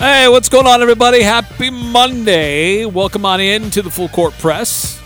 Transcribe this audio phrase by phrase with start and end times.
[0.00, 1.20] Hey, what's going on, everybody?
[1.20, 2.86] Happy Monday.
[2.86, 4.98] Welcome on in to the Full Court Press.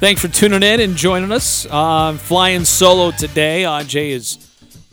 [0.00, 1.64] Thanks for tuning in and joining us.
[1.64, 3.62] Uh, I'm flying solo today.
[3.62, 4.36] Ajay is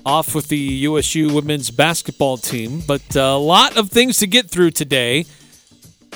[0.05, 4.71] off with the USU women's basketball team, but a lot of things to get through
[4.71, 5.25] today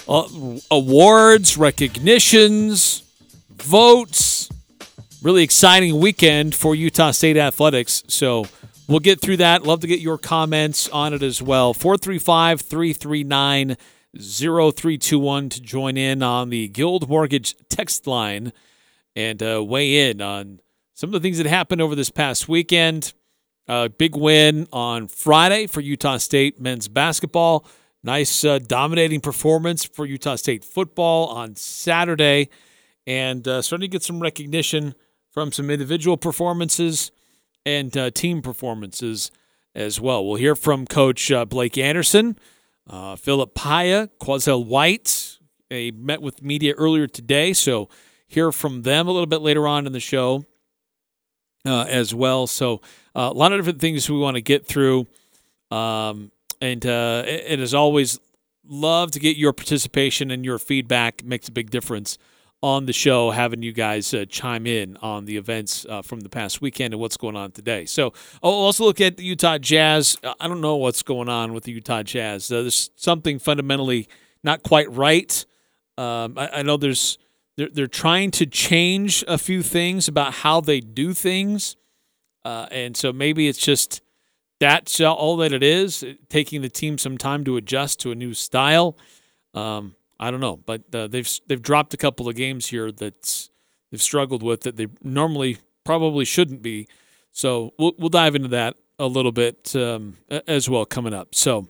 [0.08, 0.24] uh,
[0.72, 3.04] awards, recognitions,
[3.50, 4.50] votes.
[5.22, 8.06] Really exciting weekend for Utah State athletics.
[8.08, 8.46] So,
[8.88, 9.64] We'll get through that.
[9.64, 11.74] Love to get your comments on it as well.
[11.74, 13.78] 435 339
[14.20, 18.52] 0321 to join in on the Guild Mortgage text line
[19.16, 20.60] and uh, weigh in on
[20.94, 23.14] some of the things that happened over this past weekend.
[23.70, 27.66] Uh, big win on Friday for Utah State men's basketball.
[28.04, 32.50] Nice uh, dominating performance for Utah State football on Saturday.
[33.08, 34.94] And uh, starting to get some recognition
[35.32, 37.13] from some individual performances
[37.66, 39.32] and uh, team performances
[39.76, 40.26] as well.
[40.26, 42.38] We'll hear from Coach uh, Blake Anderson,
[42.90, 45.38] uh, Phillip Paea, Quazel White.
[45.70, 47.90] They met with media earlier today, so
[48.28, 50.46] hear from them a little bit later on in the show
[51.66, 52.48] uh, as well.
[52.48, 52.82] So
[53.16, 55.08] uh, a lot of different things we want to get through,
[55.72, 56.32] um,
[56.62, 58.20] and uh, and as always,
[58.68, 61.24] love to get your participation and your feedback.
[61.24, 62.18] Makes a big difference
[62.64, 66.30] on the show, having you guys uh, chime in on the events uh, from the
[66.30, 67.84] past weekend and what's going on today.
[67.84, 70.18] So I'll also look at the Utah Jazz.
[70.40, 72.50] I don't know what's going on with the Utah Jazz.
[72.50, 74.08] Uh, there's something fundamentally
[74.46, 75.46] not quite right.
[75.98, 77.18] Um, I, I, know there's
[77.58, 81.76] they're, they're trying to change a few things about how they do things,
[82.46, 84.02] uh, and so maybe it's just
[84.62, 86.06] that's all that it is.
[86.30, 88.98] Taking the team some time to adjust to a new style.
[89.54, 93.50] Um, I don't know, but uh, they've they've dropped a couple of games here that
[93.92, 96.88] they've struggled with that they normally probably shouldn't be.
[97.32, 101.36] So we'll we'll dive into that a little bit um, as well coming up.
[101.36, 101.68] So,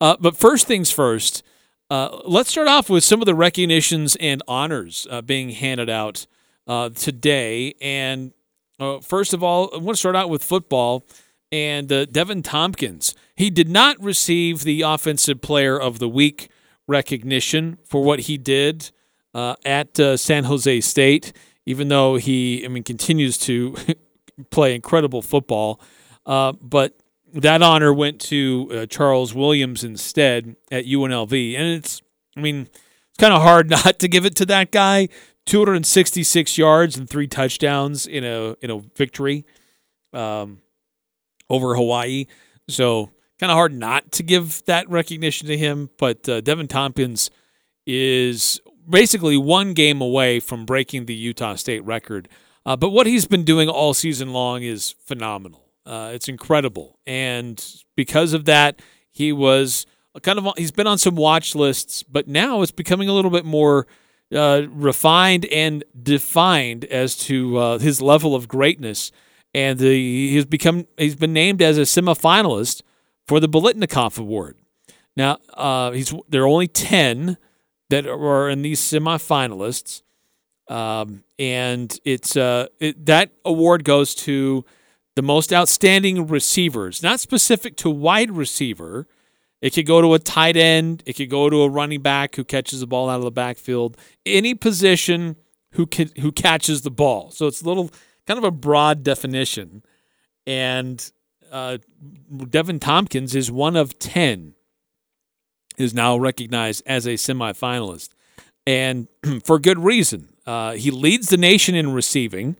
[0.00, 1.42] uh, but first things first,
[1.90, 6.26] uh, let's start off with some of the recognitions and honors uh, being handed out
[6.66, 7.74] uh, today.
[7.80, 8.32] And
[8.80, 11.04] uh, first of all, I want to start out with football.
[11.50, 16.48] And Deven Thompkins, he did not receive the Offensive Player of the Week
[16.86, 18.90] recognition for what he did
[19.34, 21.32] uh, at uh, San Jose State,
[21.66, 23.76] even though he, I mean, continues to
[24.50, 25.80] play incredible football.
[26.26, 26.94] Uh, but
[27.34, 32.02] that honor went to uh, Charles Williams instead at UNLV, and it's,
[32.36, 32.68] I mean,
[33.08, 35.08] it's kind of hard not to give it to that guy.
[35.46, 39.44] 266 yards and three touchdowns in a in a victory
[40.12, 40.60] um,
[41.50, 42.26] over Hawaii.
[42.68, 43.10] So
[43.42, 45.90] kind of hard not to give that recognition to him.
[45.98, 47.28] But uh, Deven Thompkins
[47.88, 52.28] is basically one game away from breaking the Utah State record.
[52.64, 55.64] Uh, but what he's been doing all season long is phenomenal.
[55.84, 58.80] Uh, it's incredible, and because of that,
[59.10, 59.86] he was
[60.22, 63.44] kind of he's been on some watch lists, but now it's becoming a little bit
[63.44, 63.88] more
[64.32, 69.10] uh, refined and defined as to uh, his level of greatness.
[69.52, 72.82] And the, he's become he's been named as a semifinalist
[73.32, 74.58] for the Biletnikoff Award.
[75.16, 77.38] Now, uh, he's there are only ten
[77.88, 80.02] that are in these semifinalists,
[80.68, 84.66] um, and it's uh, it, that award goes to
[85.16, 89.06] the most outstanding receivers, not specific to wide receiver.
[89.62, 91.02] It could go to a tight end.
[91.06, 93.96] It could go to a running back who catches the ball out of the backfield.
[94.26, 95.36] Any position
[95.70, 97.30] who can, who catches the ball.
[97.30, 97.90] So it's a little
[98.26, 99.84] kind of a broad definition,
[100.46, 101.10] and
[101.52, 101.78] uh,
[102.32, 104.54] Deven Thompkins is one of 10
[105.76, 108.10] is now recognized as a semifinalist.
[108.66, 109.08] And
[109.44, 110.28] for good reason.
[110.46, 112.56] Uh, he leads the nation in receiving,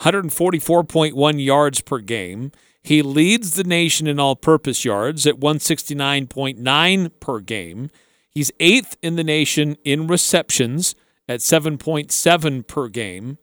[0.00, 2.50] 144.1 yards per game.
[2.82, 7.90] He leads the nation in all purpose yards at 169.9 per game.
[8.28, 10.96] He's eighth in the nation in receptions
[11.28, 13.38] at 7.7 per game.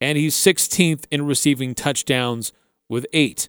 [0.00, 2.52] And he's 16th in receiving touchdowns
[2.88, 3.48] with eight.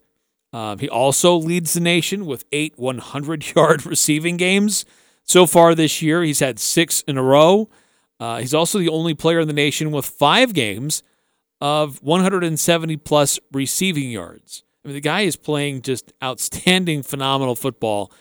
[0.54, 4.86] Um, he also leads the nation with eight 100 yard receiving games
[5.24, 6.24] so far this year.
[6.24, 7.70] He's had six in a row.
[8.20, 11.04] Uh, he's also the only player in the nation with five games
[11.62, 14.64] of 170 plus receiving yards.
[14.84, 18.12] I mean, the guy is playing just outstanding, phenomenal football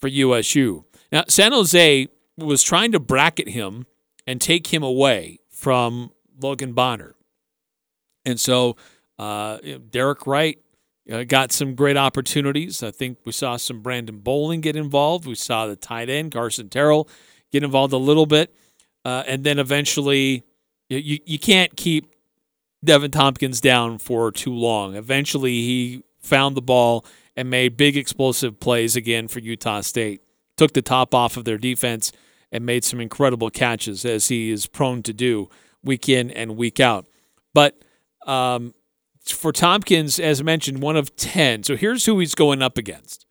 [0.00, 0.84] for USU.
[1.12, 3.86] Now, San Jose was trying to bracket him
[4.26, 7.14] and take him away from Logan Bonner.
[8.24, 8.76] And so
[9.18, 9.58] uh,
[9.90, 10.58] Derek Wright
[11.10, 12.82] uh, got some great opportunities.
[12.82, 15.26] I think we saw some Brandon Bowling get involved.
[15.26, 17.08] We saw the tight end, Carson Terrell,
[17.50, 18.54] get involved a little bit.
[19.04, 20.44] Uh, and then eventually,
[20.88, 22.12] you, you can't keep
[22.84, 24.94] Deven Thompkins down for too long.
[24.94, 27.04] Eventually, he found the ball
[27.36, 30.22] and made big explosive plays again for Utah State.
[30.56, 32.12] Took the top off of their defense
[32.50, 35.48] and made some incredible catches, as he is prone to do
[35.82, 37.06] week in and week out.
[37.54, 37.82] But
[38.26, 38.74] um,
[39.32, 41.62] for Thompkins, as mentioned, one of 10.
[41.62, 43.26] So here's who he's going up against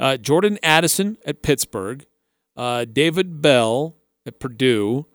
[0.00, 2.06] uh, Jordan Addison at Pittsburgh,
[2.56, 3.96] uh, David Bell
[4.26, 5.06] at Purdue,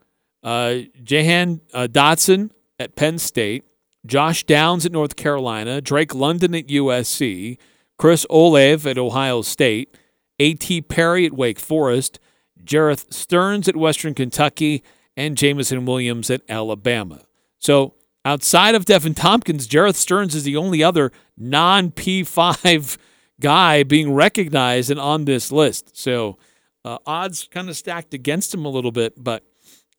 [0.44, 3.66] uh, Jahan uh, Dotson at Penn State,
[4.06, 7.58] Josh Downs at North Carolina, Drake London at USC,
[7.98, 9.98] Chris Olave at Ohio State,
[10.40, 10.82] A.T.
[10.84, 12.20] Perry at Wake Forest,
[12.64, 14.84] Jerreth Sterns at Western Kentucky,
[15.16, 17.22] and Jameson Williams at Alabama.
[17.60, 17.96] So
[18.28, 22.98] outside of Deven Thompkins, Jerreth Sterns is the only other non P5
[23.40, 25.98] guy being recognized and on this list.
[25.98, 26.38] So
[26.84, 29.44] uh, odds kind of stacked against him a little bit, but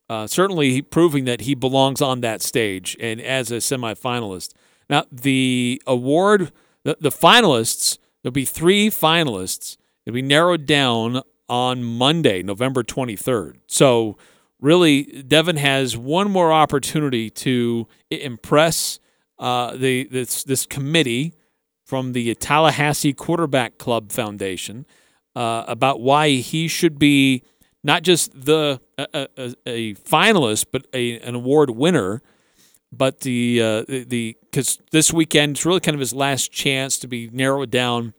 [0.09, 4.53] uh, certainly proving that he belongs on that stage and as a semifinalist.
[4.89, 6.51] Now, the award,
[6.83, 9.77] the, the finalists, there'll be three finalists.
[10.05, 13.57] It'll be narrowed down on Monday, November 23rd.
[13.65, 14.17] So,
[14.59, 18.99] really, Deven has one more opportunity to impress
[19.37, 21.33] uh, the this this committee
[21.85, 24.85] from the Tallahassee Quarterback Club Foundation
[25.35, 27.43] uh, about why he should be
[27.83, 32.21] not just the a, a, a finalist, but a, an award winner.
[32.91, 37.07] But the uh, the because this weekend is really kind of his last chance to
[37.07, 38.13] be narrowed down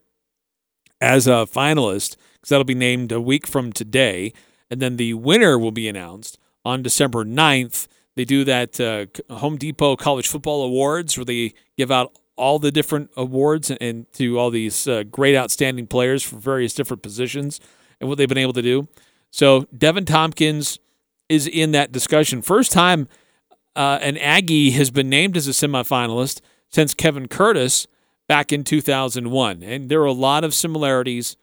[1.01, 4.33] as a finalist because that'll be named a week from today,
[4.71, 7.89] and then the winner will be announced on December 9th.
[8.17, 12.71] They do that uh, Home Depot College Football Awards where they give out all the
[12.71, 17.61] different awards and, and to all these uh, great, outstanding players for various different positions
[18.01, 18.89] and what they've been able to do.
[19.31, 20.79] So Deven Thompkins
[21.29, 22.43] is in that discussion.
[22.43, 23.09] First time
[23.77, 27.87] uh, an Aggie has been named as a semifinalist since Kevin Curtis
[28.27, 29.63] back in 2001.
[29.63, 31.37] And there are a lot of similarities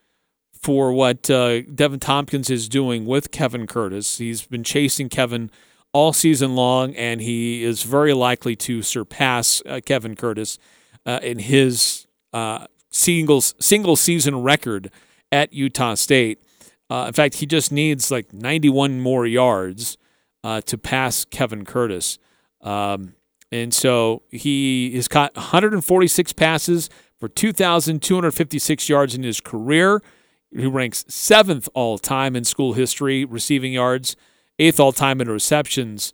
[0.61, 4.17] for what uh, Deven Thompkins is doing with Kevin Curtis.
[4.17, 5.51] He's been chasing Kevin
[5.93, 10.59] all season long, and he is very likely to surpass uh, Kevin Curtis
[11.05, 14.91] uh, in his uh, single, single season record
[15.31, 16.43] at Utah State.
[16.89, 19.97] Uh, in fact, he just needs like 91 more yards
[20.43, 22.17] uh, to pass Kevin Curtis.
[22.61, 23.13] Um,
[23.51, 30.01] and so he has caught 146 passes for 2,256 yards in his career.
[30.51, 34.15] He ranks seventh all time in school history receiving yards,
[34.59, 36.13] eighth all time in receptions.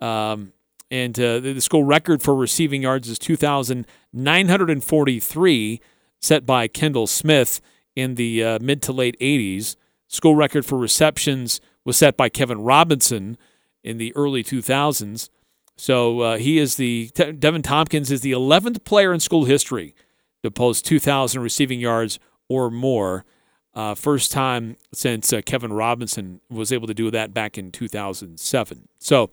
[0.00, 0.52] Um,
[0.90, 5.80] and uh, the school record for receiving yards is 2,943,
[6.20, 7.60] set by Kendall Smith
[7.94, 9.76] in the uh, mid to late 80s.
[10.06, 13.36] School record for receptions was set by Kevin Robinson
[13.84, 15.28] in the early 2000s.
[15.76, 19.94] So uh, he is the Deven Thompkins is the 11th player in school history
[20.42, 23.26] to post 2,000 receiving yards or more.
[23.78, 28.88] Uh, first time since uh, Kevin Robinson was able to do that back in 2007.
[28.98, 29.30] So,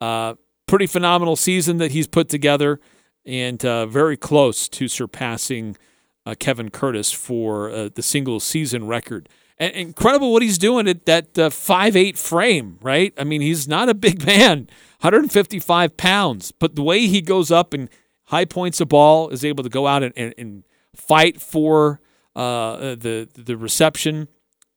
[0.00, 0.34] uh,
[0.66, 2.78] pretty phenomenal season that he's put together,
[3.26, 5.76] and uh, very close to surpassing
[6.24, 11.04] uh, Kevin Curtis for uh, the single season record and incredible what he's doing at
[11.06, 13.12] that five eight frame, right?
[13.18, 14.68] I mean, he's not a big man,
[15.00, 17.90] 155 pounds, but the way he goes up and
[18.26, 20.62] high points a ball, is able to go out and, and, and
[20.94, 22.00] fight for
[22.34, 24.28] uh, the the reception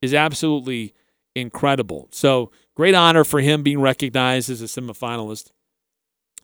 [0.01, 0.93] is absolutely
[1.35, 2.07] incredible.
[2.11, 5.51] So great honor for him being recognized as a semifinalist.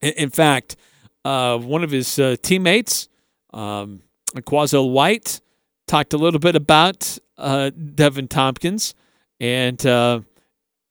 [0.02, 0.76] In, in fact,
[1.24, 3.08] uh, one of his uh, teammates,
[3.54, 4.02] um,
[4.36, 5.42] Quazell White,
[5.88, 8.94] talked a little bit about uh, Deven Thompkins,
[9.40, 10.22] and uh,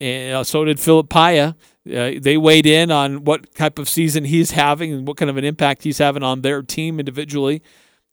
[0.01, 1.57] and uh, so did Phillip Paea.
[1.85, 5.45] They weighed in on what type of season he's having and what kind of an
[5.45, 7.63] impact he's having on their team individually.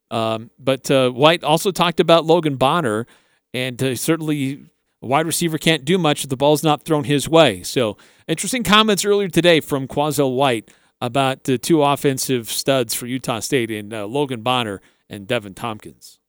[0.10, 3.06] Um, but uh, White also talked about Logan Bonner,
[3.54, 4.66] and uh, certainly
[5.02, 7.64] a wide receiver can't do much if the ball's not thrown his way.
[7.64, 7.98] So
[8.28, 10.72] interesting comments earlier today from Quazell White
[11.02, 16.20] about the two offensive studs for Utah State in uh, Logan Bonner and Deven Thompkins.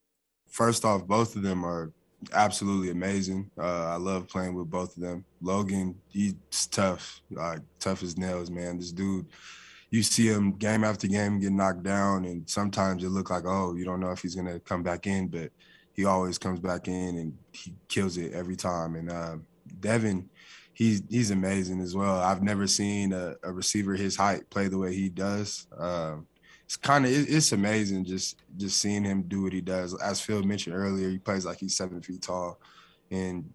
[0.47, 1.91] First off, both of them are
[2.33, 3.49] absolutely amazing.
[3.57, 5.25] Uh, I love playing with both of them.
[5.41, 6.35] Logan, he's
[6.71, 8.77] tough, like tough as nails, man.
[8.77, 9.25] This dude,
[9.91, 13.75] you see him game after game get knocked down, and sometimes it look like, oh,
[13.75, 15.51] you don't know if he's gonna come back in, but
[15.93, 18.95] he always comes back in and he kills it every time.
[18.95, 19.37] And uh,
[19.79, 20.25] Deven,
[20.73, 22.19] he's he's amazing as well.
[22.19, 25.67] I've never seen a, a receiver his height play the way he does.
[25.77, 26.27] Um,
[26.65, 29.99] it's kind of it's amazing just just seeing him do what he does.
[29.99, 32.59] As Phil mentioned earlier, he plays like he's seven feet tall,
[33.09, 33.51] and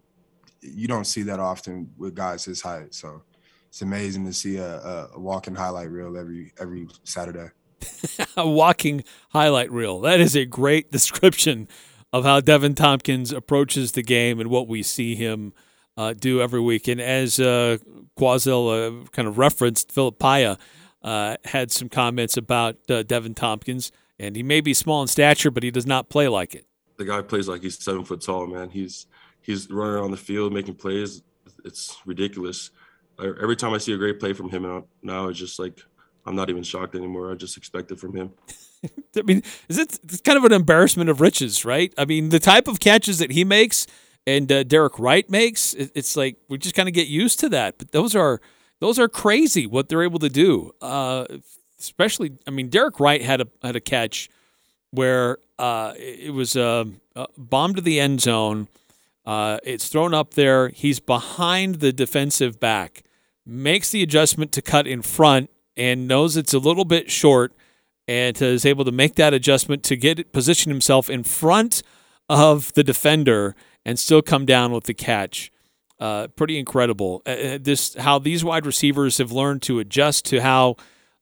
[0.61, 2.93] you don't see that often with guys his height.
[2.93, 3.23] So
[3.75, 7.49] it's amazing to see a, a walking highlight reel every every Saturday.
[8.37, 9.99] a walking highlight reel.
[9.99, 11.67] That is a great description
[12.13, 15.51] of how Deven Thompkins approaches the game and what we see him
[15.97, 16.87] uh, do every week.
[16.87, 17.79] And as uh,
[18.17, 20.57] Quazell uh, kind of referenced, Phillip Paea
[21.01, 25.51] uh, had some comments about uh, Deven Thompkins, and he may be small in stature,
[25.51, 26.65] but he does not play like it.
[26.95, 28.69] The guy plays like he's seven foot tall, man.
[28.69, 29.05] He's
[29.41, 31.23] he's running on the field making plays.
[31.65, 32.71] It's ridiculous.
[33.19, 35.79] Every time I see a great play from him now, it's just like
[36.25, 37.31] I'm not even shocked anymore.
[37.31, 38.31] I just expect it from him.
[39.17, 41.93] I mean, is it it's kind of an embarrassment of riches, right?
[41.97, 43.87] I mean, the type of catches that he makes
[44.27, 47.49] and uh, Derek Wright makes, it, it's like we just kind of get used to
[47.49, 47.77] that.
[47.77, 48.41] But those are
[48.79, 50.71] those are crazy what they're able to do.
[50.81, 51.25] Uh,
[51.79, 54.29] especially, I mean, Derek Wright had a had a catch
[54.91, 58.67] where uh, it was a, a, bomb to the end zone.
[59.25, 60.69] Uh, it's thrown up there.
[60.69, 63.03] He's behind the defensive back,
[63.45, 67.53] makes the adjustment to cut in front, and knows it's a little bit short,
[68.07, 71.83] and is able to make that adjustment to get position himself in front
[72.29, 75.51] of the defender and still come down with the catch.
[75.99, 77.21] Uh, pretty incredible.
[77.25, 80.75] Uh, uh, this how these wide receivers have learned to adjust to how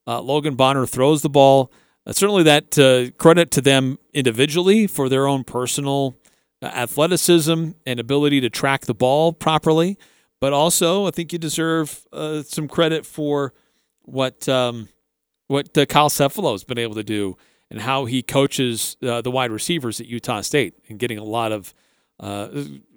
[0.07, 1.71] uh, Logan Bonner throws the ball.
[2.07, 6.15] Uh, certainly, that uh, credit to them individually for their own personal
[6.63, 9.97] athleticism and ability to track the ball properly.
[10.43, 12.05] But also, I think you deserve
[12.43, 13.53] some credit for
[14.01, 14.89] what um,
[15.47, 17.37] what Kyle Cefalo has been able to do
[17.71, 21.73] and how he coaches the wide receivers at Utah State and getting a lot of
[22.19, 22.49] uh,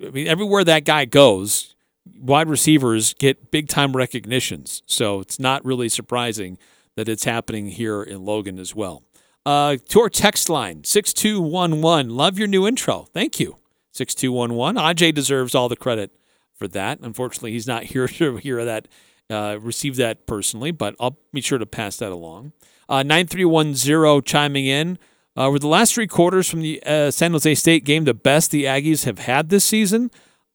[0.05, 1.77] I mean, everywhere that guy goes,
[2.19, 4.83] wide receivers get big time recognitions.
[4.87, 6.59] So it's not really surprising
[6.97, 9.05] that it's happening here in Logan as well.
[9.45, 12.11] Uh, to our text line, 6211.
[12.11, 13.07] Love your new intro.
[13.15, 13.59] Thank you.
[13.93, 14.83] 6211.
[14.83, 16.11] Aj deserves all the credit
[16.57, 17.01] for that.
[17.01, 18.89] Unfortunately, he's not here to hear that,
[19.31, 22.53] uh, receive that personally, but I'll be sure to pass that along.
[22.89, 24.99] Uh, 9310 chiming in.
[25.37, 28.51] Uh, were the last three quarters from the uh, San Jose State game the best
[28.51, 30.11] the Aggies have had this season?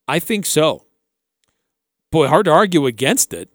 [0.07, 0.85] I think so.
[2.11, 3.49] Boy, hard to argue against it.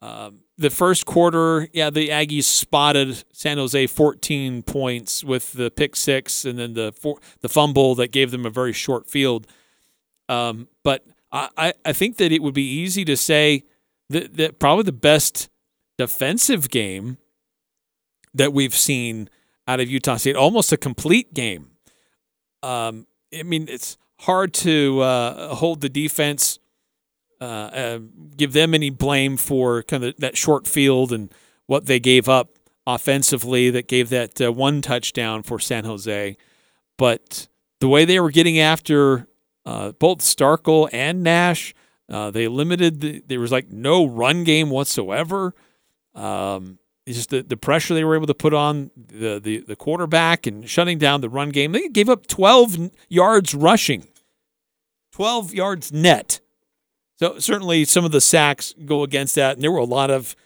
[0.00, 5.96] Um, the first quarter, yeah, the Aggies spotted San Jose 14 points with the pick
[5.96, 9.46] six and then the four, the fumble that gave them a very short field.
[10.28, 13.64] Um, but I, I think that it would be easy to say
[14.10, 15.48] that, that probably the best
[15.98, 17.18] defensive game
[18.34, 19.28] that we've seen
[19.66, 21.70] out of Utah State, almost a complete game.
[22.62, 23.06] Um,
[23.36, 26.58] I mean, it's hard to uh, hold the defense,
[27.40, 27.98] uh, uh,
[28.36, 31.32] give them any blame for kind of that short field and
[31.66, 32.50] what they gave up
[32.86, 36.36] offensively that gave that uh, one touchdown for San Jose.
[36.96, 37.48] But
[37.80, 39.26] the way they were getting after
[39.66, 41.74] uh, both Starkel and Nash,
[42.08, 43.00] uh, they limited.
[43.00, 45.54] The, there was like no run game whatsoever.
[46.14, 50.46] Um, just the, the pressure they were able to put on the, the, the quarterback
[50.46, 51.72] and shutting down the run game.
[51.72, 54.06] They gave up 12 yards rushing,
[55.12, 56.40] 12 yards net.
[57.16, 59.54] So certainly some of the sacks go against that.
[59.54, 60.36] And there were a lot of,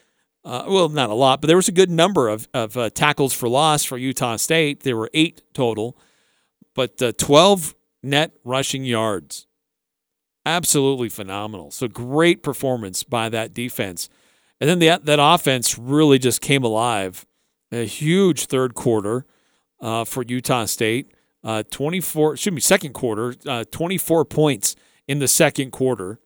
[0.45, 3.33] uh, well, not a lot, but there was a good number of, of uh, tackles
[3.33, 4.83] for loss for Utah State.
[4.83, 5.97] There were eight total,
[6.75, 9.47] but uh, 12 net rushing yards.
[10.47, 11.71] Absolutely phenomenal.
[11.71, 14.09] So great performance by that defense.
[14.61, 17.27] And then the, that offense really just came alive.
[17.73, 19.27] A huge third quarter
[19.81, 21.13] uh, for Utah State.
[21.43, 24.77] Uh, 24, excuse me, second quarter, uh, 24 points
[25.09, 26.21] in the second quarter.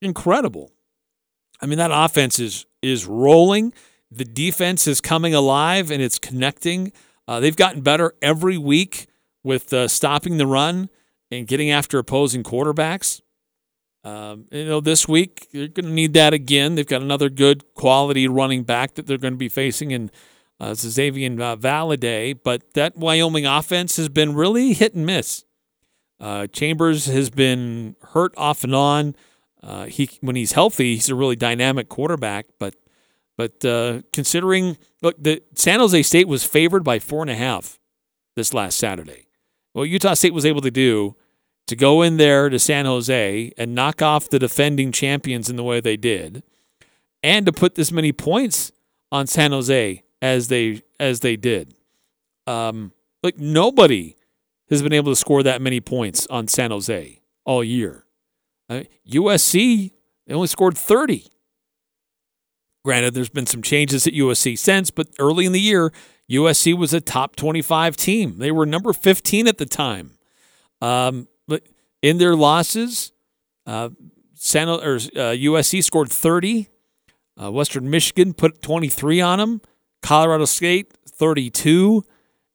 [0.00, 0.72] Incredible.
[1.60, 3.72] I mean, that offense is is rolling.
[4.10, 6.92] The defense is coming alive and it's connecting.
[7.28, 9.06] Uh, they've gotten better every week
[9.42, 10.88] with uh, stopping the run
[11.30, 13.20] and getting after opposing quarterbacks.
[14.04, 16.74] Um, you know, this week they're going to need that again.
[16.74, 20.10] They've got another good quality running back that they're going to be facing in
[20.58, 25.44] uh, Xavier uh, Valladay, but that Wyoming offense has been really hit and miss.
[26.20, 29.16] Uh, Chambers has been hurt off and on.
[29.60, 32.46] Uh, he when he's healthy, he's a really dynamic quarterback.
[32.58, 32.76] But
[33.36, 37.80] but uh, considering look, the San Jose State was favored by four and a half
[38.36, 39.26] this last Saturday.
[39.72, 41.16] What Utah State was able to do
[41.66, 45.62] to go in there to San Jose and knock off the defending champions in the
[45.62, 46.42] way they did,
[47.22, 48.72] and to put this many points
[49.10, 51.74] on San Jose as they as they did.
[52.46, 54.16] Um, like nobody
[54.68, 58.04] has been able to score that many points on San Jose all year.
[58.68, 59.92] Uh, USC
[60.26, 61.26] they only scored 30.
[62.84, 65.92] Granted, there's been some changes at USC since, but early in the year,
[66.30, 68.38] USC was a top 25 team.
[68.38, 70.12] They were number 15 at the time.
[70.80, 71.62] Um, but
[72.00, 73.12] in their losses,
[73.66, 73.90] uh,
[74.34, 74.98] San or uh,
[75.36, 76.68] USC scored 30.
[77.40, 79.60] Uh, Western Michigan put 23 on them.
[80.02, 82.04] Colorado State 32,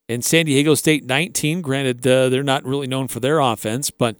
[0.08, 1.62] and San Diego State 19.
[1.62, 4.16] Granted, uh, they're not really known for their offense, but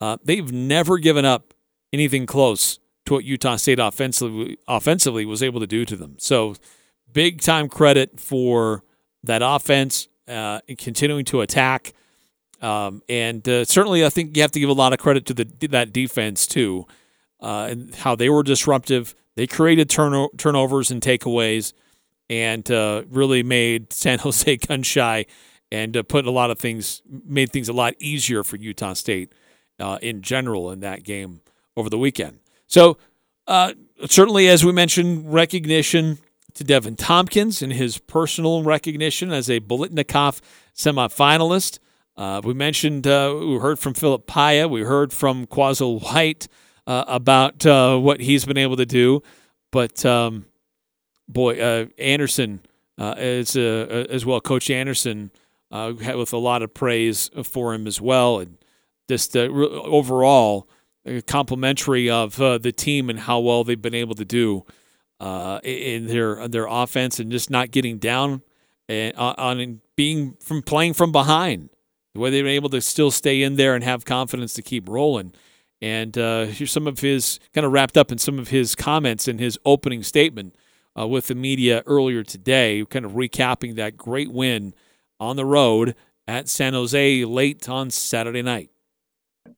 [0.00, 1.54] uh, they've never given up
[1.92, 6.16] anything close to what Utah State offensively offensively was able to do to them.
[6.18, 6.54] So,
[7.12, 8.82] big time credit for
[9.24, 11.92] that offense uh, continuing to attack.
[12.60, 15.34] Um, and uh, certainly, I think you have to give a lot of credit to
[15.34, 16.86] the that defense too,
[17.40, 19.14] uh, and how they were disruptive.
[19.36, 21.72] They created turno- turnovers and takeaways
[22.28, 25.26] and uh, really made San Jose gun shy
[25.70, 29.32] and uh, put a lot of things, made things a lot easier for Utah State
[29.78, 31.42] uh, in general in that game
[31.76, 32.40] over the weekend.
[32.66, 32.98] So,
[34.06, 36.18] certainly, as we mentioned, recognition
[36.58, 40.40] to Deven Thompkins and his personal recognition as a Biletnikoff
[40.74, 41.78] semifinalist.
[42.16, 46.48] Uh, we mentioned, uh, we heard from Phillip Paea, we heard from Quazell White
[46.86, 47.64] about
[48.02, 49.22] what he's been able to do.
[49.70, 50.46] But um,
[51.28, 52.60] boy, uh, Anderson
[52.98, 54.40] uh, as uh, uh as well.
[54.40, 55.30] Coach Anderson
[55.70, 58.58] uh, with a lot of praise for him as well, and
[59.08, 60.68] just uh, overall
[61.26, 64.66] complimentary of the team and how well they've been able to do
[65.20, 68.42] in their their offense and just not getting down
[68.88, 71.70] and on being from playing from behind.
[72.14, 74.88] The way they've been able to still stay in there and have confidence to keep
[74.88, 75.32] rolling.
[75.80, 79.28] And uh, here's some of his kind of wrapped up in some of his comments
[79.28, 80.56] in his opening statement
[80.98, 84.74] uh, with the media earlier today, kind of recapping that great win
[85.20, 85.94] on the road
[86.26, 88.70] at San Jose late on Saturday night.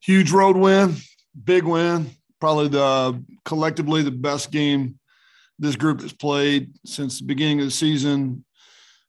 [0.00, 0.96] Huge road win,
[1.44, 4.98] big win, probably the collectively the best game
[5.60, 8.44] this group has played since the beginning of the season.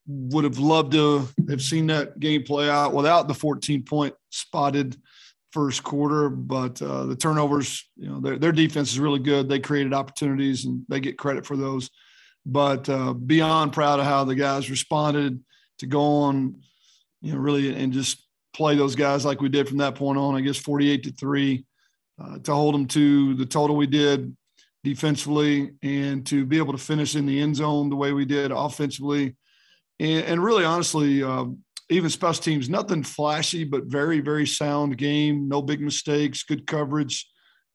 [0.08, 4.98] Would have loved to have seen that game play out without the 14 point spotted
[5.52, 9.48] first quarter, but uh, the turnovers, you know, their, their defense is really good.
[9.48, 11.90] They created opportunities and they get credit for those
[12.46, 15.40] but uh, beyond proud of how the guys responded
[15.80, 16.62] to go on,
[17.22, 20.36] you know, really and just play those guys like we did from that point on.
[20.36, 21.66] I guess 48 to three
[22.22, 24.36] uh, to hold them to the total we did
[24.84, 28.52] defensively and to be able to finish in the end zone the way we did
[28.52, 29.36] offensively.
[30.00, 31.46] And, and really, honestly, uh,
[31.90, 35.48] even special teams, nothing flashy, but very, very sound game.
[35.48, 37.30] No big mistakes, good coverage,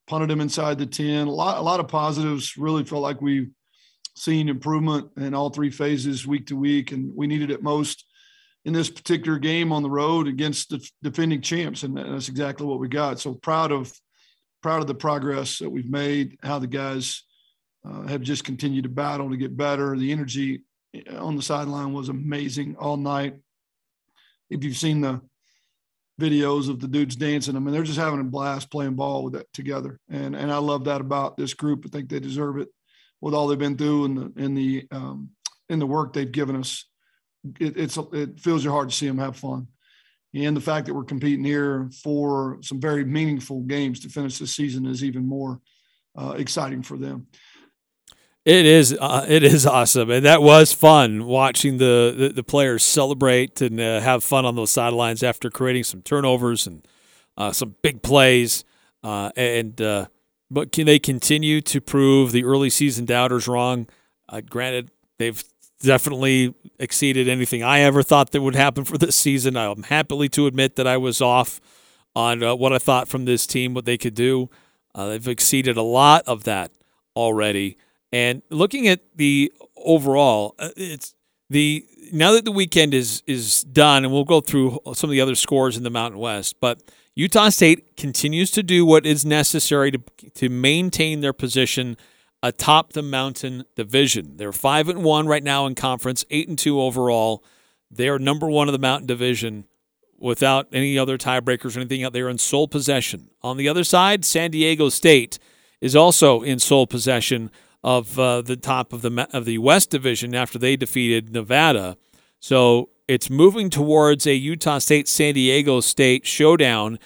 [0.07, 1.27] punted them inside the 10.
[1.27, 2.57] A lot, a lot of positives.
[2.57, 3.51] Really felt like we've
[4.16, 8.05] seen improvement in all three phases week to week, and we needed it most
[8.64, 12.81] in this particular game on the road against the defending champs, and that's exactly what
[12.81, 13.21] we got.
[13.21, 13.92] So proud of
[14.66, 17.22] proud of the progress that we've made, how the guys
[17.88, 19.96] uh, have just continued to battle to get better.
[19.96, 20.62] The energy
[21.09, 23.37] on the sideline was amazing all night.
[24.50, 25.20] If you've seen the
[26.20, 29.35] videos of the dudes dancing, I mean, they're just having a blast playing ball with
[29.35, 31.85] that together, and and I love that about this group.
[31.87, 32.66] I think they deserve it
[33.20, 35.31] with all they've been through and the in the um,
[35.68, 36.88] the work they've given us.
[37.61, 39.68] It, it's it fills your heart to see them have fun,
[40.37, 44.46] and the fact that we're competing here for some very meaningful games to finish the
[44.46, 45.61] season is even more
[46.16, 47.27] uh, exciting for them.
[48.44, 52.85] It is uh, it is awesome, and that was fun watching the the, the players
[52.85, 56.87] celebrate and uh, have fun on those sidelines after creating some turnovers and
[57.37, 58.64] uh, some big plays,
[59.03, 60.07] uh, and uh,
[60.49, 63.88] but can they continue to prove the early season doubters wrong?
[64.49, 65.42] Granted, they've
[65.83, 69.57] definitely exceeded anything I ever thought that would happen for this season.
[69.57, 71.61] I'm happily to admit that I was off
[72.15, 74.49] on uh, what I thought from this team, what they could do.
[74.95, 76.73] Uh, they've exceeded a lot of that
[77.15, 77.77] already.
[78.12, 81.15] And looking at the overall, uh, it's
[81.51, 85.21] the now that the weekend is is done, and we'll go through some of the
[85.21, 86.83] other scores in the Mountain West, but
[87.15, 90.01] Utah State continues to do what is necessary to
[90.35, 91.97] to maintain their position
[92.46, 94.37] atop the Mountain Division.
[94.37, 97.44] They're five and one right now in conference, eight and two overall.
[97.90, 99.64] They are number one of the Mountain Division
[100.18, 103.30] without any other tiebreakers or anything out there in sole possession.
[103.42, 105.38] On the other side, San Diego State
[105.80, 107.50] is also in sole possession
[107.82, 111.96] of uh, the top of the of the West Division after they defeated Nevada.
[112.40, 116.98] So it's moving towards a Utah State San Diego State showdown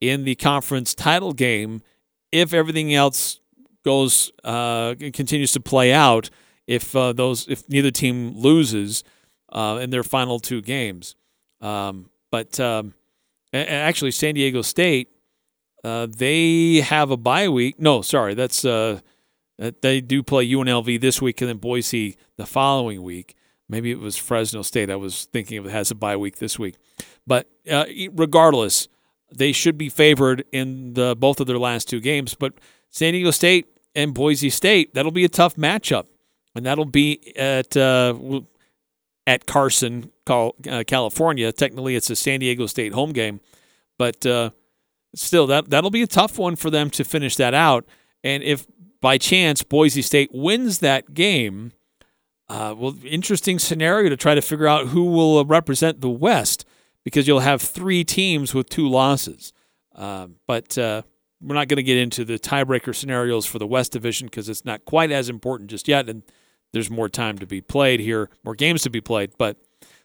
[0.00, 1.82] in the conference title game
[2.30, 3.40] if everything else
[3.88, 6.30] goes uh, continues to play out.
[6.66, 9.02] If uh, those if neither team loses
[9.50, 11.16] uh, in their final two games,
[11.62, 12.92] um, but um,
[13.54, 15.08] actually San Diego State
[15.84, 17.80] uh, they have a bye week.
[17.80, 19.00] No, sorry, that's uh,
[19.80, 23.34] they do play UNLV this week and then Boise the following week.
[23.68, 24.90] Maybe it was Fresno State.
[24.90, 26.76] I was thinking of it has a bye week this week,
[27.26, 28.88] but uh, regardless,
[29.32, 32.34] they should be favored in the both of their last two games.
[32.34, 32.54] But
[32.90, 33.66] San Diego State
[33.98, 36.06] and Boise State, that'll be a tough matchup,
[36.54, 38.14] and that'll be at uh,
[39.26, 40.52] at Carson, uh,
[40.86, 41.50] California.
[41.50, 43.40] Technically, it's a San Diego State home game,
[43.98, 44.50] but uh,
[45.16, 47.86] still, that that'll be a tough one for them to finish that out.
[48.22, 48.68] And if
[49.00, 51.72] by chance Boise State wins that game,
[52.48, 56.64] uh, well, interesting scenario to try to figure out who will represent the West
[57.04, 59.52] because you'll have three teams with two losses.
[59.92, 61.02] Uh, but uh,
[61.40, 64.64] we're not going to get into the tiebreaker scenarios for the West Division because it's
[64.64, 66.22] not quite as important just yet, and
[66.72, 69.32] there's more time to be played here, more games to be played.
[69.38, 69.56] But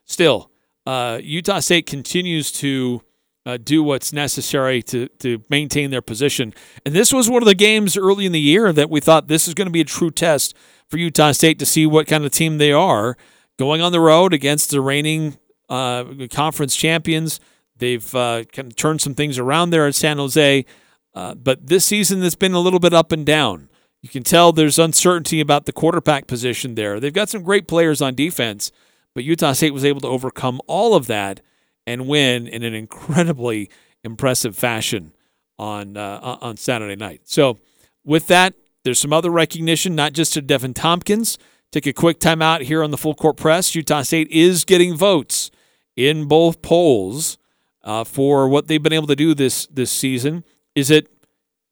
[0.06, 0.52] still,
[0.86, 3.02] uh, Utah State continues to
[3.46, 6.54] uh, do what's necessary to to maintain their position.
[6.86, 9.48] And this was one of the games early in the year that we thought this
[9.48, 10.56] is going to be a true test
[10.88, 13.18] for Utah State to see what kind of team they are
[13.58, 15.38] going on the road against the reigning
[15.70, 17.40] uh, conference champions.
[17.78, 20.66] They've uh, kind of turned some things around there at San Jose,
[21.14, 23.70] uh, but this season it's been a little bit up and down.
[24.02, 27.00] You can tell there's uncertainty about the quarterback position there.
[27.00, 28.72] They've got some great players on defense,
[29.16, 31.40] but Utah State was able to overcome all of that
[31.88, 33.70] and win in an incredibly
[34.04, 35.14] impressive fashion
[35.58, 37.22] on uh, on Saturday night.
[37.26, 37.60] So,
[38.04, 41.38] with that, there's some other recognition, not just to Deven Thompkins.
[41.72, 43.74] Take a quick timeout here on the full court press.
[43.74, 45.50] Utah State is getting votes
[45.96, 47.38] in both polls
[47.84, 50.44] uh, for what they've been able to do this this season.
[50.76, 51.08] Is it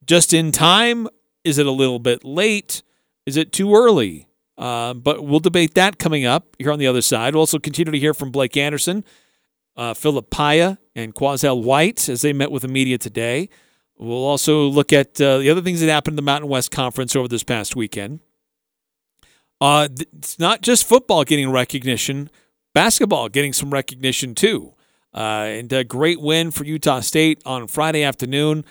[0.06, 1.08] just in time?
[1.44, 2.84] Is it a little bit late?
[3.26, 4.28] Is it too early?
[4.58, 7.34] Uh, but we'll debate that coming up here on the other side.
[7.34, 9.04] We'll also continue to hear from Blake Anderson
[9.76, 13.50] uh, Phillip Paea and Quazell White as they met with the media today.
[13.98, 17.16] We'll also look at uh, the other things that happened in the Mountain West Conference
[17.16, 18.20] over this past weekend.
[19.60, 22.30] Uh, it's not just football getting recognition,
[22.74, 24.74] basketball getting some recognition too.
[25.14, 28.64] Uh, and a great win for Utah State on Friday afternoon.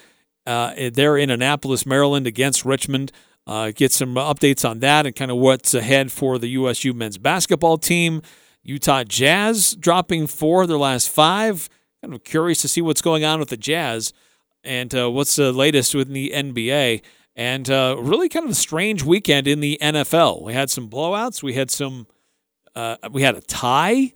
[0.51, 3.13] Uh, they're in Annapolis, Maryland against Richmond.
[3.47, 7.19] Uh, get some updates on that and kind of what's ahead for the USU men's
[7.19, 8.21] basketball team.
[8.65, 11.69] Utah Jazz dropping four of their last five.
[12.03, 14.13] Kind of curious to see what's going on with the Jazz
[14.65, 17.03] and uh, what's the latest with the NBA.
[17.37, 20.43] And uh, really kind of a strange weekend in the NFL.
[20.43, 21.43] We had some blowouts.
[21.45, 22.09] We had some.
[22.75, 24.13] Uh, we had a tie.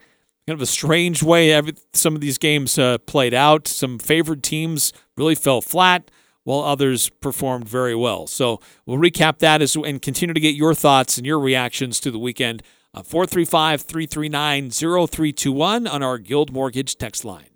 [0.47, 3.67] Kind of a strange way every, some of these games uh, played out.
[3.67, 6.11] Some favored teams really fell flat,
[6.45, 8.27] while others performed very well.
[8.27, 12.11] So we'll recap that as and continue to get your thoughts and your reactions to
[12.11, 12.63] the weekend
[12.95, 17.49] uh, 435 339 0321 on our Guild Mortgage text line.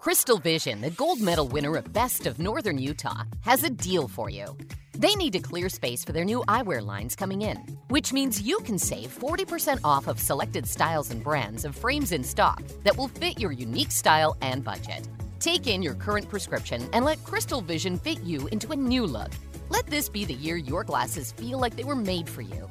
[0.00, 4.30] Crystal Vision, the gold medal winner of Best of Northern Utah, has a deal for
[4.30, 4.56] you.
[4.94, 7.56] They need to clear space for their new eyewear lines coming in,
[7.88, 12.24] which means you can save 40% off of selected styles and brands of frames in
[12.24, 15.06] stock that will fit your unique style and budget.
[15.40, 19.32] Take in your current prescription and let Crystal Vision fit you into a new look.
[19.70, 22.68] Let this be the year your glasses feel like they were made for you.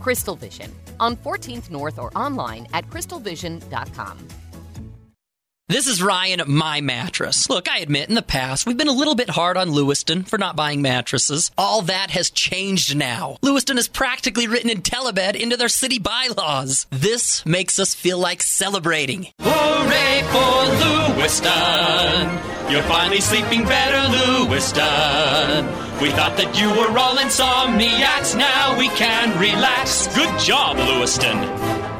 [0.00, 4.16] Crystal Vision on 14th North or online at crystalvision.com.
[5.68, 7.50] This is Ryan at My Mattress.
[7.50, 10.38] Look, I admit in the past we've been a little bit hard on Lewiston for
[10.38, 11.50] not buying mattresses.
[11.58, 13.36] All that has changed now.
[13.42, 16.86] Lewiston has practically written IntelliBed into their city bylaws.
[16.90, 19.26] This makes us feel like celebrating.
[19.40, 22.30] Hooray for Lewiston!
[22.70, 25.66] You're finally sleeping better, Lewiston.
[26.00, 28.38] We thought that you were all insomniacs.
[28.38, 30.06] Now we can relax.
[30.14, 31.36] Good job, Lewiston.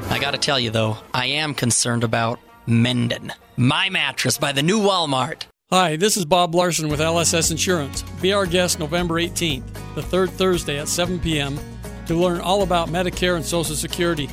[0.09, 3.33] I gotta tell you though, I am concerned about Mendon.
[3.57, 5.45] My mattress by the new Walmart.
[5.71, 8.03] Hi, this is Bob Larson with LSS Insurance.
[8.21, 11.59] Be our guest November 18th, the third Thursday at 7 p.m.,
[12.07, 14.29] to learn all about Medicare and Social Security.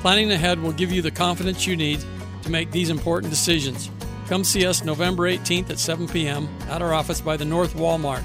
[0.00, 2.02] Planning ahead will give you the confidence you need
[2.42, 3.90] to make these important decisions.
[4.28, 6.48] Come see us November 18th at 7 p.m.
[6.68, 8.24] at our office by the North Walmart.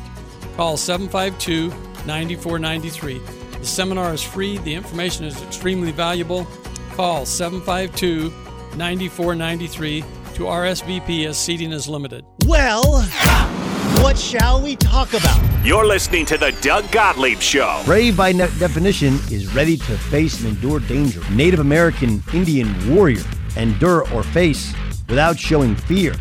[0.55, 1.69] Call 752
[2.05, 3.19] 9493.
[3.59, 6.47] The seminar is free, the information is extremely valuable.
[6.95, 8.33] Call 752
[8.79, 10.01] 9493
[10.35, 12.25] to RSVP as seating is limited.
[12.45, 13.03] Well,
[14.01, 15.65] what shall we talk about?
[15.65, 17.81] You're listening to the Doug Gottlieb Show.
[17.85, 21.21] Brave, by ne- definition, is ready to face and endure danger.
[21.29, 23.21] Native American Indian warrior,
[23.57, 24.73] endure or face
[25.09, 26.15] without showing fear.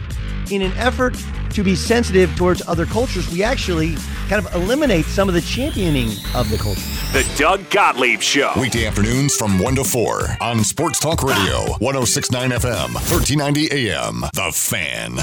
[0.51, 1.17] In an effort
[1.51, 3.95] to be sensitive towards other cultures, we actually
[4.29, 6.98] kind of eliminate some of the championing of the culture.
[7.13, 8.53] The Doug Gottlieb Show.
[8.61, 14.21] Weekday afternoons from 1 to 4 on Sports Talk Radio, 1069 FM, 1390 AM.
[14.35, 15.19] The Fan.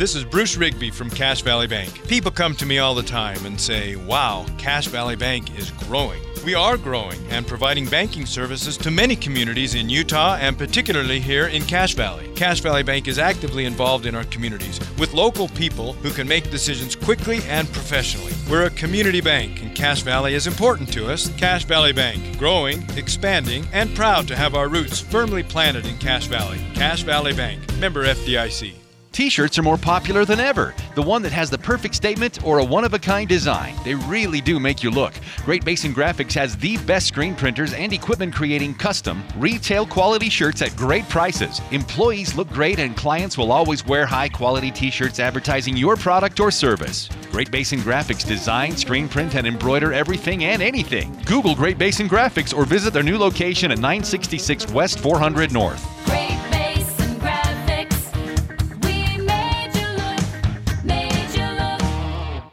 [0.00, 2.08] This is Bruce Rigby from Cache Valley Bank.
[2.08, 6.22] People come to me all the time and say, wow, Cache Valley Bank is growing.
[6.42, 11.48] We are growing and providing banking services to many communities in Utah and particularly here
[11.48, 12.32] in Cache Valley.
[12.34, 16.50] Cache Valley Bank is actively involved in our communities with local people who can make
[16.50, 18.32] decisions quickly and professionally.
[18.48, 21.28] We're a community bank and Cache Valley is important to us.
[21.36, 26.24] Cache Valley Bank, growing, expanding, and proud to have our roots firmly planted in Cache
[26.24, 26.58] Valley.
[26.72, 28.79] Cache Valley Bank, member FDIC.
[29.12, 30.72] T-shirts are more popular than ever.
[30.94, 33.74] The one that has the perfect statement or a one-of-a-kind design.
[33.84, 35.14] They really do make you look.
[35.44, 40.62] Great Basin Graphics has the best screen printers and equipment creating custom, retail quality shirts
[40.62, 41.60] at great prices.
[41.72, 47.08] Employees look great and clients will always wear high-quality T-shirts advertising your product or service.
[47.32, 51.20] Great Basin Graphics design, screen print, and embroider everything and anything.
[51.26, 55.84] Google Great Basin Graphics or visit their new location at 966 West 400 North.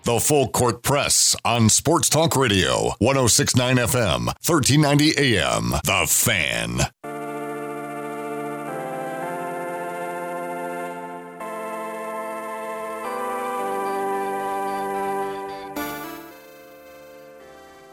[0.08, 5.72] The Full Court Press on Sports Talk Radio, 1069 FM, 1390 AM.
[5.84, 6.80] The Fan.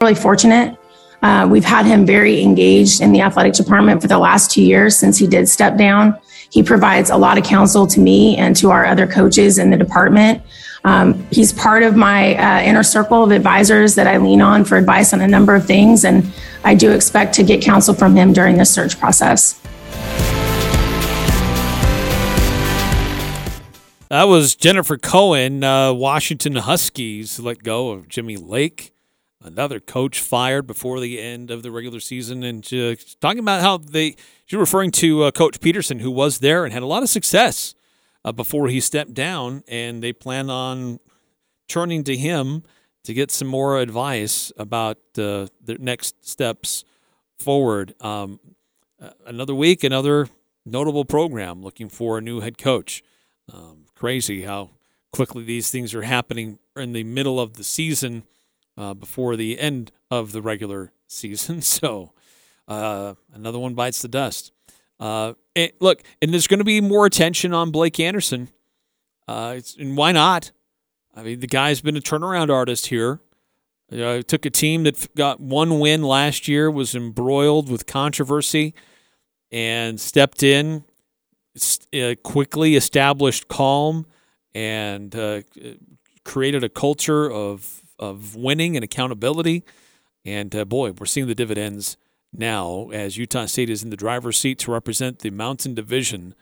[0.00, 0.78] really fortunate.
[1.22, 4.96] Uh, we've had him very engaged in the athletic department for the last two years
[4.96, 6.16] since he did step down.
[6.50, 9.76] He provides a lot of counsel to me and to our other coaches in the
[9.76, 10.40] department.
[10.84, 14.76] Um, he's part of my uh, inner circle of advisors that I lean on for
[14.76, 16.30] advice on a number of things, and
[16.62, 19.58] I do expect to get counsel from him during this search process.
[24.10, 25.64] That was Jennifer Cohen.
[25.64, 28.92] Uh, Washington Huskies let go of Jimmy Lake,
[29.42, 33.78] another coach fired before the end of the regular season, and uh, talking about how
[33.78, 34.16] they.
[34.44, 37.74] She's referring to uh, Coach Petersen, who was there and had a lot of success
[38.24, 41.00] uh, before he stepped down, and they plan on
[41.68, 42.62] turning to him
[43.04, 46.84] to get some more advice about uh, their next steps
[47.38, 47.94] forward.
[48.00, 48.40] Um,
[49.00, 50.28] uh, another week, another
[50.64, 53.02] notable program looking for a new head coach.
[53.52, 54.70] Um, crazy how
[55.12, 58.24] quickly these things are happening in the middle of the season
[58.76, 61.60] uh, before the end of the regular season.
[61.62, 62.12] So
[62.66, 64.52] uh, another one bites the dust.
[65.00, 68.48] Uh, and look, and there's going to be more attention on Blake Anderson.
[69.26, 70.52] Uh, and why not?
[71.14, 73.20] I mean, the guy's been a turnaround artist here.
[73.92, 78.74] Uh, took a team that got one win last year, was embroiled with controversy,
[79.52, 80.84] and stepped in,
[81.94, 84.06] uh, quickly established calm,
[84.54, 85.42] and uh,
[86.24, 89.62] created a culture of of winning and accountability.
[90.24, 91.96] And uh, boy, we're seeing the dividends
[92.38, 96.34] now as Utah State is in the driver's seat to represent the Mountain Division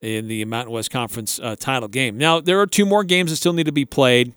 [0.00, 2.16] in the Mountain West Conference uh, title game.
[2.16, 4.34] Now, there are two more games that still need to be played.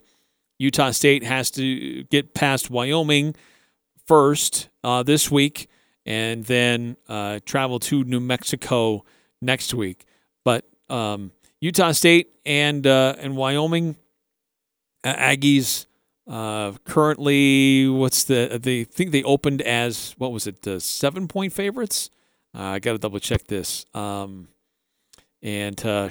[0.58, 3.34] Utah State has to get past Wyoming
[4.06, 5.68] first uh, this week
[6.04, 9.04] and then uh, travel to New Mexico
[9.40, 10.04] next week.
[10.44, 13.96] But um, Utah State and uh, and Wyoming
[15.04, 15.86] Aggies
[16.32, 18.58] uh, currently, what's the?
[18.60, 20.66] They think they opened as what was it?
[20.80, 22.08] Seven point favorites.
[22.56, 23.84] Uh, I got to double check this.
[23.92, 24.48] Um,
[25.42, 26.08] and uh,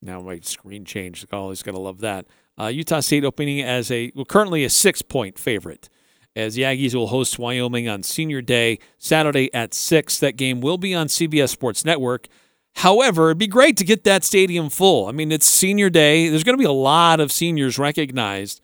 [0.00, 1.26] now my screen changed.
[1.32, 2.26] Always gonna love that.
[2.56, 5.88] Uh, Utah State opening as a well, currently a six point favorite.
[6.36, 10.18] As the Aggies will host Wyoming on Senior Day, Saturday at 6.
[10.20, 12.28] That game will be on CBS Sports Network.
[12.74, 15.06] However, it'd be great to get that stadium full.
[15.06, 16.28] I mean, it's Senior Day.
[16.28, 18.60] There's going to be a lot of seniors recognized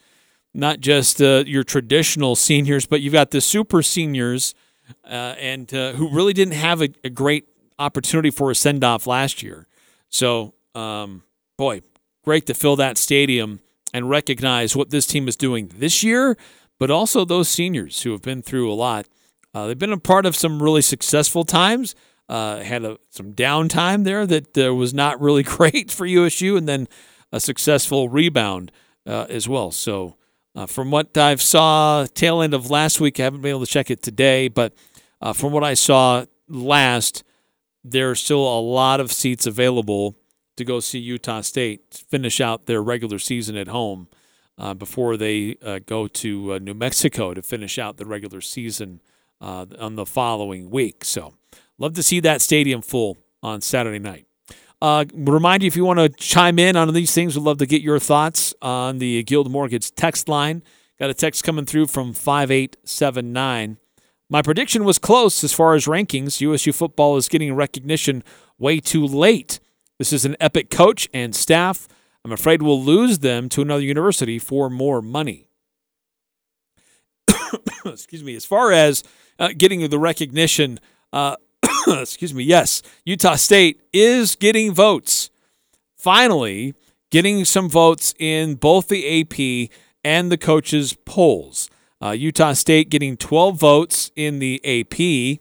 [0.54, 4.54] not just uh, your traditional seniors, but you've got the super seniors,
[5.04, 7.46] uh, and uh, who really didn't have a, a, great
[7.78, 9.66] opportunity for a send off last year.
[10.08, 11.22] So, um,
[11.56, 11.80] boy,
[12.24, 13.60] great to fill that stadium
[13.94, 16.36] and recognize what this team is doing this year,
[16.78, 19.06] but also those seniors who have been through a lot.
[19.54, 21.94] Uh, they've been a part of some really successful times.
[22.28, 26.68] uh, had a, some downtime there that uh, was not really great for USU, and
[26.68, 26.88] then
[27.30, 28.70] a successful rebound
[29.06, 29.70] as well.
[29.70, 30.16] So,
[30.54, 33.70] uh, from what I've saw tail end of last week, I haven't been able to
[33.70, 34.74] check it today, but
[35.20, 37.24] uh, from what I saw last,
[37.84, 40.16] there are still a lot of seats available
[40.56, 44.08] to go see Utah State finish out their regular season at home
[44.58, 49.00] uh, before they uh, go to uh, New Mexico to finish out the regular season
[49.40, 51.04] uh, on the following week.
[51.04, 51.34] So,
[51.78, 54.26] love to see that stadium full on Saturday night.
[54.82, 57.66] Uh, remind you if you want to chime in on these things, we'd love to
[57.66, 60.60] get your thoughts on the Guild Mortgage text line.
[60.98, 63.78] Got a text coming through from 5879.
[64.28, 66.40] My prediction was close as far as rankings.
[66.40, 68.24] USU football is getting recognition
[68.58, 69.60] way too late.
[70.00, 71.86] This is an epic coach and staff.
[72.24, 75.46] I'm afraid we'll lose them to another university for more money.
[77.86, 78.34] excuse me.
[78.34, 79.04] As far as
[79.38, 80.80] uh, getting the recognition,
[81.12, 81.36] uh,
[81.88, 85.30] excuse me, yes, Utah State is getting votes.
[85.96, 86.74] Finally,
[87.10, 89.70] getting some votes in both the AP
[90.04, 91.70] and the coaches' polls.
[92.02, 95.38] Uh, Utah State getting 12 votes in the AP,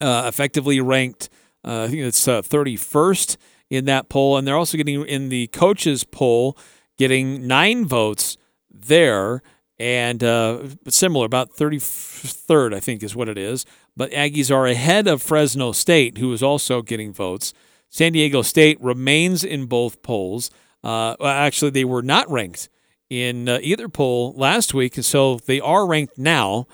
[0.00, 1.30] uh, effectively ranked,
[1.64, 3.36] uh, I think it's 31st
[3.70, 4.36] in that poll.
[4.36, 6.58] And they're also getting in the coaches' poll,
[6.98, 8.36] getting nine votes
[8.70, 9.42] there
[9.80, 13.64] and uh, similar, about 33rd, I think is what it is.
[13.96, 17.54] But Aggies are ahead of Fresno State, who is also getting votes.
[17.88, 20.50] San Diego State remains in both polls.
[20.84, 22.68] Uh, actually, they were not ranked
[23.08, 26.66] in uh, either poll last week, and so they are ranked now.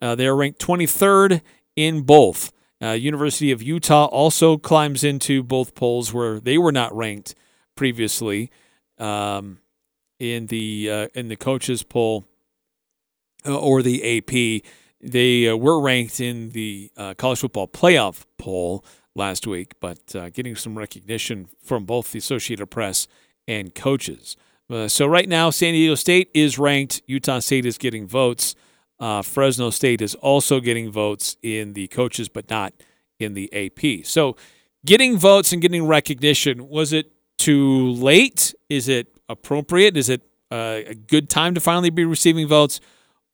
[0.00, 1.40] Uh, they are ranked 23rd
[1.74, 2.52] in both.
[2.80, 7.34] Uh, University of Utah also climbs into both polls where they were not ranked
[7.74, 8.52] previously
[8.98, 9.58] um,
[10.20, 12.24] in the uh, in the coaches poll
[13.46, 14.62] or the AP.
[15.00, 20.30] They uh, were ranked in the uh, college football playoff poll last week, but uh,
[20.30, 23.06] getting some recognition from both the Associated Press
[23.46, 24.36] and coaches.
[24.70, 27.02] Uh, so right now, San Diego State is ranked.
[27.06, 28.54] Utah State is getting votes.
[28.98, 32.72] Uh, Fresno State is also getting votes in the coaches, but not
[33.20, 34.06] in the AP.
[34.06, 34.36] So
[34.86, 38.54] getting votes and getting recognition, was it too late?
[38.70, 39.98] Is it appropriate?
[39.98, 42.80] Is it a good time to finally be receiving votes?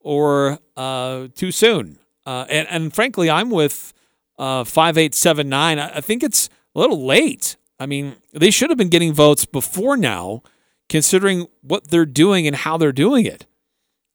[0.00, 1.98] Or uh, too soon.
[2.26, 3.92] Uh, and, and frankly, I'm with
[4.38, 5.78] uh, 5879.
[5.78, 7.56] I think it's a little late.
[7.78, 10.42] I mean, they should have been getting votes before now,
[10.88, 13.46] considering what they're doing and how they're doing it.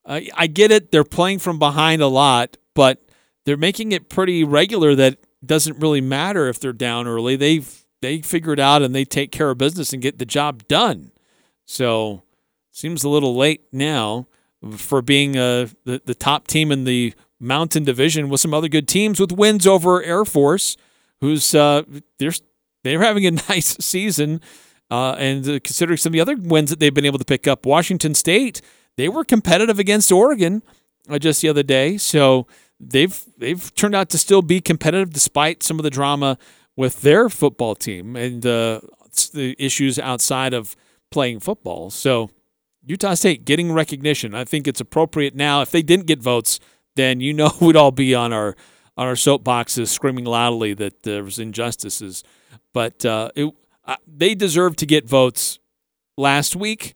[0.08, 0.92] I get it.
[0.92, 3.02] They're playing from behind a lot, but
[3.44, 7.34] they're making it pretty regular that it doesn't really matter if they're down early.
[7.34, 10.68] They've they figure it out and they take care of business and get the job
[10.68, 11.10] done.
[11.64, 12.22] So
[12.70, 14.28] seems a little late now
[14.72, 18.88] for being uh, the, the top team in the Mountain Division with some other good
[18.88, 20.76] teams with wins over Air Force,
[21.20, 21.82] who's uh,
[22.18, 22.32] they're
[22.84, 24.40] they're having a nice season.
[24.88, 27.48] Uh, and uh, considering some of the other wins that they've been able to pick
[27.48, 28.60] up, Washington State
[28.96, 30.62] they were competitive against Oregon
[31.08, 32.46] uh, just the other day, so
[32.80, 36.38] they've they've turned out to still be competitive despite some of the drama
[36.76, 38.80] with their football team and uh,
[39.32, 40.76] the issues outside of
[41.10, 41.90] playing football.
[41.90, 42.30] So
[42.86, 44.34] Utah State getting recognition.
[44.34, 45.60] I think it's appropriate now.
[45.60, 46.60] If they didn't get votes,
[46.94, 48.56] then you know we'd all be on our
[48.96, 52.24] on our soapboxes screaming loudly that there was injustices.
[52.72, 53.52] But uh, it,
[53.84, 55.58] uh, they deserve to get votes
[56.16, 56.94] last week,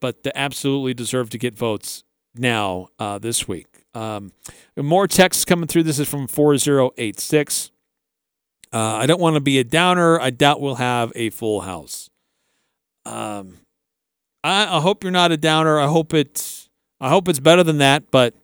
[0.00, 2.04] but they absolutely deserve to get votes
[2.36, 3.66] now uh, this week.
[3.94, 4.32] Um,
[4.76, 5.82] more texts coming through.
[5.82, 7.70] This is from 4086.
[8.72, 10.18] Uh, I don't want to be a downer.
[10.20, 12.08] I doubt we'll have a full house.
[13.04, 13.58] Um,
[14.44, 15.78] I, I hope you're not a downer.
[15.78, 16.68] I hope it's
[17.00, 18.10] I hope it's better than that.
[18.10, 18.34] But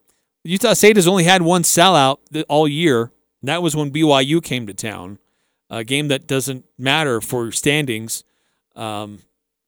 [0.44, 3.12] Utah State has only had one sellout all year.
[3.42, 5.18] That was when BYU came to town.
[5.70, 8.24] A game that doesn't matter for standings.
[8.74, 9.20] Um,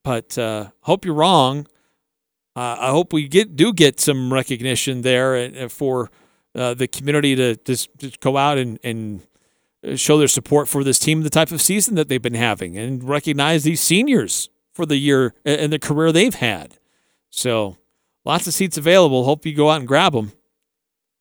[0.02, 1.66] but uh, hope you're wrong.
[2.56, 6.10] Uh, I hope we get do get some recognition there uh, for
[6.54, 9.26] uh, the community to just, just go out and, and
[9.94, 13.04] show their support for this team, the type of season that they've been having, and
[13.04, 14.48] recognize these seniors
[14.80, 16.78] for the year and the career they've had.
[17.28, 17.76] So
[18.24, 19.24] lots of seats available.
[19.24, 20.32] Hope you go out and grab them.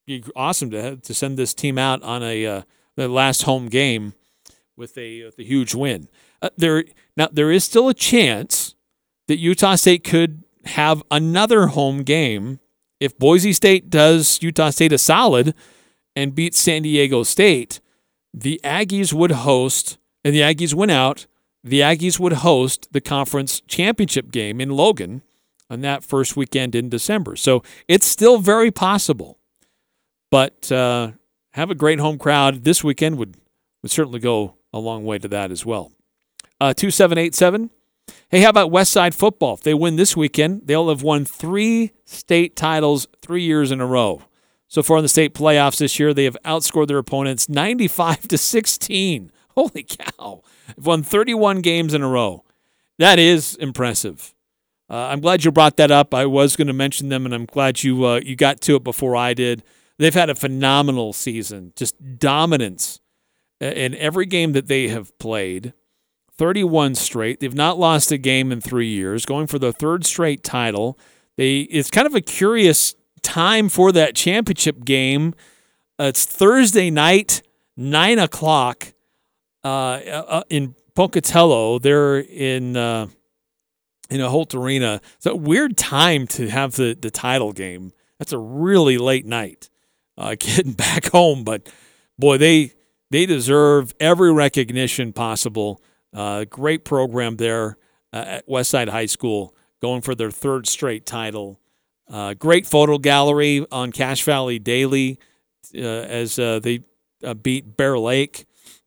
[0.08, 2.62] Be awesome to to send this team out on a uh,
[2.96, 4.14] the last home game
[4.78, 6.08] with a, with a huge win.
[6.42, 6.86] Uh, there
[7.18, 8.76] now there is still a chance
[9.28, 12.62] that Utah State could have another home game
[13.02, 15.54] if Boise State does Utah State a solid
[16.16, 17.82] and beats San Diego State.
[18.34, 21.28] The Aggies would host, and the Aggies win out
[21.64, 25.22] the Aggies would host the conference championship game in Logan
[25.70, 27.36] on that first weekend in December.
[27.36, 29.38] So it's still very possible.
[30.32, 31.12] But uh,
[31.54, 33.36] have a great home crowd this weekend would
[33.82, 35.92] would certainly go a long way to that as well.
[36.60, 37.70] Uh, 2787.
[38.30, 39.54] Hey, how about West Side football?
[39.54, 43.86] If they win this weekend, they'll have won three state titles three years in a
[43.86, 44.24] row.
[44.68, 48.38] So far in the state playoffs this year, they have outscored their opponents 95 to
[48.38, 49.32] 16.
[49.60, 50.42] Holy cow.
[50.68, 52.46] They've won 31 games in a row.
[52.98, 54.34] That is impressive.
[54.90, 56.14] Uh, I'm glad you brought that up.
[56.14, 58.84] I was going to mention them, and I'm glad you uh, you got to it
[58.84, 59.64] before I did.
[59.98, 63.02] They've had a phenomenal season, just dominance
[63.60, 65.74] in every game that they have played.
[66.38, 67.42] 31 straight.
[67.42, 70.98] They've not lost a game in three years, going for the third straight title.
[71.36, 75.34] They it's kind of a curious time for that championship game.
[76.00, 77.42] Uh, it's Thursday night,
[77.76, 78.94] nine o'clock,
[79.64, 81.80] uh, uh, in Pocatello.
[81.80, 83.08] They're in uh,
[84.10, 85.02] in a Holt Arena.
[85.18, 87.92] It's a weird time to have the the title game.
[88.18, 89.70] That's a really late night,
[90.18, 91.44] uh, getting back home.
[91.44, 91.70] But
[92.18, 92.74] boy, they
[93.12, 95.82] they deserve every recognition possible.
[96.14, 97.78] Uh, great program there
[98.12, 101.60] uh, at Westside High School, going for their third straight title.
[102.10, 105.20] Uh, great photo gallery on Cache Valley Daily
[105.76, 106.84] uh, as uh, they
[107.24, 108.46] uh, beat Bear Lake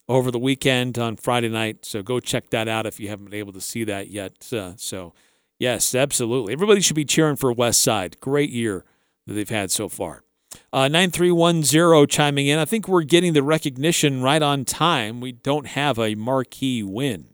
[0.09, 1.85] over the weekend on Friday night.
[1.85, 4.43] So go check that out if you haven't been able to see that yet.
[4.43, 5.15] so,
[5.59, 6.53] yes, absolutely.
[6.53, 8.19] Everybody should be cheering for West Side.
[8.21, 8.85] Great year
[9.27, 10.25] that they've had so far.
[10.73, 12.59] Uh, 9310 chiming in.
[12.59, 15.21] I think we're getting the recognition right on time.
[15.21, 17.29] We don't have a marquee win.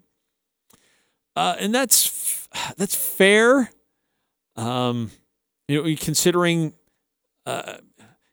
[1.34, 3.70] Uh, and that's that's fair.
[4.56, 5.12] Um,
[5.68, 6.72] you know, considering
[7.46, 7.78] uh,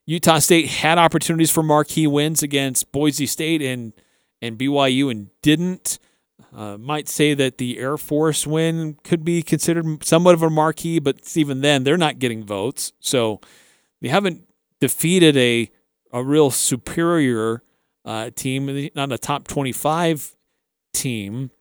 [0.07, 3.93] Utah State had opportunities for marquee wins against Boise State and
[4.45, 5.99] and BYU and didn't.
[6.53, 10.99] Uh, might say that the Air Force win could be considered somewhat of a marquee,
[10.99, 12.93] but even then, they're not getting votes.
[13.01, 13.41] So
[14.01, 14.47] they haven't
[14.79, 15.69] defeated a
[16.13, 17.61] a real superior
[18.05, 20.33] uh, team, not a top 25
[20.93, 21.51] team,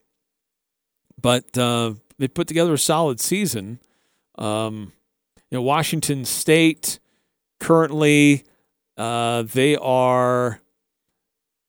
[1.21, 3.81] but uh, they put together a solid season.
[4.39, 4.93] Um,
[5.51, 7.01] you know, Washington State
[7.59, 8.45] currently
[8.97, 10.61] uh, they are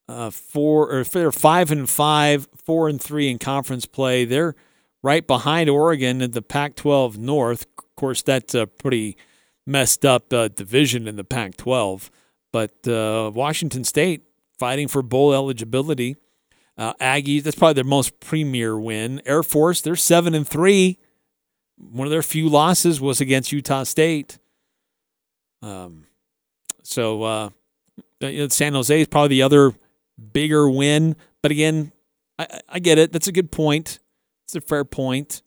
[0.08, 4.26] uh, four or they're five and five, four and three in conference play.
[4.26, 4.56] They're
[5.02, 7.66] right behind Oregon in the Pac-12 North.
[7.78, 9.18] Of course, that's a pretty
[9.66, 12.12] messed up uh, division in the Pac 12.
[12.52, 14.24] But uh, Washington State
[14.58, 16.16] fighting for bowl eligibility.
[16.78, 19.22] Uh, Aggies, that's probably their most premier win.
[19.26, 20.98] Air Force, they're 7 and 3.
[21.78, 24.40] One of their few losses was against Utah State.
[25.62, 26.06] Um,
[26.84, 27.50] so uh,
[28.50, 29.74] San Jose is probably the other
[30.34, 31.16] bigger win.
[31.42, 31.92] But again,
[32.38, 33.12] I, I get it.
[33.12, 34.00] That's a good point.
[34.46, 35.42] It's a fair point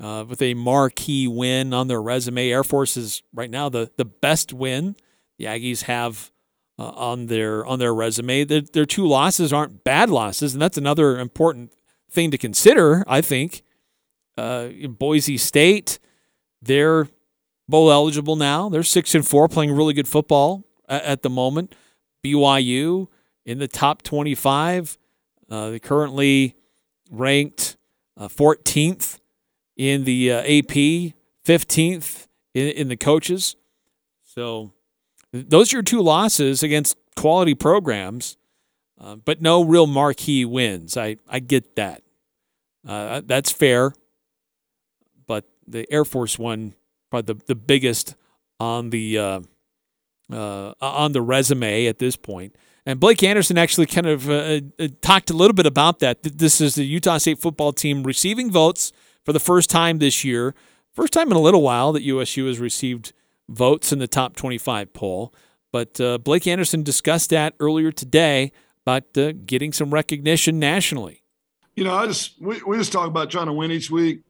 [0.00, 2.50] uh, with a marquee win on their resume.
[2.50, 4.96] Air Force is right now the, the best win
[5.38, 6.30] the Aggies have
[6.78, 8.44] uh, on their on their resume.
[8.44, 11.72] Their, their two losses aren't bad losses, and that's another important
[12.10, 13.02] thing to consider.
[13.06, 13.62] I think
[14.36, 15.98] uh, Boise State,
[16.60, 17.08] they're
[17.68, 18.68] bowl eligible now.
[18.68, 21.74] They're six and four, playing really good football at, at the moment.
[22.24, 23.08] BYU
[23.44, 24.96] in the top twenty-five.
[25.50, 26.54] Uh, they currently
[27.10, 27.76] ranked
[28.16, 29.18] 14th uh,
[29.76, 31.14] in the uh, AP,
[31.44, 33.56] 15th in, in the coaches.
[34.22, 34.72] So
[35.32, 38.36] those are your two losses against quality programs,
[39.00, 40.96] uh, but no real marquee wins.
[40.96, 42.02] I, I get that.
[42.86, 43.92] Uh, that's fair.
[45.26, 46.74] But the Air Force one,
[47.10, 48.14] probably the, the biggest
[48.58, 49.40] on the uh,
[50.32, 52.54] uh, on the resume at this point.
[52.90, 56.24] And Blake Anderson actually kind of uh, uh, talked a little bit about that.
[56.24, 58.90] This is the Utah State football team receiving votes
[59.24, 60.56] for the first time this year.
[60.92, 63.12] First time in a little while that USU has received
[63.48, 65.32] votes in the top 25 poll.
[65.70, 68.50] But uh, Blake Anderson discussed that earlier today
[68.84, 71.22] about uh, getting some recognition nationally.
[71.76, 74.22] You know, I just we, we just talk about trying to win each week.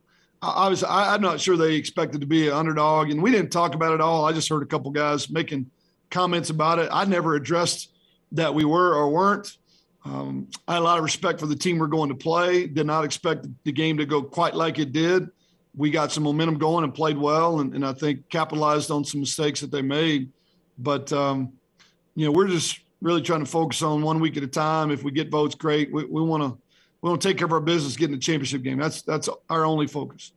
[0.42, 3.52] I, I I, am not sure they expected to be an underdog, and we didn't
[3.52, 4.26] talk about it all.
[4.26, 5.70] I just heard a couple guys making
[6.10, 6.90] comments about it.
[6.92, 7.88] I never addressed
[8.32, 9.56] that we were or weren't.
[10.04, 12.66] Um, I had a lot of respect for the team we're going to play.
[12.66, 15.28] Did not expect the game to go quite like it did.
[15.76, 19.20] We got some momentum going and played well, and, and I think capitalized on some
[19.20, 20.32] mistakes that they made.
[20.78, 21.52] But um,
[22.16, 24.90] you know, we're just really trying to focus on one week at a time.
[24.90, 25.92] If we get votes, great.
[25.92, 26.58] We want to
[27.02, 28.78] we want to take care of our business, getting the championship game.
[28.78, 30.32] That's that's our only focus.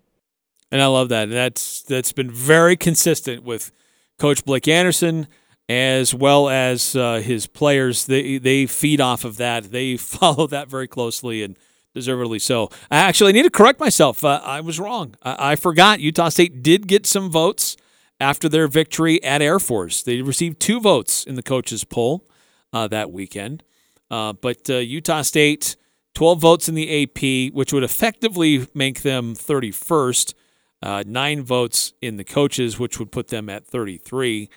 [0.71, 1.29] And I love that.
[1.29, 3.71] That's that's been very consistent with
[4.17, 5.27] Coach Blake Anderson
[5.73, 8.05] as well as uh, his players.
[8.05, 9.71] They they feed off of that.
[9.71, 11.57] They follow that very closely and
[11.93, 12.69] deservedly so.
[12.89, 14.23] I actually need to correct myself.
[14.23, 15.15] Uh, I was wrong.
[15.21, 17.77] I, I, forgot Utah State did get some votes
[18.19, 20.01] after their victory at Air Force.
[20.01, 22.27] They received two votes in the coaches poll
[22.71, 23.63] uh, that weekend.
[24.09, 25.75] Uh, but uh, Utah State,
[26.15, 30.33] 12 votes in the AP, which would effectively make them 31st.
[30.81, 34.49] Uh, nine votes in the coaches, which would put them at 33.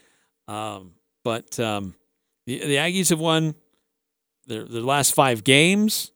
[0.48, 0.92] Um,
[1.26, 1.96] but um,
[2.46, 3.56] the, the Aggies have won
[4.46, 6.12] their, their last five games.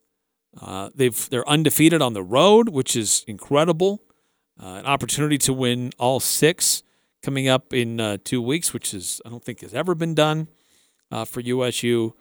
[0.60, 4.04] Uh, they've they're undefeated on the road, which is incredible.
[4.62, 6.84] Uh, an opportunity to win all six
[7.24, 10.46] coming up in uh, two weeks, which is I don't think has ever been done
[11.10, 12.14] uh, for USU.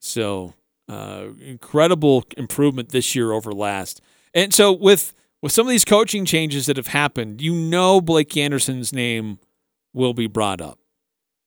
[0.00, 0.54] So
[0.88, 4.00] uh, incredible improvement this year over last.
[4.34, 8.36] And so with with some of these coaching changes that have happened, you know Blake
[8.36, 9.38] Anderson's name
[9.94, 10.80] will be brought up.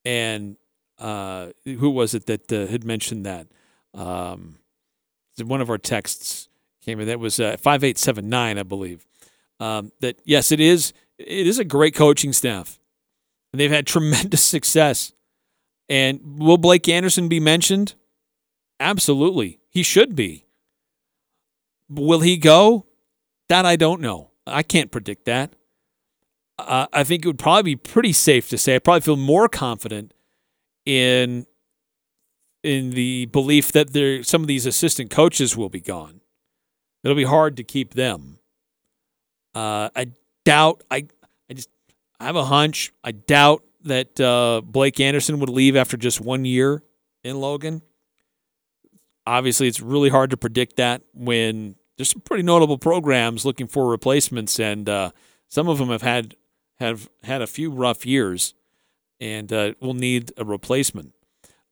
[0.06, 0.56] And
[1.00, 3.48] uh, who was it that had mentioned that?
[3.94, 4.60] Um,
[5.44, 6.50] one of our texts
[6.84, 7.08] came in.
[7.08, 9.06] That was uh, 5879 i believe.
[9.60, 12.80] Um, that yes it is it is a great coaching staff.
[13.52, 15.14] And they've had tremendous success.
[15.88, 17.96] And will blake anderson be mentioned?
[18.80, 19.60] Absolutely.
[19.70, 20.46] He should be.
[21.90, 22.86] Will he go?
[23.50, 24.32] That i don't know.
[24.48, 25.54] I can't predict that.
[26.58, 29.50] Uh, i think it would probably be pretty safe to say i probably feel more
[29.50, 30.14] confident
[30.86, 31.46] in
[32.64, 36.22] in the belief that there some of these assistant coaches will be gone.
[37.04, 38.40] It'll be hard to keep them.
[39.54, 40.08] Uh, I
[40.44, 40.84] doubt.
[40.90, 41.08] I
[41.50, 41.70] I just
[42.20, 42.92] I have a hunch.
[43.04, 46.82] I doubt that uh, Blake Anderson would leave after just one year
[47.24, 47.82] in Logan.
[49.28, 53.90] Obviously, it's really hard to predict that when there's some pretty notable programs looking for
[53.90, 55.12] replacements, and uh,
[55.48, 56.36] some of them have had
[56.80, 58.54] have had a few rough years,
[59.20, 61.14] and uh, will need a replacement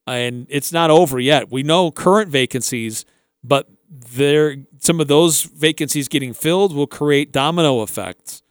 [0.07, 1.51] and it's not over yet.
[1.51, 3.05] We know current vacancies,
[3.43, 8.43] but there some of those vacancies getting filled will create domino effects,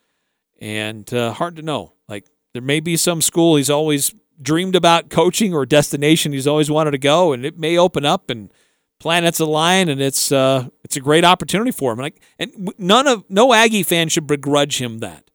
[0.61, 1.95] and uh, hard to know.
[2.09, 6.70] Like there may be some school he's always dreamed about coaching or destination he's always
[6.70, 8.53] wanted to go, and it may open up and
[8.99, 12.01] planets align, and it's uh, it's a great opportunity for him.
[12.01, 15.30] And, and none of no Aggie fan should begrudge him that.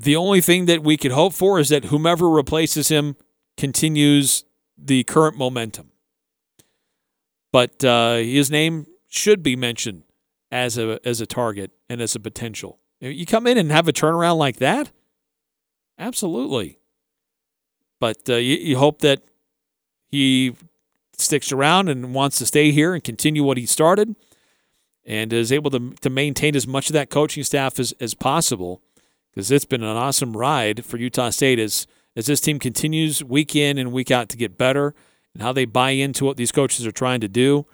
[0.00, 3.16] The only thing that we could hope for is that whomever replaces him
[3.58, 4.44] continues
[4.78, 5.90] the current momentum.
[7.52, 10.04] But uh, his name should be mentioned
[10.50, 12.78] as a as a target and as a potential.
[13.00, 14.90] You come in and have a turnaround like that,
[15.98, 16.78] absolutely.
[17.98, 19.20] But uh, you, you hope that
[20.08, 20.54] he
[21.12, 24.16] sticks around and wants to stay here and continue what he started,
[25.04, 28.80] and is able to to maintain as much of that coaching staff as as possible,
[29.30, 33.54] because it's been an awesome ride for Utah State as as this team continues week
[33.54, 34.94] in and week out to get better
[35.32, 37.66] and how they buy into what these coaches are trying to do,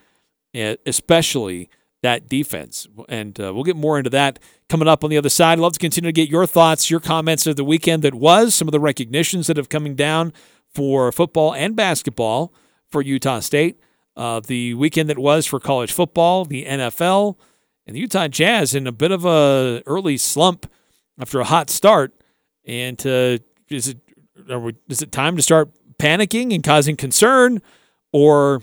[0.55, 1.71] especially
[2.03, 2.87] that defense.
[3.09, 4.39] And uh, we'll get more into that
[4.69, 5.53] coming up on the other side.
[5.55, 8.55] I'd love to continue to get your thoughts, your comments of the weekend that was,
[8.55, 10.33] some of the recognitions that have coming down
[10.75, 12.53] for football and basketball
[12.89, 13.81] for Utah State,
[14.17, 17.37] uh, the weekend that was for college football, the NFL,
[17.87, 20.71] and the Utah Jazz in a bit of a early slump
[21.19, 22.13] after a hot start.
[22.65, 23.39] And uh,
[23.69, 23.99] is it
[24.49, 27.63] we, is it time to start panicking and causing concern,
[28.13, 28.63] or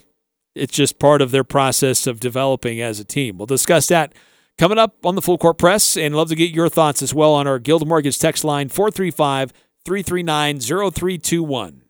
[0.56, 3.38] it's just part of their process of developing as a team?
[3.38, 4.14] We'll discuss that
[4.58, 7.34] coming up on the full court press, and love to get your thoughts as well
[7.34, 9.52] on our Guild Mortgage text line 435
[9.86, 11.83] 339 0321.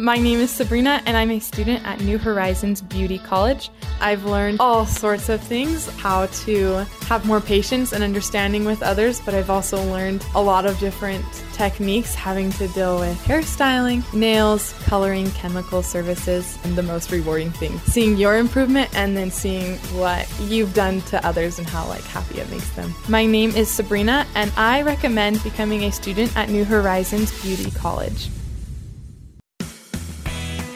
[0.00, 3.68] My name is Sabrina, and I'm a student at New Horizons Beauty College.
[4.00, 9.20] I've learned all sorts of things how to have more patience and understanding with others,
[9.20, 14.72] but I've also learned a lot of different techniques having to deal with hairstyling, nails,
[14.84, 20.28] coloring, chemical services, and the most rewarding thing seeing your improvement and then seeing what
[20.42, 22.94] you've done to others and how like happy it makes them.
[23.08, 28.28] My name is Sabrina, and I recommend becoming a student at New Horizons Beauty College.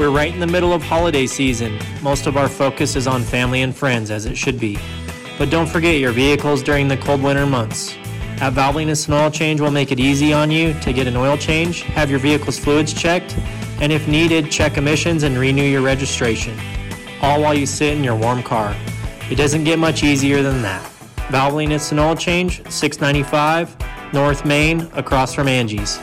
[0.03, 1.78] We're right in the middle of holiday season.
[2.03, 4.76] Most of our focus is on family and friends, as it should be.
[5.38, 7.94] But don't forget your vehicles during the cold winter months.
[8.40, 11.36] At Valvoline and Oil Change we'll make it easy on you to get an oil
[11.36, 13.36] change, have your vehicle's fluids checked,
[13.80, 16.59] and if needed, check emissions and renew your registration.
[17.20, 18.74] All while you sit in your warm car.
[19.30, 20.84] It doesn't get much easier than that.
[21.28, 26.00] Valvoline and Oil Change, 695 North Main, across from Angie's.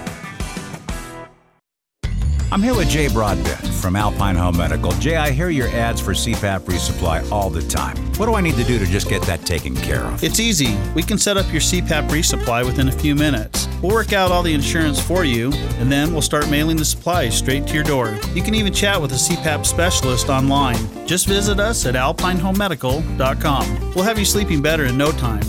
[2.52, 4.92] I'm here with Jay Broadbent from Alpine Home Medical.
[4.94, 7.96] Jay, I hear your ads for CPAP resupply all the time.
[8.16, 10.24] What do I need to do to just get that taken care of?
[10.24, 10.76] It's easy.
[10.96, 13.68] We can set up your CPAP resupply within a few minutes.
[13.84, 17.38] We'll work out all the insurance for you, and then we'll start mailing the supplies
[17.38, 18.18] straight to your door.
[18.34, 21.06] You can even chat with a CPAP specialist online.
[21.06, 23.94] Just visit us at alpinehomemedical.com.
[23.94, 25.44] We'll have you sleeping better in no time.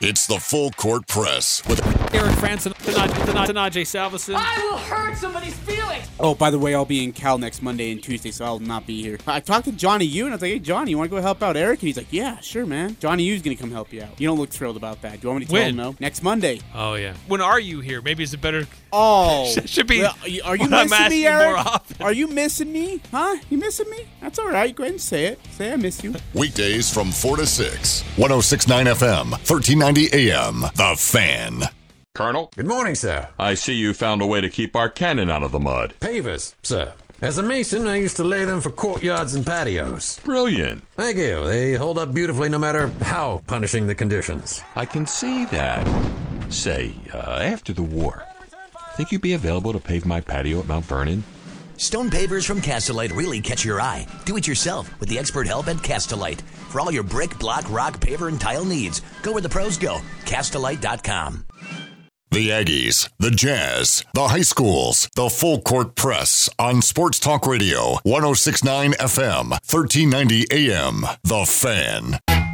[0.00, 1.80] It's the full court press with
[2.14, 4.36] Eric Frandsen, Tanaje Salvesen.
[4.36, 6.06] I will hurt somebody's feelings.
[6.20, 8.86] Oh, by the way, I'll be in Cal next Monday and Tuesday, so I'll not
[8.86, 9.18] be here.
[9.26, 11.20] I talked to Johnny Yu, and I was like, hey, Johnny, you want to go
[11.20, 11.80] help out Eric?
[11.80, 12.96] And he's like, yeah, sure, man.
[13.00, 14.20] Johnny Yu's going to come help you out.
[14.20, 15.20] You don't look thrilled about that.
[15.20, 15.70] Do you want me to tell When?
[15.70, 15.96] him no?
[15.98, 16.60] Next Monday.
[16.74, 17.14] Oh yeah.
[17.26, 18.00] When are you here?
[18.00, 18.66] Maybe it's a better.
[18.92, 20.00] Oh, should be.
[20.00, 21.46] Well, are you when I'm missing me, Eric?
[21.48, 22.02] more often.
[22.02, 23.00] Are you missing me?
[23.10, 23.36] Huh?
[23.50, 24.06] You missing me?
[24.20, 24.74] That's all right.
[24.74, 25.40] Go ahead and say it.
[25.50, 26.14] Say I miss you.
[26.34, 28.02] weekdays from 4 to 6.
[28.16, 30.60] 1069 FM, 1390 AM.
[30.74, 31.62] The Fan.
[32.14, 32.50] Colonel?
[32.56, 33.28] Good morning, sir.
[33.38, 35.94] I see you found a way to keep our cannon out of the mud.
[36.00, 36.92] Pavers, sir.
[37.22, 40.20] As a mason, I used to lay them for courtyards and patios.
[40.24, 40.82] Brilliant.
[40.96, 41.46] Thank you.
[41.46, 44.62] They hold up beautifully no matter how punishing the conditions.
[44.76, 45.86] I can see that.
[46.50, 48.24] Say, uh, after the war,
[48.98, 51.22] think you'd be available to pave my patio at Mount Vernon?
[51.78, 54.04] Stone pavers from Castlelite really catch your eye.
[54.24, 56.40] Do it yourself with the expert help at Castlelite.
[56.70, 60.00] For all your brick, block, rock, paver, and tile needs, go where the pros go.
[60.24, 61.44] Castlelite.com.
[62.32, 67.98] The Aggies, the Jazz, the high schools, the full court press on Sports Talk Radio,
[68.02, 71.06] 1069 FM, 1390 AM.
[71.22, 72.47] The Fan.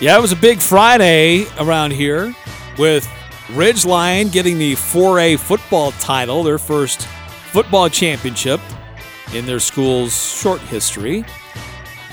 [0.00, 2.34] Yeah, it was a big Friday around here
[2.78, 3.06] with
[3.48, 7.06] Ridgeline getting the 4A football title, their first
[7.52, 8.62] football championship
[9.34, 11.22] in their school's short history.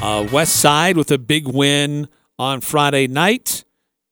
[0.02, 3.64] Uh, West Side with a big win on Friday night,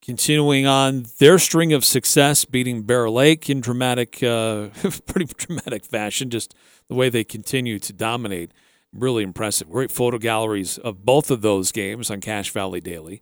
[0.01, 4.67] continuing on their string of success, beating Bear Lake in dramatic, uh,
[5.05, 6.29] pretty dramatic fashion.
[6.29, 6.55] Just
[6.87, 8.53] the way they continue to dominate,
[8.93, 9.69] really impressive.
[9.69, 13.21] Great photo galleries of both of those games on Cache Valley Daily.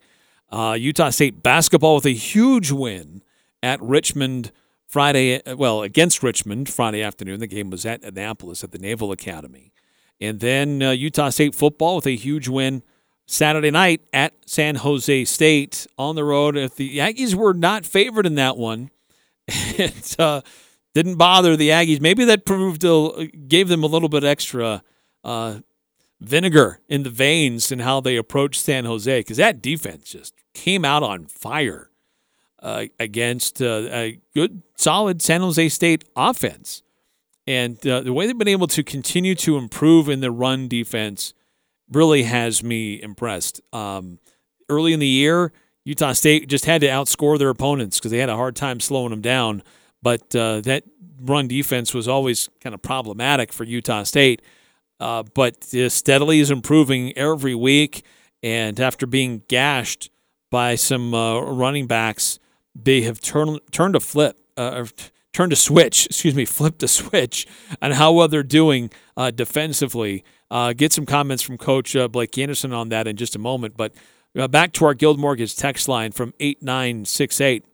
[0.53, 3.23] Uh, Utah State basketball with a huge win
[3.63, 4.51] at Richmond
[4.85, 7.39] Friday, well, against Richmond Friday afternoon.
[7.39, 9.73] The game was at Annapolis at the Naval Academy.
[10.21, 12.83] And then uh, Utah State football with a huge win
[13.25, 16.55] Saturday night at San Jose State on the road.
[16.55, 18.91] If the Aggies were not favored in that one,
[19.47, 20.41] it uh,
[20.93, 21.99] didn't bother the Aggies.
[21.99, 24.83] Maybe that proved uh, gave them a little bit extra
[25.23, 25.61] uh,
[26.21, 30.85] vinegar in the veins in how they approached San Jose because that defense just came
[30.85, 31.89] out on fire
[32.59, 36.81] uh, against uh, a good, solid San Jose State offense.
[37.45, 41.33] And uh, the way they've been able to continue to improve in the run defense
[41.91, 43.59] really has me impressed.
[43.73, 44.19] Um,
[44.69, 45.51] early in the year,
[45.83, 49.09] Utah State just had to outscore their opponents because they had a hard time slowing
[49.09, 49.61] them down.
[50.01, 50.83] But uh, that
[51.21, 54.41] run defense was always kind of problematic for Utah State.
[54.99, 58.05] Uh, but uh, steadily is improving every week.
[58.41, 60.09] And after being gashed
[60.53, 62.37] by some uh, running backs,
[62.75, 64.85] they have turned turned a flip, uh,
[65.33, 66.05] turned a switch.
[66.11, 67.47] Excuse me, flipped a switch
[67.81, 70.23] on how well they're doing uh, defensively.
[70.51, 73.75] Uh, get some comments from Coach uh, Blake Anderson on that in just a moment.
[73.75, 73.95] But
[74.37, 77.65] uh, back to our Guild Mortgage text line from eight nine six eight.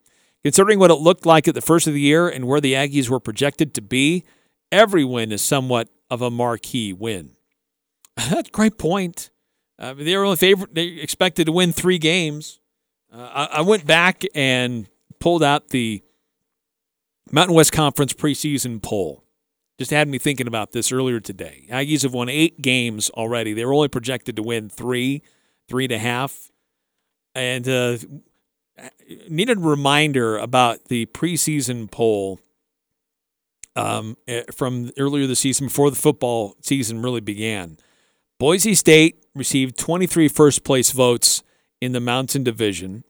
[0.41, 3.09] Considering what it looked like at the first of the year and where the Aggies
[3.09, 4.23] were projected to be,
[4.71, 7.31] every win is somewhat of a marquee win.
[8.15, 9.31] That's a great point.
[9.77, 10.73] Uh, they were only favorite.
[10.73, 12.58] They expected to win three games.
[13.11, 14.87] Uh, I, I went back and
[15.19, 16.03] pulled out the
[17.31, 19.23] Mountain West Conference preseason poll.
[19.77, 21.65] Just had me thinking about this earlier today.
[21.69, 23.53] Aggies have won eight games already.
[23.53, 25.21] They were only projected to win three,
[25.69, 26.51] three and a half,
[27.33, 27.97] and uh,
[29.29, 32.39] needed a reminder about the preseason poll
[33.75, 37.77] um, eh, from earlier this season before the football season really began.
[38.37, 41.43] Boise State received 23 first place votes
[41.81, 43.03] in the Mountain Division,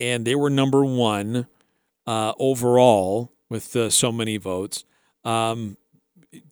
[0.00, 1.46] and they were number one
[2.06, 4.84] uh, overall with uh, so many votes.
[5.24, 5.76] Um,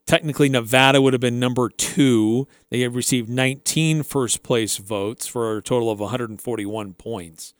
[0.07, 2.47] technically, Nevada would have been number two.
[2.71, 7.55] They had received 19 first place votes for a total of 141 points.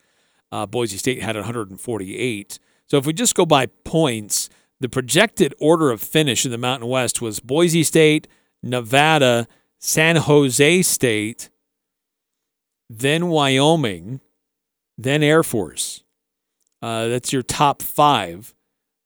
[0.51, 2.59] Uh, Boise State had 148.
[2.87, 4.49] So if we just go by points,
[4.81, 8.29] the projected order of finish in the Mountain West was Boise State,
[8.63, 9.49] Nevada,
[9.79, 11.51] San Jose State,
[12.89, 14.21] then Wyoming,
[14.97, 16.03] then Air Force.
[16.83, 18.55] Uh, that's your top five.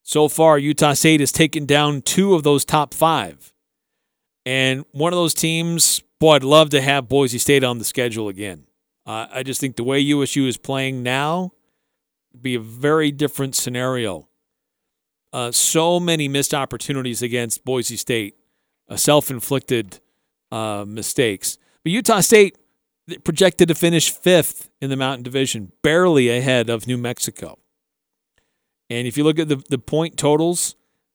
[0.02, 3.52] So far, Utah State has taken down two of those top five.
[4.44, 8.28] And one of those teams, boy, I'd love to have Boise State on the schedule
[8.28, 8.64] again.
[9.06, 11.52] Uh, I just think the way USU is playing now
[12.40, 14.28] be a very different scenario.
[15.32, 18.34] Uh, so many missed opportunities against Boise State,
[18.88, 20.00] uh, self inflicted
[20.50, 21.58] uh, mistakes.
[21.84, 22.56] But Utah State
[23.24, 27.58] projected to finish fifth in the Mountain Division, barely ahead of New Mexico.
[28.88, 30.74] And if you look at the, the point totals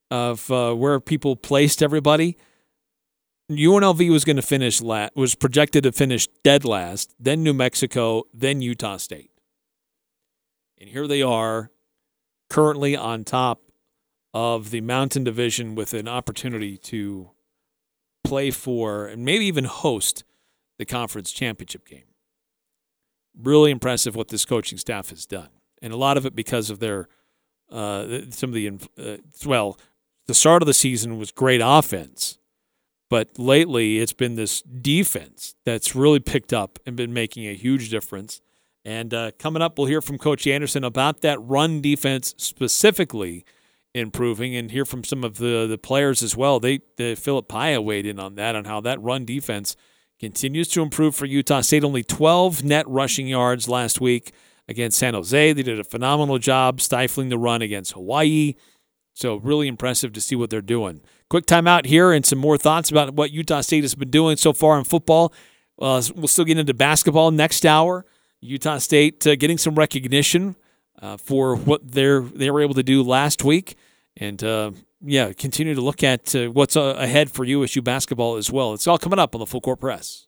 [0.09, 2.37] of uh, where people placed everybody,
[3.51, 8.23] UNLV was going to finish la- was projected to finish dead last, then New Mexico,
[8.33, 9.31] then Utah State.
[10.79, 11.71] And here they are,
[12.49, 13.61] currently on top
[14.33, 17.31] of the Mountain Division with an opportunity to
[18.23, 20.23] play for and maybe even host
[20.77, 22.05] the conference championship game.
[23.37, 25.49] Really impressive what this coaching staff has done,
[25.81, 27.07] and a lot of it because of their
[27.71, 29.77] uh, some of the uh, well,
[30.27, 32.37] the start of the season was great offense,
[33.09, 37.89] but lately it's been this defense that's really picked up and been making a huge
[37.89, 38.41] difference.
[38.83, 43.43] And uh, coming up, we'll hear from Coach Anderson about that run defense specifically
[43.95, 46.59] improving, and hear from some of the the players as well.
[46.59, 49.75] They the Phillip Paea weighed in on that on how that run defense
[50.19, 51.83] continues to improve for Utah State.
[51.83, 54.33] Only 12 net rushing yards last week
[54.67, 55.53] against San Jose.
[55.53, 58.55] They did a phenomenal job stifling the run against Hawaii.
[59.13, 61.01] So really impressive to see what they're doing.
[61.29, 64.53] Quick timeout here and some more thoughts about what Utah State has been doing so
[64.53, 65.33] far in football.
[65.79, 68.05] Uh, we'll still get into basketball next hour.
[68.41, 70.55] Utah State uh, getting some recognition
[71.01, 73.75] uh, for what they're they were able to do last week,
[74.17, 74.71] and uh,
[75.05, 78.73] yeah, continue to look at uh, what's uh, ahead for USU basketball as well.
[78.73, 80.27] It's all coming up on the Full Court Press.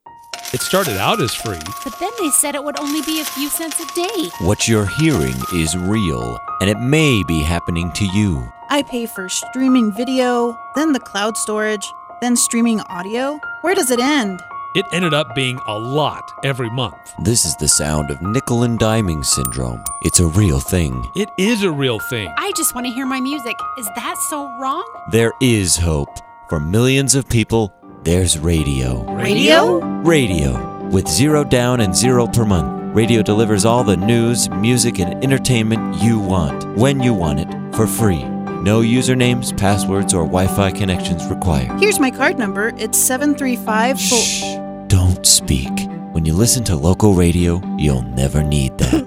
[0.53, 1.59] It started out as free.
[1.84, 4.30] But then they said it would only be a few cents a day.
[4.39, 8.47] What you're hearing is real, and it may be happening to you.
[8.69, 11.86] I pay for streaming video, then the cloud storage,
[12.21, 13.39] then streaming audio.
[13.61, 14.41] Where does it end?
[14.78, 16.93] It ended up being a lot every month.
[17.23, 19.84] This is the sound of nickel and diming syndrome.
[20.03, 21.03] It's a real thing.
[21.15, 22.32] It is a real thing.
[22.38, 23.55] I just want to hear my music.
[23.80, 24.86] Is that so wrong?
[25.09, 26.15] There is hope.
[26.47, 27.73] For millions of people,
[28.03, 29.01] there's radio.
[29.15, 29.80] Radio?
[29.80, 30.88] Radio.
[30.89, 36.03] With zero down and zero per month, radio delivers all the news, music, and entertainment
[36.03, 38.23] you want, when you want it, for free.
[38.61, 41.80] No usernames, passwords, or Wi Fi connections required.
[41.80, 42.73] Here's my card number.
[42.78, 44.66] It's 735 Shh.
[44.88, 45.71] Don't speak.
[46.13, 49.03] When you listen to local radio, you'll never need that.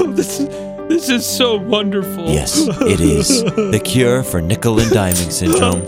[0.00, 0.48] oh, this is,
[0.88, 2.26] this is so wonderful.
[2.26, 3.42] yes, it is.
[3.44, 5.82] The cure for nickel and diming syndrome.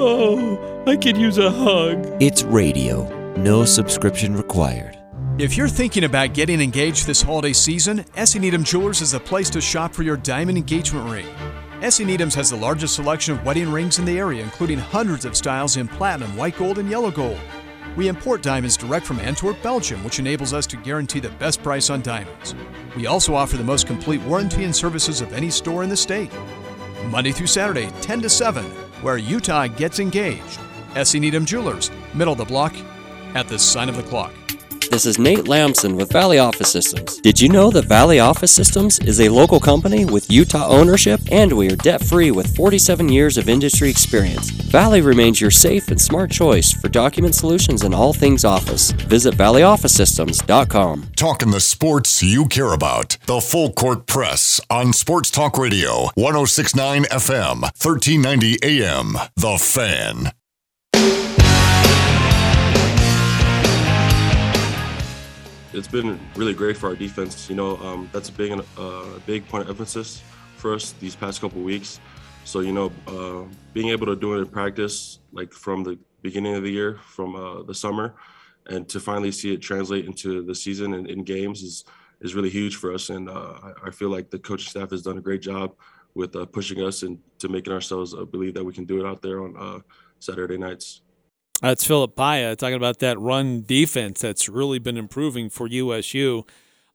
[0.00, 2.06] Oh, I could use a hug.
[2.20, 3.34] It's radio.
[3.36, 4.98] No subscription required.
[5.38, 8.38] If you're thinking about getting engaged this holiday season, S.E.
[8.38, 11.26] Needham Jewelers is the place to shop for your diamond engagement ring.
[11.82, 12.06] S.E.
[12.06, 15.76] Needham's has the largest selection of wedding rings in the area, including hundreds of styles
[15.76, 17.38] in platinum, white gold, and yellow gold.
[17.96, 21.88] We import diamonds direct from Antwerp, Belgium, which enables us to guarantee the best price
[21.88, 22.54] on diamonds.
[22.94, 26.30] We also offer the most complete warranty and services of any store in the state.
[27.06, 28.64] Monday through Saturday, 10 to 7,
[29.00, 30.60] where Utah gets engaged.
[30.94, 31.18] S.E.
[31.18, 32.74] Needham Jewelers, middle of the block,
[33.34, 34.32] at the sign of the clock.
[34.96, 37.18] This is Nate Lamson with Valley Office Systems.
[37.18, 41.52] Did you know that Valley Office Systems is a local company with Utah ownership and
[41.52, 44.48] we are debt free with 47 years of industry experience?
[44.48, 48.92] Valley remains your safe and smart choice for document solutions and all things office.
[48.92, 51.08] Visit valleyofficesystems.com.
[51.14, 53.18] Talking the sports you care about.
[53.26, 59.12] The Full Court Press on Sports Talk Radio, 1069 FM, 1390 AM.
[59.36, 60.32] The Fan.
[65.76, 67.50] It's been really great for our defense.
[67.50, 70.22] You know, um, that's a big, uh, big point of emphasis
[70.56, 72.00] for us these past couple weeks.
[72.44, 76.54] So you know, uh, being able to do it in practice, like from the beginning
[76.54, 78.14] of the year, from uh, the summer,
[78.66, 81.84] and to finally see it translate into the season and in games is
[82.22, 83.10] is really huge for us.
[83.10, 85.74] And uh, I, I feel like the coaching staff has done a great job
[86.14, 89.06] with uh, pushing us and to making ourselves uh, believe that we can do it
[89.06, 89.82] out there on
[90.20, 91.02] Saturday nights.
[91.62, 96.44] That's Phillip Paea talking about that run defense that's really been improving for USU.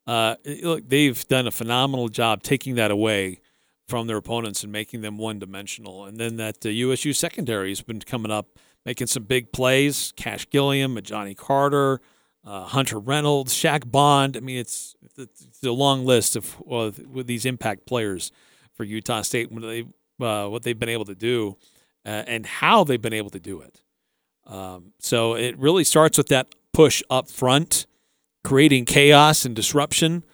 [0.05, 3.41] Uh, look, they've done a phenomenal job taking that away
[3.87, 6.05] from their opponents and making them one dimensional.
[6.05, 10.13] And then that uh, USU secondary has been coming up, making some big plays.
[10.15, 11.99] Cash Gilliam, Johnny Carter,
[12.45, 14.37] uh, Hunter Reynolds, Shaq Bond.
[14.37, 18.31] I mean, it's, it's a long list of uh, with these impact players
[18.73, 19.51] for Utah State.
[19.51, 19.85] What they
[20.25, 21.57] uh, what they've been able to do
[22.05, 23.80] uh, and how they've been able to do it.
[24.51, 27.87] Um, so it really starts with that push up front,
[28.43, 30.25] creating chaos and disruption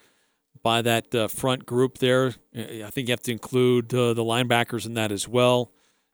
[0.62, 2.34] by that uh, front group there.
[2.54, 5.70] I think you have to include uh, the linebackers in that as well.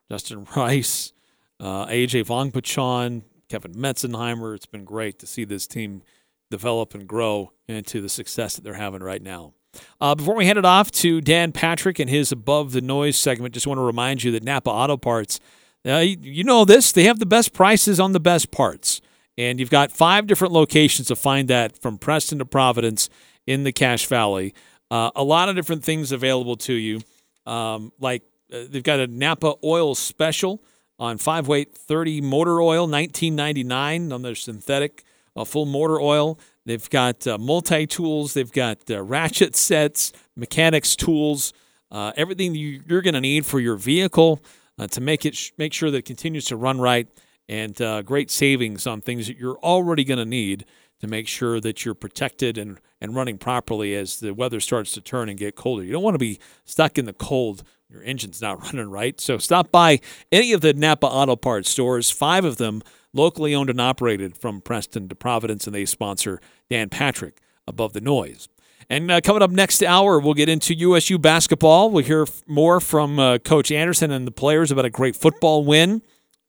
[0.09, 1.13] Justin Rice,
[1.59, 4.55] uh, AJ Vongphachanh, Kevin Meitzenheimer.
[4.55, 6.03] It's been great to see this team
[6.51, 9.53] develop and grow into the success that they're having right now.
[9.99, 13.55] Uh, before we hand it off to Dan Patrick and his Above the Noise segment,
[13.55, 15.39] just want to remind you that Napa Auto Parts–
[15.85, 16.91] uh, you, you know this.
[16.91, 19.01] They have the best prices on the best parts.
[19.37, 23.09] And you've got five different locations to find that from Preston to Providence
[23.45, 24.53] in the Cache Valley.
[24.89, 27.01] Uh, a lot of different things available to you.
[27.45, 30.63] Um, like uh, they've got a Napa oil special
[30.97, 35.03] on five weight 30 motor oil, 19.99 on their synthetic
[35.35, 36.39] uh, full motor oil.
[36.65, 38.33] They've got uh, multi tools.
[38.33, 41.53] They've got uh, ratchet sets, mechanics tools,
[41.91, 44.41] uh, everything you're going to need for your vehicle
[44.77, 47.07] uh, to make it sh- make sure that it continues to run right,
[47.47, 50.65] and uh, great savings on things that you're already going to need
[50.99, 55.01] to make sure that you're protected and and running properly as the weather starts to
[55.01, 55.83] turn and get colder.
[55.83, 57.63] You don't want to be stuck in the cold.
[57.89, 59.19] Your engine's not running right.
[59.19, 59.99] So stop by
[60.31, 62.09] any of the Napa Auto Parts stores.
[62.09, 62.81] Five of them
[63.13, 68.01] locally owned and operated from Preston to Providence, and they sponsor Dan Patrick above the
[68.01, 68.47] noise.
[68.89, 71.89] And uh, coming up next hour, we'll get into USU basketball.
[71.89, 76.01] We'll hear more from uh, Coach Anderson and the players about a great football win.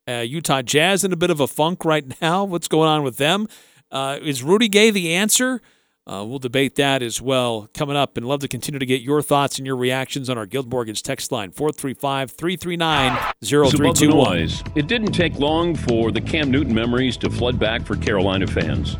[0.08, 2.44] Uh, Utah Jazz in a bit of a funk right now.
[2.44, 3.48] What's going on with them?
[3.90, 5.60] Uh, is Rudy Gay the answer?
[6.08, 9.20] Uh, we'll debate that as well coming up and love to continue to get your
[9.20, 14.48] thoughts and your reactions on our Guild Mortgage text line 435 339 0321.
[14.76, 18.96] It didn't take long for the Cam Newton memories to flood back for Carolina fans.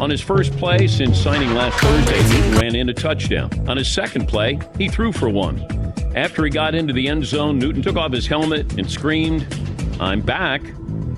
[0.00, 3.50] On his first play since signing last Thursday, Newton ran in a touchdown.
[3.68, 5.60] On his second play, he threw for one.
[6.16, 9.42] After he got into the end zone, Newton took off his helmet and screamed,
[10.00, 10.62] I'm back.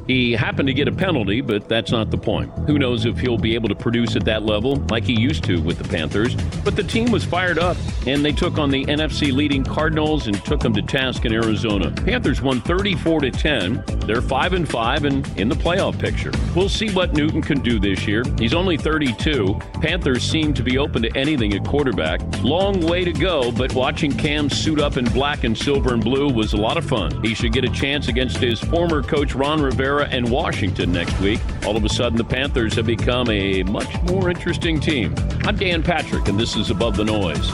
[0.08, 2.50] He happened to get a penalty, but that's not the point.
[2.66, 5.62] Who knows if he'll be able to produce at that level like he used to
[5.62, 6.34] with the Panthers.
[6.64, 7.76] But the team was fired up,
[8.06, 11.90] and they took on the NFC leading Cardinals and took them to task in Arizona.
[11.90, 13.84] Panthers won 34 to 10.
[14.06, 16.32] They're 5 and 5 and in the playoff picture.
[16.56, 18.24] We'll see what Newton can do this year.
[18.38, 19.56] He's only 32.
[19.80, 22.20] Panthers seem to be open to anything at quarterback.
[22.42, 26.28] Long way to go, but watching Cam suit up in black and silver and blue
[26.28, 27.22] was a lot of fun.
[27.22, 31.40] He should get a chance against his former coach Ron Rivera and Washington next week.
[31.66, 35.14] All of a sudden, the Panthers have become a much more interesting team.
[35.44, 37.50] I'm Dan Patrick, and this is Above the Noise.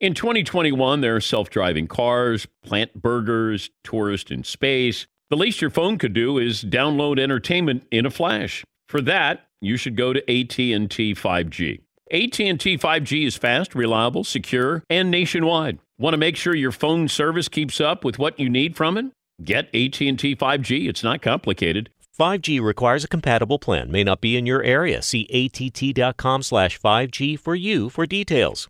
[0.00, 5.06] In 2021, there are self driving cars, plant burgers, tourist in space.
[5.30, 8.64] The least your phone could do is download entertainment in a flash.
[8.88, 11.80] For that, you should go to AT&T 5G.
[12.10, 15.78] AT&T 5G is fast, reliable, secure, and nationwide.
[15.98, 19.06] Want to make sure your phone service keeps up with what you need from it?
[19.42, 20.90] Get AT&T 5G.
[20.90, 21.88] It's not complicated.
[22.18, 23.90] 5G requires a compatible plan.
[23.90, 25.00] May not be in your area.
[25.00, 28.68] See att.com slash 5G for you for details.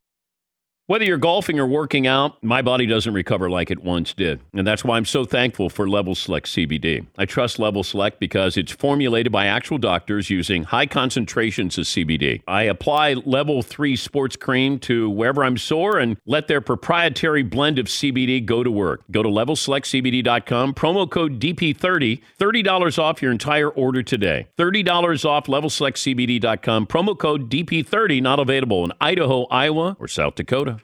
[0.89, 4.39] Whether you're golfing or working out, my body doesn't recover like it once did.
[4.53, 7.05] And that's why I'm so thankful for Level Select CBD.
[7.19, 12.41] I trust Level Select because it's formulated by actual doctors using high concentrations of CBD.
[12.47, 17.81] I apply Level 3 sports cream to wherever I'm sore and let their proprietary blend
[17.81, 19.03] of CBD go to work.
[19.11, 24.47] Go to levelselectcbd.com, promo code DP30, $30 off your entire order today.
[24.57, 30.76] $30 off levelselectcbd.com, promo code DP30, not available in Idaho, Iowa, or South Dakota.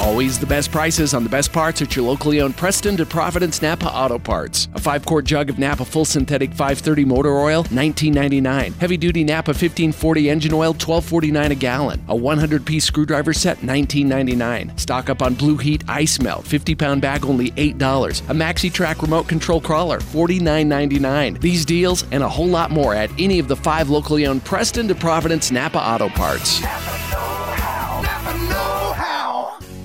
[0.00, 3.62] Always the best prices on the best parts at your locally owned Preston to Providence
[3.62, 4.68] Napa Auto Parts.
[4.74, 8.74] A 5 quart jug of Napa Full Synthetic 530 Motor Oil, $19.99.
[8.74, 12.04] Heavy duty Napa 1540 Engine Oil, $12.49 a gallon.
[12.08, 14.78] A 100 piece screwdriver set, $19.99.
[14.78, 17.74] Stock up on Blue Heat Ice Melt, 50 pound bag, only $8.
[18.28, 21.40] A Maxi Track Remote Control Crawler, $49.99.
[21.40, 24.88] These deals and a whole lot more at any of the five locally owned Preston
[24.88, 26.60] to Providence Napa Auto Parts.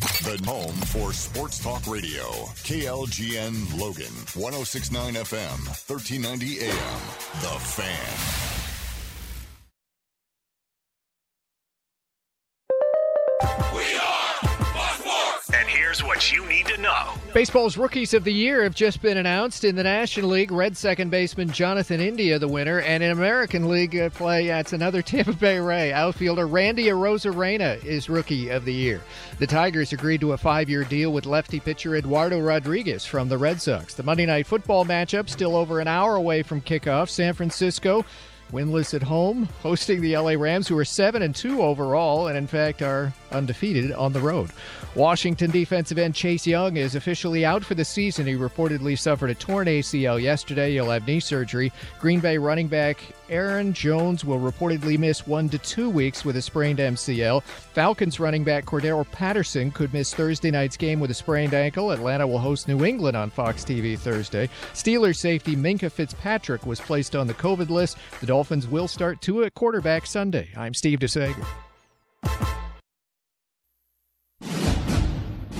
[0.00, 2.22] The home for Sports Talk Radio.
[2.64, 4.12] KLGN Logan.
[4.34, 5.66] 1069 FM.
[5.88, 7.00] 1390 AM.
[7.42, 8.79] The Fan.
[15.90, 17.14] Here's what you need to know.
[17.34, 20.52] Baseball's rookies of the year have just been announced in the National League.
[20.52, 25.02] Red second baseman Jonathan India, the winner, and in American League uh, play, it's another
[25.10, 29.00] Tampa Bay Ray outfielder Randy Arozarena is rookie of the year.
[29.40, 33.60] The Tigers agreed to a five-year deal with lefty pitcher Eduardo Rodriguez from the Red
[33.60, 33.94] Sox.
[33.94, 37.08] The Monday night football matchup still over an hour away from kickoff.
[37.08, 38.04] San Francisco
[38.52, 42.46] winless at home, hosting the LA Rams, who are seven and two overall, and in
[42.46, 44.50] fact are undefeated on the road.
[44.96, 48.26] Washington defensive end Chase Young is officially out for the season.
[48.26, 50.72] He reportedly suffered a torn ACL yesterday.
[50.72, 51.72] He'll have knee surgery.
[52.00, 56.42] Green Bay running back Aaron Jones will reportedly miss one to two weeks with a
[56.42, 57.44] sprained MCL.
[57.44, 61.92] Falcons running back Cordarrelle Patterson could miss Thursday night's game with a sprained ankle.
[61.92, 64.48] Atlanta will host New England on Fox TV Thursday.
[64.74, 67.96] Steelers safety Minkah Fitzpatrick was placed on the COVID list.
[68.18, 70.48] The Dolphins will start two at quarterback Sunday.
[70.56, 71.46] I'm Steve DeSager.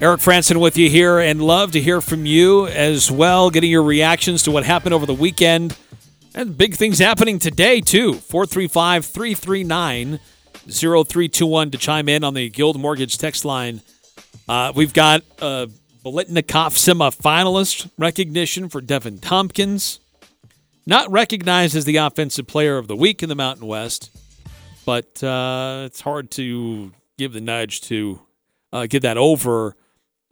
[0.00, 3.84] Eric Frandsen with you here and love to hear from you as well, getting your
[3.84, 5.76] reactions to what happened over the weekend.
[6.34, 8.14] And big things happening today, too.
[8.14, 10.18] 435 339
[10.68, 13.82] 0321 to chime in on the Guild Mortgage text line.
[14.48, 15.70] Uh, we've got a
[16.04, 20.00] Biletnikoff semifinalist recognition for Deven Thompkins.
[20.86, 24.10] Not recognized as the Offensive Player of the Week in the Mountain West,
[24.84, 28.20] but uh, it's hard to give the nudge to
[28.72, 29.76] uh, get that over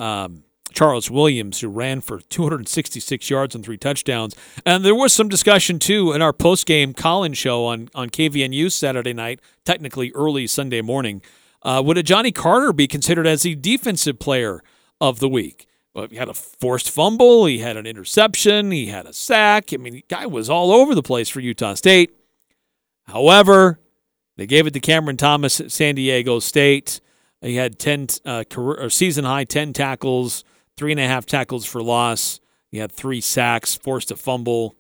[0.03, 4.35] um, Charles Williams, who ran for 266 yards and three touchdowns.
[4.65, 9.13] And there was some discussion, too, in our post-game Collins show on, on KVNU Saturday
[9.13, 11.23] night, technically early Sunday morning.
[11.63, 14.63] Uh, would a Johnny Carter be considered as the defensive player
[15.01, 15.69] of the week?
[15.95, 17.45] Well, he had a forced fumble.
[17.45, 18.71] He had an interception.
[18.71, 19.73] He had a sack.
[19.73, 22.17] I mean, the guy was all over the place for Utah State.
[23.05, 23.79] However,
[24.37, 27.01] they gave it to Cameron Thomas at San Diego State.
[27.43, 30.45] He had 10 uh, career, season high 10 tackles,
[30.77, 32.41] three and a half tackles for loss.
[32.71, 34.77] He had three sacks, forced a fumble.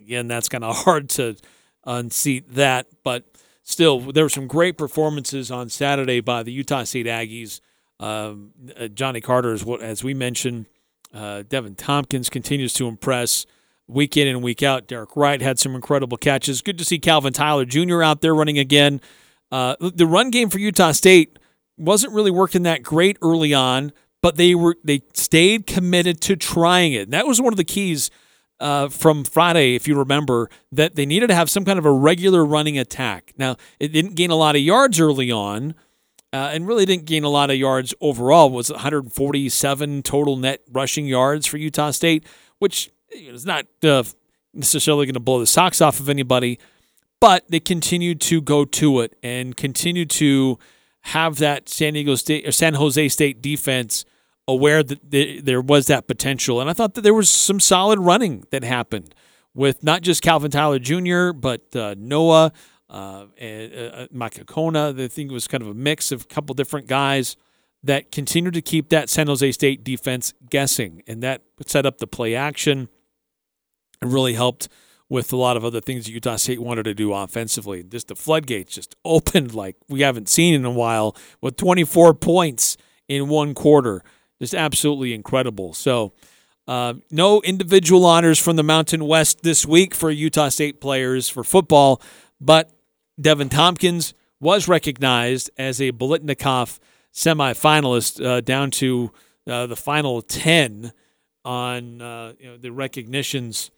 [0.00, 1.36] Again, that's kind of hard to
[1.84, 3.24] unseat that, but
[3.62, 7.60] still, there were some great performances on Saturday by the Utah State Aggies.
[8.00, 10.66] Um, uh, Johnny Carter, is what, as we mentioned,
[11.12, 13.46] uh, Deven Thompkins continues to impress
[13.86, 14.86] week in and week out.
[14.86, 16.60] Derek Wright had some incredible catches.
[16.60, 18.02] Good to see Calvin Tyler Jr.
[18.02, 19.00] out there running again.
[19.50, 21.38] Uh, the run game for Utah State
[21.76, 26.92] wasn't really working that great early on, but they were they stayed committed to trying
[26.92, 27.02] it.
[27.02, 28.10] And that was one of the keys
[28.60, 31.92] uh, from Friday, if you remember, that they needed to have some kind of a
[31.92, 33.32] regular running attack.
[33.36, 35.74] Now, it didn't gain a lot of yards early on,
[36.32, 38.48] uh, and really didn't gain a lot of yards overall.
[38.48, 42.24] It was 147 total net rushing yards for Utah State,
[42.58, 44.04] which is not uh,
[44.52, 46.58] necessarily going to blow the socks off of anybody,
[47.20, 50.58] but they continued to go to it and continue to
[51.04, 54.04] have that San Diego State or San Jose State defense
[54.48, 56.60] aware that there was that potential.
[56.60, 59.14] And I thought that there was some solid running that happened
[59.54, 62.52] with not just Calvin Tyler Jr., but uh, Noa
[62.90, 64.98] uh, and uh, Makakona.
[64.98, 67.36] I think it was kind of a mix of a couple different guys
[67.82, 71.02] that continued to keep that San Jose State defense guessing.
[71.06, 72.88] And that set up the play action
[74.00, 74.68] and really helped
[75.08, 77.82] with a lot of other things that Utah State wanted to do offensively.
[77.82, 82.76] Just the floodgates just opened like we haven't seen in a while with 24 points
[83.08, 84.02] in one quarter.
[84.40, 85.72] Just absolutely incredible.
[85.72, 86.12] So,
[86.66, 91.44] uh, no individual honors from the Mountain West this week for Utah State players for
[91.44, 92.00] football,
[92.40, 92.70] but
[93.20, 96.78] Deven Thompkins was recognized as a Biletnikoff
[97.12, 99.12] semifinalist uh, down to
[99.46, 100.92] uh, the final 10
[101.44, 103.70] on uh, you know, the recognitions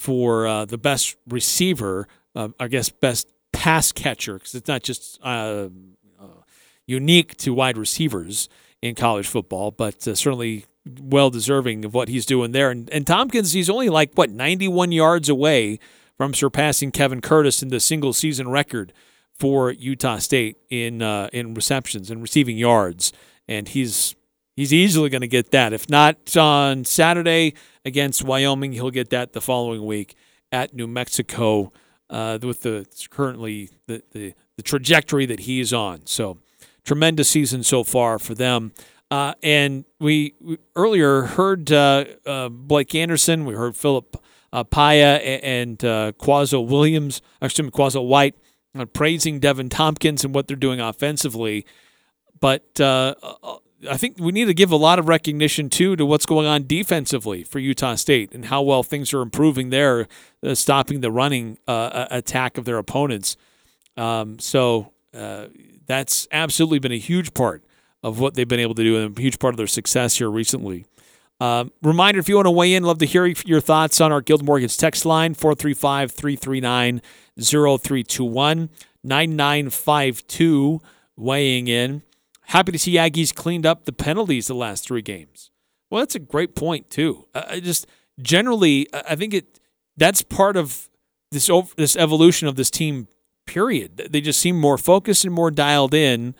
[0.00, 5.20] for uh, the best receiver, uh, I guess best pass catcher, because it's not just
[5.22, 5.68] uh,
[6.18, 6.26] uh,
[6.86, 8.48] unique to wide receivers
[8.80, 10.64] in college football, but uh, certainly
[10.98, 12.70] well deserving of what he's doing there.
[12.70, 15.78] And, and Thompkins, he's only like, what, 91 yards away
[16.16, 18.94] from surpassing Kevin Curtis in the single season record
[19.38, 23.12] for Utah State in uh, in receptions and receiving yards,
[23.46, 24.14] and he's
[24.60, 25.72] he's easily going to get that.
[25.72, 27.54] If not on Saturday
[27.84, 30.14] against Wyoming, he'll get that the following week
[30.52, 31.72] at New Mexico
[32.10, 36.02] uh, with the currently the, the the trajectory that he's on.
[36.04, 36.38] So
[36.84, 38.72] tremendous season so far for them.
[39.10, 43.46] Uh, and we, we earlier heard uh, uh, Blake Anderson.
[43.46, 48.34] We heard Phillip uh, Paea and uh, Quazzo Williams, excuse me, Quazzo White,
[48.78, 51.64] uh, praising Deven Thompkins and what they're doing offensively.
[52.38, 53.14] But uh,
[53.88, 56.66] I think we need to give a lot of recognition too to what's going on
[56.66, 60.06] defensively for Utah State and how well things are improving there,
[60.44, 63.36] uh, stopping the running uh, attack of their opponents.
[63.96, 65.46] Um, so uh,
[65.86, 67.64] that's absolutely been a huge part
[68.02, 70.30] of what they've been able to do and a huge part of their success here
[70.30, 70.86] recently.
[71.40, 74.20] Um, reminder if you want to weigh in, love to hear your thoughts on our
[74.20, 77.00] Guild Mortgage text line 435 339
[77.40, 78.68] 0321
[79.02, 80.80] 9952
[81.16, 82.02] weighing in.
[82.50, 85.52] Happy to see Aggies cleaned up the penalties the last three games.
[85.88, 87.28] Well, that's a great point too.
[87.32, 87.86] I just
[88.20, 89.60] generally, I think it
[89.96, 90.88] that's part of
[91.30, 93.06] this this evolution of this team.
[93.46, 94.08] Period.
[94.10, 96.34] They just seem more focused and more dialed in,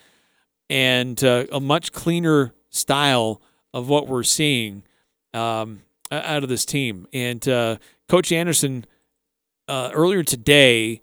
[0.69, 3.41] and uh, a much cleaner style
[3.73, 4.83] of what we're seeing
[5.33, 7.07] um, out of this team.
[7.13, 7.77] And uh,
[8.09, 8.85] Coach Anderson
[9.69, 11.03] uh, earlier today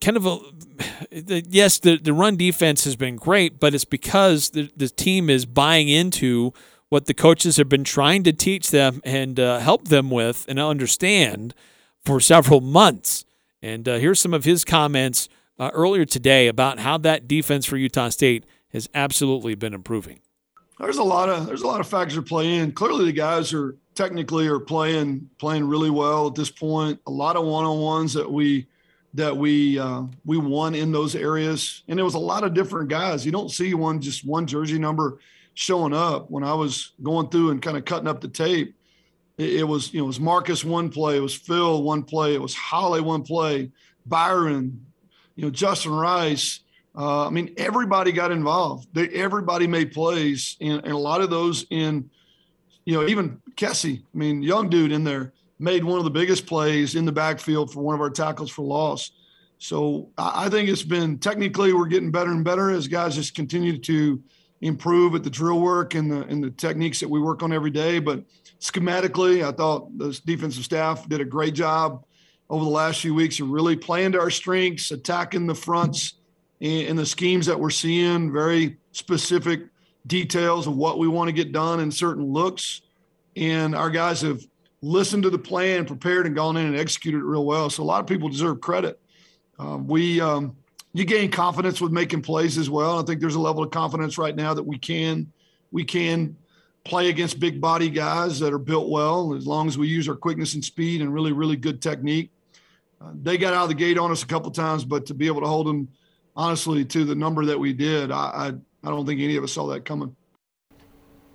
[0.00, 0.38] kind of a
[1.10, 5.30] the, yes, the the run defense has been great, but it's because the the team
[5.30, 6.52] is buying into
[6.88, 10.58] what the coaches have been trying to teach them and uh, help them with and
[10.58, 11.54] understand
[12.04, 13.24] for several months.
[13.60, 15.28] And uh, here's some of his comments
[15.58, 20.20] uh, earlier today about how that defense for Utah State has absolutely been improving.
[20.78, 22.72] There's a lot of there's a lot of factors to play in.
[22.72, 27.00] Clearly, the guys are technically are playing playing really well at this point.
[27.06, 28.66] A lot of one on ones that we
[29.18, 32.88] that we uh, we won in those areas, and it was a lot of different
[32.88, 33.26] guys.
[33.26, 35.18] You don't see one just one jersey number
[35.54, 36.30] showing up.
[36.30, 38.74] When I was going through and kind of cutting up the tape,
[39.36, 42.34] it, it was you know it was Marcus one play, it was Phil one play,
[42.34, 43.70] it was Holly one play,
[44.06, 44.86] Byron,
[45.36, 46.60] you know Justin Rice.
[46.96, 48.88] Uh, I mean, everybody got involved.
[48.92, 52.10] They, everybody made plays, and, and a lot of those in,
[52.84, 54.02] you know, even Kessie.
[54.02, 57.72] I mean, young dude in there made one of the biggest plays in the backfield
[57.72, 59.10] for one of our tackles for loss.
[59.58, 63.78] So I think it's been technically we're getting better and better as guys just continue
[63.78, 64.22] to
[64.60, 67.70] improve at the drill work and the and the techniques that we work on every
[67.70, 67.98] day.
[67.98, 68.24] But
[68.60, 72.04] schematically, I thought the defensive staff did a great job
[72.50, 76.14] over the last few weeks of really playing to our strengths, attacking the fronts
[76.60, 79.60] and, the schemes that we're seeing, very specific
[80.06, 82.80] details of what we want to get done in certain looks.
[83.36, 84.40] And our guys have
[84.82, 87.70] listened to the plan, prepared, and gone in and executed it real well.
[87.70, 89.00] So a lot of people deserve credit.
[89.58, 90.56] Um, we um,
[90.92, 92.98] you gain confidence with making plays as well.
[92.98, 95.32] I think there's a level of confidence right now that we can
[95.72, 96.36] we can
[96.84, 100.16] play against big body guys that are built well as long as we use our
[100.16, 102.30] quickness and speed and really really good technique.
[103.00, 105.26] Uh, they got out of the gate on us a couple times, but to be
[105.26, 105.88] able to hold them
[106.34, 108.46] honestly to the number that we did, I I,
[108.84, 110.14] I don't think any of us saw that coming.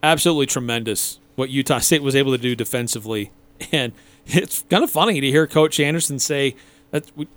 [0.01, 3.31] Absolutely tremendous what Utah State was able to do defensively.
[3.71, 3.93] And
[4.25, 6.55] it's kind of funny to hear Coach Anderson say
[6.91, 7.27] that we,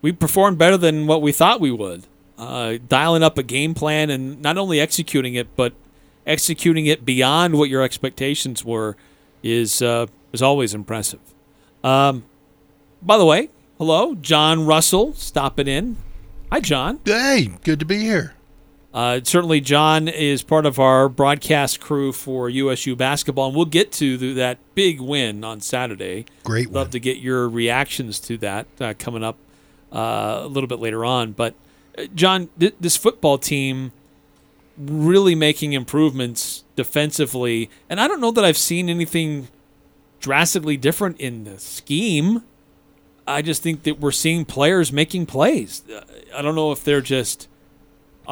[0.00, 2.06] we performed better than what we thought we would.
[2.38, 5.72] Uh, dialing up a game plan and not only executing it, but
[6.26, 8.96] executing it beyond what your expectations were
[9.42, 11.20] is uh, is always impressive.
[11.82, 12.24] Um,
[13.00, 15.96] by the way, hello, John Russell stopping in.
[16.50, 17.00] Hi, John.
[17.04, 18.34] Hey, good to be here.
[18.94, 23.90] Uh, certainly, John is part of our broadcast crew for USU basketball, and we'll get
[23.92, 26.26] to the, that big win on Saturday.
[26.44, 29.38] Great Love to get your reactions to that uh, coming up
[29.92, 31.32] uh, a little bit later on.
[31.32, 31.54] But,
[31.96, 33.92] uh, John, th- this football team
[34.76, 39.48] really making improvements defensively, and I don't know that I've seen anything
[40.20, 42.42] drastically different in the scheme.
[43.26, 45.82] I just think that we're seeing players making plays.
[45.88, 46.02] Uh,
[46.34, 47.48] I don't know if they're just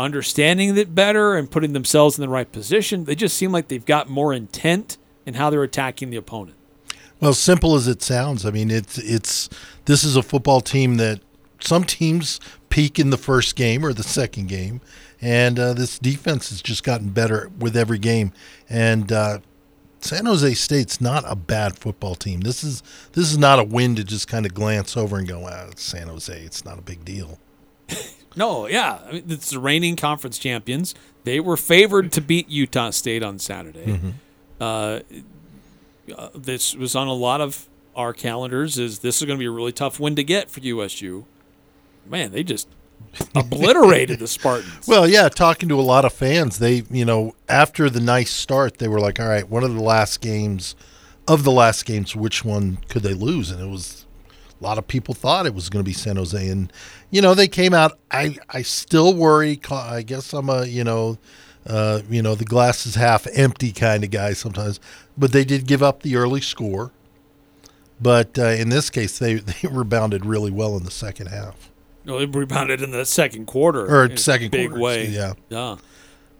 [0.00, 3.04] understanding it better and putting themselves in the right position.
[3.04, 6.56] They just seem like they've got more intent in how they're attacking the opponent.
[7.20, 9.50] Well, simple as it sounds, I mean it's it's
[9.84, 11.20] this is a football team that
[11.60, 12.40] some teams
[12.70, 14.80] peak in the first game or the second game,
[15.20, 18.32] and uh, this defense has just gotten better with every game.
[18.70, 19.40] And uh,
[20.00, 22.40] San Jose State's not a bad football team.
[22.40, 22.82] This is
[23.12, 26.08] this is not a win to just kind of glance over and go, "Ah, San
[26.08, 26.32] Jose.
[26.32, 27.38] It's not a big deal."
[28.36, 30.94] No, yeah, I mean, it's the reigning conference champions.
[31.24, 33.86] They were favored to beat Utah State on Saturday.
[33.86, 34.10] Mm-hmm.
[34.60, 35.00] Uh,
[36.16, 39.46] uh, this was on a lot of our calendars is this is going to be
[39.46, 41.24] a really tough win to get for USU.
[42.06, 42.68] Man, they just
[43.34, 44.86] obliterated the Spartans.
[44.86, 48.78] Well, yeah, talking to a lot of fans, they, you know, after the nice start,
[48.78, 50.74] they were like, all right, one of the last games,
[51.28, 53.50] of the last games, which one could they lose?
[53.50, 53.99] And it was,
[54.60, 56.48] a lot of people thought it was going to be San Jose.
[56.48, 56.72] And,
[57.10, 61.18] you know, they came out, I, I still worry, I guess I'm a, you know,
[61.66, 64.80] uh, you know, the glass is half empty kind of guy sometimes,
[65.16, 66.92] but they did give up the early score.
[68.00, 71.70] But uh, in this case, they, they rebounded really well in the second half.
[72.04, 73.86] No, they rebounded in the second quarter.
[73.86, 75.06] Or second big quarter, way.
[75.06, 75.34] yeah.
[75.48, 75.76] Yeah.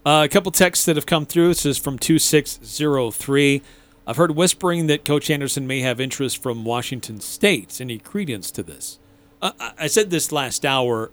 [0.05, 1.49] Uh, a couple texts that have come through.
[1.49, 3.63] This is from 2603.
[4.06, 7.81] I've heard whispering that Coach Anderson may have interest from Washington State.
[7.81, 8.98] Any credence to this?
[9.40, 11.10] Uh, I- said this last hour.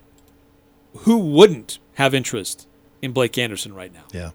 [0.99, 2.67] Who wouldn't have interest
[3.01, 4.05] in Blake Anderson right now?
[4.11, 4.31] Yeah.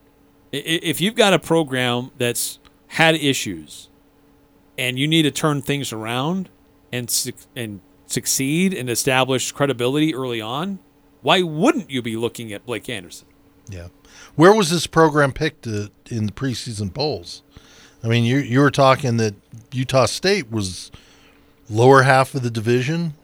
[0.53, 2.59] If you've got a program that's
[2.89, 3.89] had issues
[4.79, 6.51] and you need to turn things around
[6.93, 10.79] and suc and succeed and establish credibility early on,
[11.23, 13.27] why wouldn't you be looking at Blake Anderson?
[13.69, 13.89] Yeah.
[14.37, 17.43] Where was this program picked uh, in the preseason polls?
[18.05, 19.35] I mean, you you were talking that
[19.73, 20.91] Utah State was
[21.71, 23.15] lower half of the division.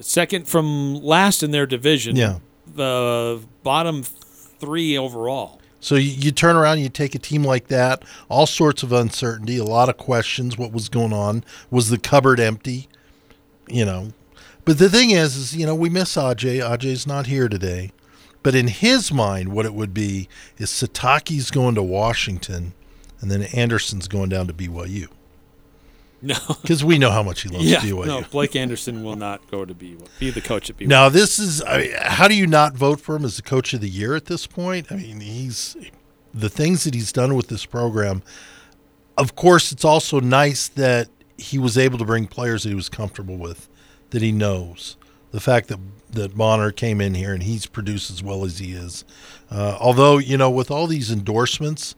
[0.00, 2.16] Second from last in their division.
[2.16, 2.38] Yeah.
[2.74, 5.60] The bottom three overall.
[5.80, 9.56] So you, you turn around, you take a team like that, all sorts of uncertainty,
[9.56, 10.58] a lot of questions.
[10.58, 11.42] What was going on?
[11.70, 12.88] Was the cupboard empty?
[13.68, 14.12] You know.
[14.64, 16.44] But the thing is, is you know we miss Aj.
[16.44, 17.92] Aj's not here today.
[18.42, 22.72] But in his mind, what it would be is Sitake's going to Washington,
[23.20, 25.08] and then Anderson's going down to BYU.
[26.22, 26.36] No.
[26.62, 28.06] Because we know how much he loves yeah, BYU.
[28.06, 30.06] no, Blake Anderson will not go to BYU.
[30.18, 30.86] Be the coach at BYU.
[30.86, 33.72] Now, this is I mean, how do you not vote for him as the coach
[33.72, 34.90] of the year at this point?
[34.90, 35.76] I mean, he's
[36.32, 38.22] the things that he's done with this program.
[39.16, 42.88] Of course, it's also nice that he was able to bring players that he was
[42.88, 43.68] comfortable with,
[44.10, 44.96] that he knows.
[45.30, 45.78] The fact that
[46.10, 49.04] that Bonner came in here and he's produced as well as he is.
[49.50, 51.94] Uh, although you know, with all these endorsements,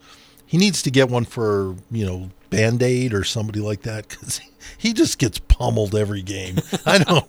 [0.52, 4.42] he needs to get one for you know Band Aid or somebody like that because
[4.76, 6.58] he just gets pummeled every game.
[6.84, 7.26] I know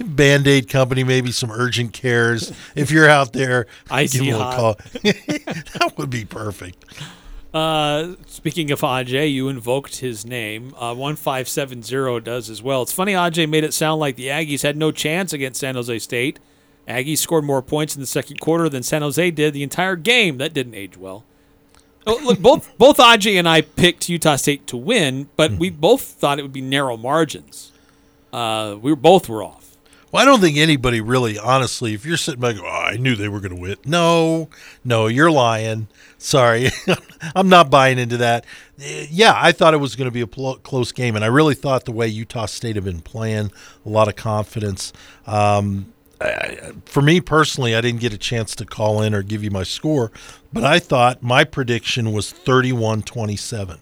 [0.04, 2.52] Band Aid company, maybe some urgent cares.
[2.74, 4.74] If you're out there, I give him a call.
[5.04, 6.84] that would be perfect.
[7.54, 10.74] Uh, speaking of Aj, you invoked his name.
[10.74, 12.82] Uh, 1570 does as well.
[12.82, 16.00] It's funny, Aj made it sound like the Aggies had no chance against San Jose
[16.00, 16.40] State.
[16.88, 20.38] Aggies scored more points in the second quarter than San Jose did the entire game.
[20.38, 21.24] That didn't age well.
[22.06, 26.02] Oh, look, both both Aj and I picked Utah State to win, but we both
[26.02, 27.72] thought it would be narrow margins.
[28.32, 29.76] Uh, we were both were off.
[30.12, 33.28] Well, I don't think anybody really, honestly, if you're sitting back, oh, I knew they
[33.28, 33.76] were going to win.
[33.84, 34.48] No,
[34.84, 35.86] no, you're lying.
[36.18, 36.70] Sorry.
[37.36, 38.44] I'm not buying into that.
[38.76, 41.54] Yeah, I thought it was going to be a pl- close game, and I really
[41.54, 43.52] thought the way Utah State had been playing,
[43.86, 44.92] a lot of confidence.
[45.26, 49.42] Um, I, for me personally, I didn't get a chance to call in or give
[49.42, 50.12] you my score,
[50.52, 53.78] but I thought my prediction was 31 27.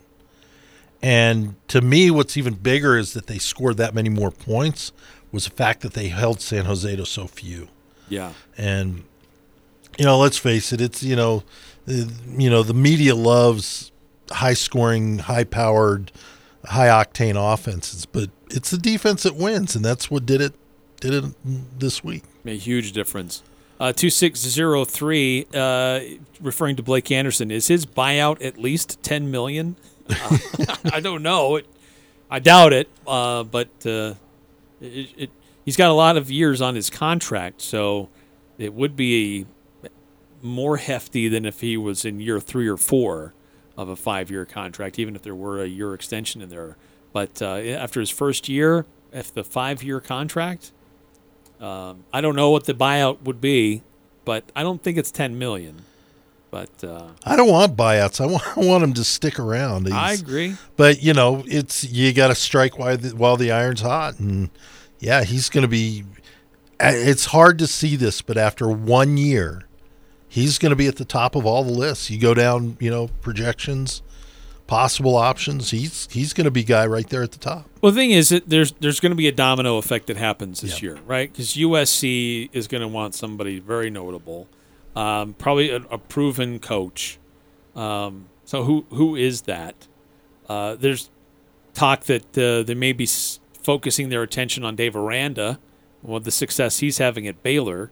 [1.01, 4.93] And to me, what's even bigger is that they scored that many more points
[5.31, 7.69] was the fact that they held San Jose to so few.
[8.09, 8.33] Yeah.
[8.57, 9.05] And
[9.99, 11.43] you know, let's face it, it's you know,
[11.87, 13.91] you know, the media loves
[14.31, 16.13] high scoring, high powered,
[16.65, 20.55] high octane offenses, but it's the defense that wins, and that's what did it
[21.01, 22.25] did it this week.
[22.45, 23.43] Made a huge difference.
[23.81, 26.01] Uh, 2603, uh,
[26.41, 29.77] referring to Blake Anderson, is his buyout at least 10 million?
[30.11, 30.39] Uh,
[30.93, 31.57] I don't know.
[31.57, 31.67] It,
[32.31, 34.15] I doubt it, uh, but uh,
[34.81, 35.31] it, it,
[35.65, 38.09] he's got a lot of years on his contract, so
[38.59, 39.47] it would be
[40.43, 43.35] more hefty than if he was in year three or four
[43.77, 46.77] of a five year contract, even if there were a year extension in there.
[47.13, 50.73] But uh, after his first year, if the five year contract,
[51.61, 53.83] um, I don't know what the buyout would be,
[54.25, 55.83] but I don't think it's ten million.
[56.51, 58.21] But uh, I don't want buyouts.
[58.21, 59.93] I want, I want him to stick around.
[59.93, 60.57] I agree.
[60.77, 64.51] But you know, it's you got to strike while the, while the iron's hot, and
[64.99, 66.05] yeah, he's going to be.
[66.81, 69.65] It's hard to see this, but after one year,
[70.29, 72.09] he's going to be at the top of all the lists.
[72.09, 74.01] You go down, you know, projections,
[74.69, 75.71] possible options.
[75.73, 77.69] He's he's going to be guy right there at the top.
[77.83, 80.61] Well, the thing is, that there's there's going to be a domino effect that happens
[80.61, 81.33] this year, right?
[81.33, 84.47] Because USC is going to want somebody very notable,
[84.95, 87.19] um, probably a, a proven coach.
[87.75, 89.89] Um, so who who is that?
[90.49, 91.11] Uh, there's
[91.75, 95.59] talk that uh, they may be s- focusing their attention on Dave Aranda,
[96.03, 97.91] with the success he's having at Baylor.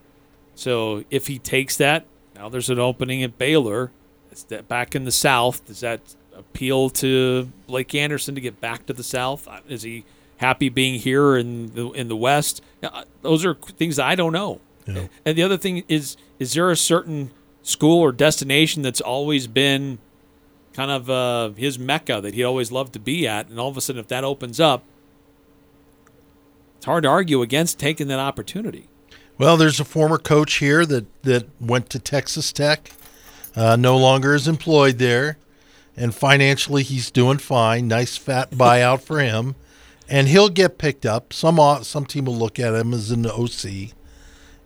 [0.54, 3.90] So if he takes that, now there's an opening at Baylor.
[4.30, 5.64] It's that back in the South.
[5.66, 6.00] Does that
[6.36, 9.46] appeal to Blake Anderson to get back to the South?
[9.48, 10.04] Uh, Is he
[10.38, 12.62] happy being here in the in the West.
[12.82, 14.60] Uh, Those are things that I don't know.
[14.86, 15.08] Yeah.
[15.24, 17.30] And the other thing is, is there a certain
[17.62, 19.98] school or destination that's always been
[20.72, 23.76] kind of uh, his mecca that he always loved to be at, and all of
[23.76, 24.84] a sudden, if that opens up,
[26.76, 28.86] it's hard to argue against taking that opportunity.
[29.38, 32.92] Well, there's a former coach here that, that went to Texas Tech,
[33.56, 35.38] uh, no longer is employed there,
[35.96, 37.88] and financially he's doing fine.
[37.88, 39.54] Nice fat buyout for him,
[40.08, 41.32] and he'll get picked up.
[41.32, 43.92] Some some team will look at him as an OC,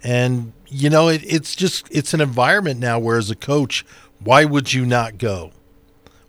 [0.02, 3.85] and you know it, it's just it's an environment now where as a coach,
[4.19, 5.52] why would you not go?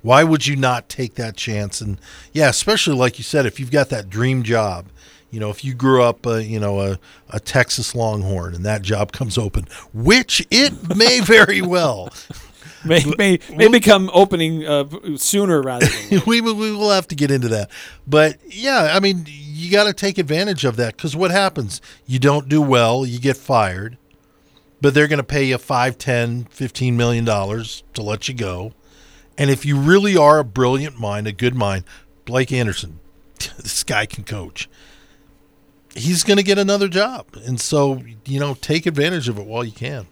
[0.02, 1.80] Why would you not take that chance?
[1.82, 2.00] And
[2.34, 4.88] yeah, especially like you said, if you've got that dream job,
[5.30, 7.00] you know, if you grew up, uh, you know, a,
[7.30, 12.10] a Texas Longhorn and that job comes open, which it may very well.
[12.86, 14.86] May, may, may become opening uh,
[15.16, 17.70] sooner rather than we, will- we will have to get into that.
[18.08, 21.80] But yeah, I mean, you got to take advantage of that because what happens?
[22.08, 23.98] You don't do well, you get fired,
[24.82, 28.74] but they're going to pay you 5, 10, 15 million dollars to let you go.
[29.38, 31.84] And if you really are a brilliant mind, a good mind,
[32.26, 33.00] Blake Anderson,
[33.58, 34.70] this guy can coach.
[35.94, 37.28] He's going to get another job.
[37.46, 40.08] And so, you know, take advantage of it while you can.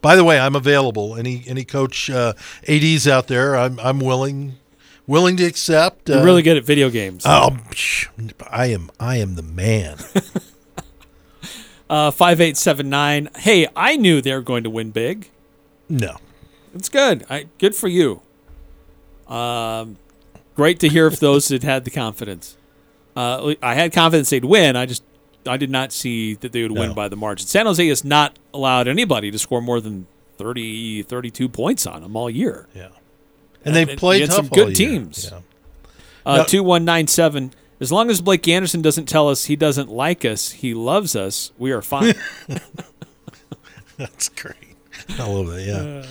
[0.00, 1.16] By the way, I'm available.
[1.16, 2.32] Any any coach uh,
[2.68, 4.56] ads out there, I'm I'm willing
[5.06, 6.08] willing to accept.
[6.08, 7.24] You're uh, really good at video games.
[7.24, 8.08] Psh,
[8.50, 9.98] I am I am the man.
[11.90, 13.28] Uh, five eight seven nine.
[13.34, 15.28] Hey, I knew they were going to win big.
[15.88, 16.18] No,
[16.72, 17.26] It's good.
[17.28, 18.22] I good for you.
[19.26, 19.96] Um,
[20.54, 22.56] great to hear if those that had the confidence.
[23.16, 24.76] Uh, I had confidence they'd win.
[24.76, 25.02] I just
[25.46, 27.46] I did not see that they would win by the margin.
[27.46, 30.06] San Jose has not allowed anybody to score more than
[30.38, 32.66] 30, 32 points on them all year.
[32.74, 32.88] Yeah,
[33.64, 35.30] and they've played some good teams.
[35.30, 35.40] Yeah.
[36.26, 36.44] Uh, No.
[36.44, 37.52] Two one nine seven.
[37.80, 41.50] As long as Blake Anderson doesn't tell us he doesn't like us, he loves us.
[41.58, 42.12] We are fine.
[43.96, 44.54] That's great.
[45.18, 45.62] I love that.
[45.62, 46.06] Yeah.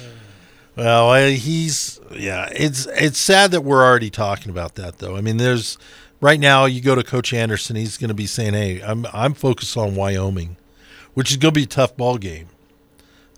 [0.76, 2.50] Well, I, he's yeah.
[2.52, 5.16] It's it's sad that we're already talking about that though.
[5.16, 5.78] I mean, there's
[6.22, 9.34] right now you go to Coach Anderson, he's going to be saying, "Hey, I'm I'm
[9.34, 10.58] focused on Wyoming,
[11.14, 12.48] which is going to be a tough ball game."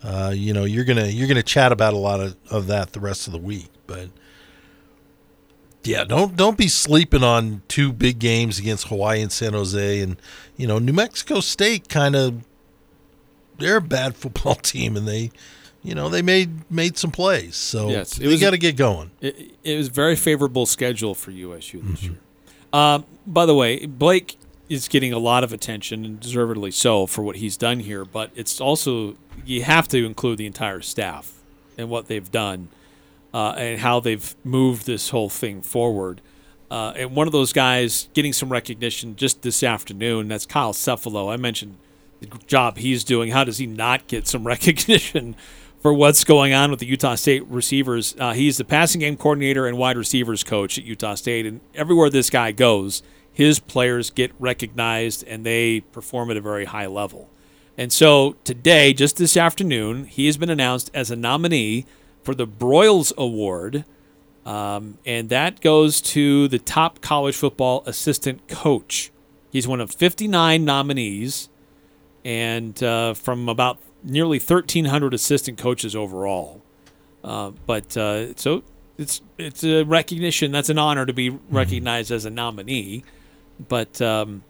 [0.03, 2.99] Uh, you know, you're gonna you're gonna chat about a lot of, of that the
[2.99, 4.09] rest of the week, but
[5.83, 10.17] yeah, don't don't be sleeping on two big games against Hawaii and San Jose, and
[10.57, 12.43] you know New Mexico State kind of
[13.57, 15.31] they're a bad football team, and they
[15.83, 18.75] you know they made made some plays, so Yes, it they was- got to get
[18.77, 19.11] going.
[19.21, 21.91] It, it was a very favorable schedule for USU Mm-hmm.
[21.91, 22.17] this year.
[22.73, 24.37] Um, by the way, Blake
[24.69, 28.31] is getting a lot of attention and deservedly so for what he's done here, but
[28.35, 29.15] it's also
[29.45, 31.33] you have to include the entire staff
[31.77, 32.69] and what they've done
[33.33, 36.21] uh, and how they've moved this whole thing forward.
[36.69, 41.31] Uh, and one of those guys getting some recognition just this afternoon, that's Kyle Cefalo.
[41.31, 41.77] I mentioned
[42.21, 43.31] the job he's doing.
[43.31, 45.35] How does he not get some recognition
[45.81, 48.15] for what's going on with the Utah State receivers?
[48.19, 51.45] Uh, he's the passing game coordinator and wide receivers coach at Utah State.
[51.45, 53.01] And everywhere this guy goes,
[53.33, 57.29] his players get recognized and they perform at a very high level.
[57.77, 61.85] And so today, just this afternoon, he has been announced as a nominee
[62.23, 63.85] for the Broyles Award.
[64.45, 69.11] Um, and that goes to the top college football assistant coach.
[69.51, 71.49] He's one of 59 nominees
[72.23, 76.61] and uh, from about nearly 1,300 assistant coaches overall.
[77.23, 78.63] Uh, but uh, so
[78.97, 80.51] it's it's a recognition.
[80.51, 83.03] That's an honor to be recognized as a nominee.
[83.67, 84.43] But um,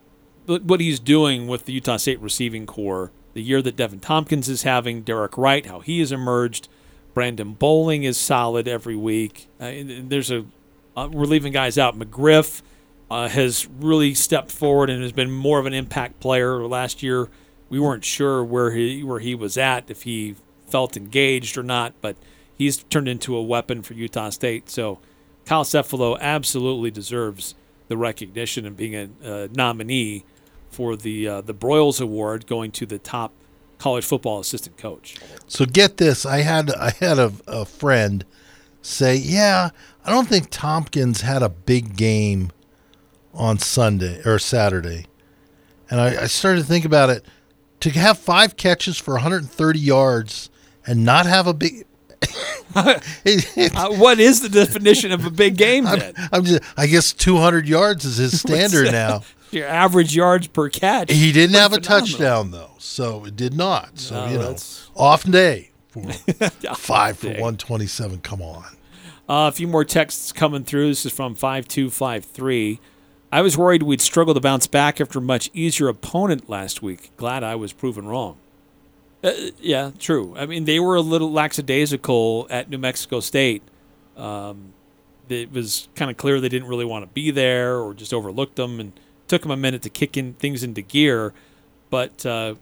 [0.45, 4.47] but what he's doing with the Utah State receiving core, the year that Deven Thompkins
[4.47, 6.69] is having, Derek Wright, how he has emerged,
[7.13, 9.47] Brandon Bowling is solid every week.
[9.59, 10.45] Uh, and- and there's a
[10.95, 11.97] uh, we're leaving guys out.
[11.97, 12.61] McGriff
[13.09, 16.65] uh, has really stepped forward and has been more of an impact player.
[16.65, 17.29] Last year,
[17.71, 20.35] we weren't sure where he where he was at, if he
[20.67, 22.17] felt engaged or not, but
[22.55, 24.69] he's turned into a weapon for Utah State.
[24.69, 24.99] So
[25.45, 27.55] Kyle Cefalo absolutely deserves
[27.87, 30.25] the recognition and being a, nominee
[30.69, 33.31] for the uh, the Broyles Award, going to the top
[33.79, 35.15] college football assistant coach.
[35.47, 38.25] So get this, I had I had a, a friend
[38.81, 39.69] say, "Yeah,
[40.03, 42.51] I don't think Thompkins had a big game
[43.33, 45.05] on Sunday or Saturday,"
[45.89, 47.25] and I, I started to think about it.
[47.81, 50.49] To have five catches for 130 yards
[50.87, 51.85] and not have a big
[52.75, 52.99] Uh,
[53.95, 56.13] what is the definition of a big game then?
[56.31, 59.23] I'm just, I guess 200 yards is his standard now.
[59.51, 61.11] Your average yards per catch.
[61.11, 63.99] He didn't have a touchdown though, so it did not.
[63.99, 66.03] So No, you know, that's- off day for
[66.75, 68.19] five for 127.
[68.21, 68.63] Come on.
[69.27, 70.87] Uh, a few more texts coming through.
[70.89, 72.79] This is from 5253.
[73.31, 77.11] I was worried we'd struggle to bounce back after a much easier opponent last week.
[77.15, 78.37] Glad I was proven wrong.
[79.23, 80.33] Uh, yeah, true.
[80.37, 83.61] I mean, they were a little lackadaisical at New Mexico State.
[84.17, 84.73] Um,
[85.29, 88.57] it was kind of clear they didn't really want to be there or just overlooked
[88.57, 88.91] them and
[89.27, 91.33] took them a minute to kick in things into gear.
[91.89, 92.55] But uh,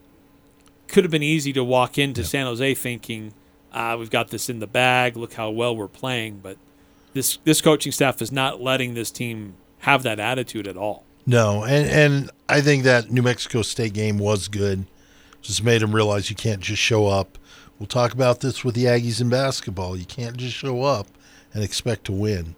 [0.88, 3.34] could have been easy to walk into San Jose thinking,
[3.74, 5.18] ah, we've got this in the bag.
[5.18, 6.42] Look how well we're playing.
[6.44, 6.58] But
[7.14, 11.06] this this coaching staff is not letting this team have that attitude at all.
[11.26, 14.86] No, and and I think that New Mexico State game was good.
[15.42, 17.38] Just made them realize you can't just show up.
[17.78, 19.96] We'll talk about this with the Aggies in basketball.
[19.96, 21.08] You can't just show up
[21.54, 22.56] and expect to win.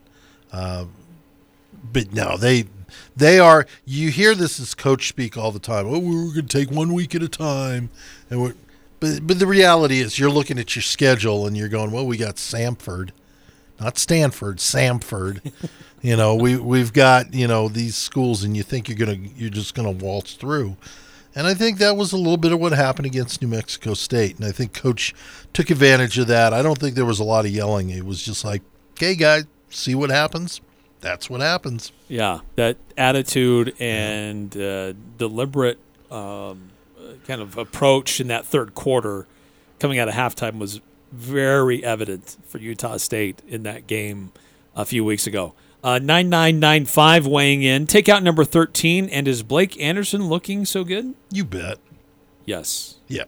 [0.52, 0.86] Uh,
[1.92, 2.66] but no, they
[3.16, 3.68] they are.
[3.86, 5.88] You hear this as coach speak all the time.
[5.88, 7.90] Oh, we're going to take one week at a time,
[8.30, 8.56] and we're.
[9.00, 12.18] But but the reality is, you're looking at your schedule and you're going, well, we
[12.18, 13.10] got Samford,
[13.80, 15.52] not Stanford, Samford.
[16.02, 19.50] you know, we we've got you know these schools, and you think you're gonna you're
[19.50, 20.78] just gonna waltz through.
[21.34, 24.36] And I think that was a little bit of what happened against New Mexico State.
[24.36, 25.14] And I think coach
[25.54, 26.54] took advantage of that.
[26.54, 27.90] I don't think there was a lot of yelling.
[27.90, 28.62] It was just like,
[28.94, 30.60] okay, guys, see what happens.
[31.00, 31.94] That's what happens.
[32.10, 35.80] Yeah, that attitude and uh, deliberate
[36.12, 36.72] um,
[37.26, 39.26] kind of approach in that third quarter
[39.80, 44.32] coming out of halftime was very evident for Utah State in that game
[44.76, 45.54] a few weeks ago.
[45.84, 47.88] Uh, 9995 weighing in.
[47.88, 49.10] Take out number 13.
[49.10, 51.16] And is Blake Anderson looking so good?
[51.32, 51.80] You bet.
[52.46, 52.98] Yes.
[53.08, 53.24] Yeah.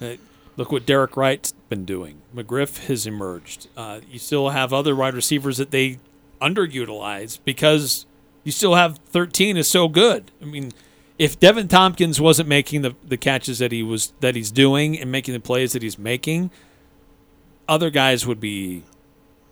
[0.00, 0.14] Uh,
[0.56, 2.22] look what Derek Wright's been doing.
[2.34, 3.68] McGriff has emerged.
[3.76, 5.98] Uh, you still have other wide receivers that they
[6.40, 8.06] underutilize because
[8.44, 10.30] you still have 13 is so good.
[10.40, 10.72] I mean,
[11.18, 15.12] if Deven Thompkins wasn't making the, the catches that he was that he's doing and
[15.12, 16.50] making the plays that he's making,
[17.68, 18.84] other guys would be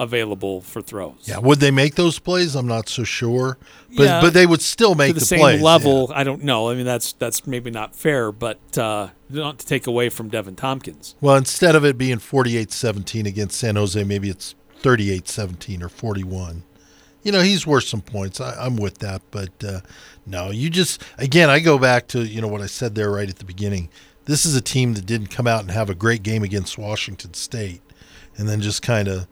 [0.00, 1.24] available for throws.
[1.24, 2.54] Yeah, would they make those plays?
[2.54, 3.58] I'm not so sure,
[3.96, 4.20] but Yeah.
[4.20, 5.60] but they would still make to the, the, same plays.
[5.62, 6.10] level.
[6.14, 6.70] I don't know.
[6.70, 10.56] I mean, that's that's maybe not fair, but uh, not to take away from Deven
[10.56, 11.14] Thompkins.
[11.20, 16.62] Well, instead of it being 48-17 against San Jose, maybe it's 38-17 or 41.
[17.22, 18.40] You know, he's worth some points.
[18.40, 19.80] I, I'm with that, but uh,
[20.24, 23.28] no, you just again, I go back to you know what I said there right
[23.28, 23.88] at the beginning.
[24.26, 27.34] This is a team that didn't come out and have a great game against Washington
[27.34, 27.80] State,
[28.36, 29.26] and then just kind of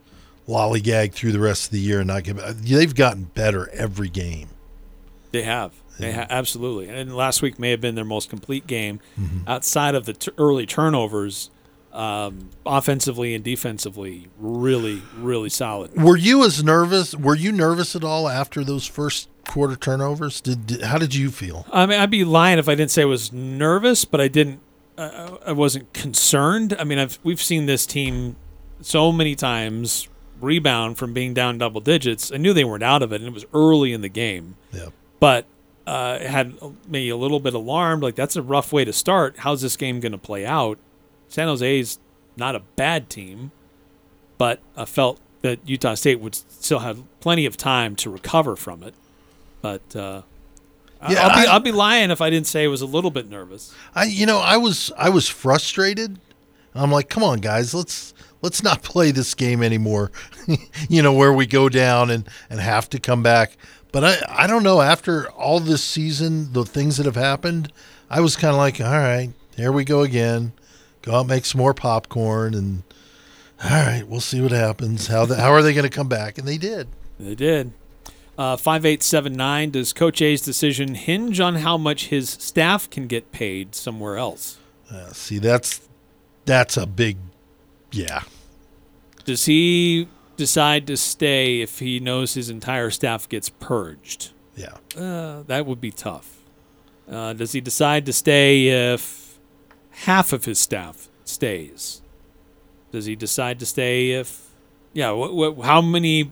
[0.49, 2.39] lollygag through the rest of the year and not give.
[2.65, 4.49] They've gotten better every game.
[5.33, 5.73] They have.
[5.99, 6.89] They ha- absolutely.
[6.89, 9.43] And last week may have been their most complete game Mhm.
[9.47, 11.51] outside of the t- early turnovers.
[11.93, 15.95] Um, offensively and defensively, really, really solid.
[15.97, 17.15] Were you as nervous?
[17.15, 20.43] Were you nervous at all after those first quarter turnovers?
[20.43, 21.65] Did, did how did you feel?
[21.73, 24.61] I mean, I'd be lying if I didn't say I was nervous, but I didn't.
[24.99, 26.77] Uh, I wasn't concerned.
[26.79, 28.37] I mean, I've we've seen this team
[28.83, 30.07] so many times
[30.41, 32.31] rebound from being down double digits.
[32.33, 34.57] I knew they weren't out of it, and it was early in the game.
[34.73, 34.89] Yeah.
[35.21, 35.47] But
[35.87, 36.55] uh, it had
[36.89, 38.03] me a little bit alarmed.
[38.03, 39.37] Like that's a rough way to start.
[39.39, 40.79] How's this game going to play out?
[41.29, 41.99] San Jose's
[42.37, 43.51] not a bad team,
[44.39, 48.83] but I felt that Utah State would still have plenty of time to recover from
[48.83, 48.95] it.
[49.63, 50.23] But uh,
[51.09, 53.11] Yeah, I'll be I- I'll be lying if I didn't say I was a little
[53.11, 53.75] bit nervous.
[53.95, 56.19] I you know I was I was frustrated.
[56.75, 58.13] I'm like, come on, guys, let's
[58.47, 60.13] let's not play this game anymore.
[60.89, 63.57] you know where we go down and and have to come back.
[63.91, 64.81] But I I don't know.
[64.81, 67.73] After all this season, the things that have happened,
[68.09, 70.53] I was kind of like, all right, here we go again.
[71.03, 72.85] Go out, make some more popcorn, and
[73.65, 75.09] all right, we'll see what happens.
[75.09, 76.39] How the, how are they going to come back?
[76.39, 76.87] And they did.
[77.19, 77.73] They did.
[78.39, 83.75] Uh, 5879 Does Coach A's decision hinge on how much his staff can get paid
[83.75, 84.59] somewhere else?
[84.89, 85.81] Uh, see, that's
[86.45, 87.17] that's a big,
[87.97, 88.23] yeah.
[89.25, 94.31] Does he decide to stay if he knows his entire staff gets purged?
[94.55, 94.75] Yeah.
[94.97, 96.39] Uh, that would be tough.
[97.11, 99.39] Uh, does he decide to stay if
[99.91, 102.03] half of his staff stays?
[102.93, 104.49] Does he decide to stay if,
[104.93, 106.31] yeah, wh- wh- how many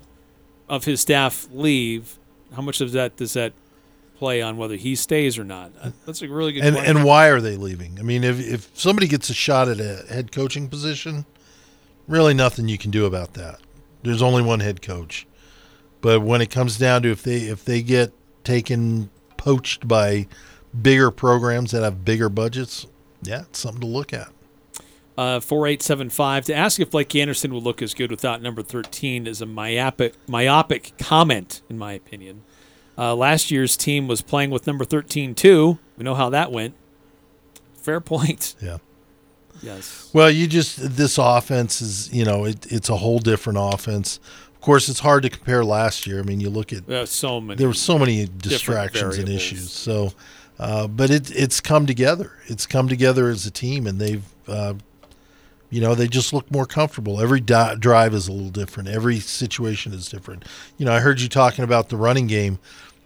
[0.68, 2.18] of his staff leave?
[2.54, 3.52] How much of that does that
[4.16, 5.72] play on whether he stays or not?
[5.80, 6.96] Uh, That's a really good and question.
[6.96, 7.98] and why are they leaving?
[7.98, 11.26] I mean, if if somebody gets a shot at a head coaching position,
[12.06, 13.60] really nothing you can do about that.
[14.02, 15.26] There's only one head coach.
[16.00, 18.12] But when it comes down to if they if they get
[18.44, 20.26] taken poached by
[20.80, 22.86] bigger programs that have bigger budgets,
[23.22, 24.28] yeah, it's something to look at.
[25.16, 29.40] Uh, 4875 to ask if Blake Anderson will look as good without number 13 is
[29.40, 32.42] a myopic myopic comment in my opinion.
[32.98, 35.78] Uh, last year's team was playing with number 13 too.
[35.96, 36.74] We know how that went.
[37.74, 38.56] Fair point.
[38.60, 38.78] Yeah.
[39.62, 40.10] Yes.
[40.12, 44.18] Well, you just this offense is you know it, it's a whole different offense.
[44.54, 46.20] Of course, it's hard to compare last year.
[46.20, 47.58] I mean, you look at There's so many.
[47.58, 49.70] there were so many distractions and issues.
[49.70, 50.12] So,
[50.58, 52.32] uh, but it it's come together.
[52.46, 54.74] It's come together as a team, and they've, uh,
[55.70, 57.20] you know, they just look more comfortable.
[57.20, 58.88] Every di- drive is a little different.
[58.88, 60.44] Every situation is different.
[60.78, 62.58] You know, I heard you talking about the running game.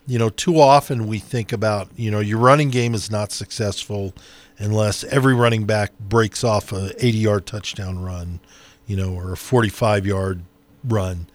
[0.07, 4.15] You know, too often we think about you know your running game is not successful
[4.59, 8.41] unless every running back breaks off a 80 yard touchdown run,
[8.87, 10.43] you know, or a 45 yard
[10.85, 11.27] run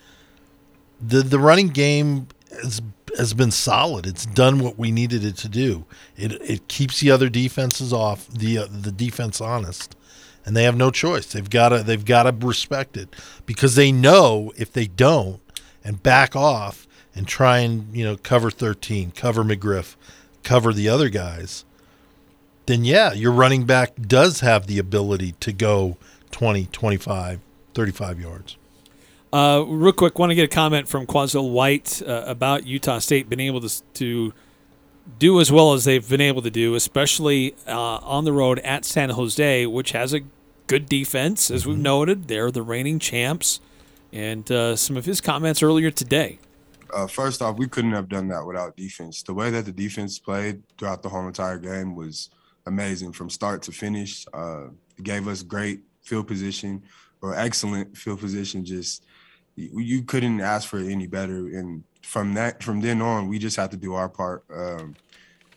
[1.05, 2.81] the the running game has
[3.17, 4.05] has been solid.
[4.07, 5.85] It's done what we needed it to do.
[6.15, 9.95] It it keeps the other defenses off the uh, the defense honest,
[10.45, 11.25] and they have no choice.
[11.27, 15.41] They've got to they've got to respect it because they know if they don't
[15.83, 19.95] and back off and try and you know cover thirteen, cover McGriff,
[20.43, 21.65] cover the other guys,
[22.65, 25.97] then yeah, your running back does have the ability to go
[26.31, 27.39] 20, 25,
[27.73, 28.57] 35 yards.
[29.31, 33.29] Uh, real quick, want to get a comment from Quazil White uh, about Utah State
[33.29, 34.33] being able to to
[35.19, 38.85] do as well as they've been able to do, especially uh, on the road at
[38.85, 40.21] San Jose, which has a
[40.67, 42.27] good defense, as we've noted.
[42.27, 43.59] They're the reigning champs,
[44.11, 46.39] and uh, some of his comments earlier today.
[46.93, 49.23] Uh, first off, we couldn't have done that without defense.
[49.23, 52.29] The way that the defense played throughout the whole entire game was
[52.65, 54.25] amazing from start to finish.
[54.33, 54.67] Uh,
[55.01, 56.83] gave us great field position
[57.21, 58.63] or excellent field position.
[58.63, 59.05] Just
[59.55, 61.47] you, you couldn't ask for any better.
[61.57, 64.43] And from that, from then on, we just had to do our part.
[64.53, 64.95] Um,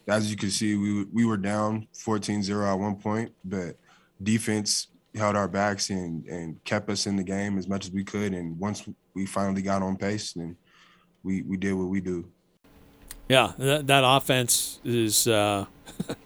[0.09, 3.77] as you can see, we we were down 14-0 at one point, but
[4.23, 8.05] defense held our backs and and kept us in the game as much as we
[8.05, 8.33] could.
[8.33, 10.57] And once we finally got on pace, then
[11.25, 12.31] we we did what we do.
[13.29, 15.67] Yeah, that, that offense is uh,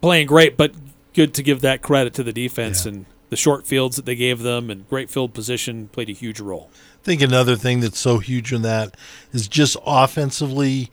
[0.00, 0.72] playing great, but
[1.14, 4.40] good to give that credit to the defense and the short fields that they gave
[4.40, 6.70] them and great field position played a huge role.
[6.74, 8.96] I think another thing that's so huge in that
[9.32, 10.90] is just offensively.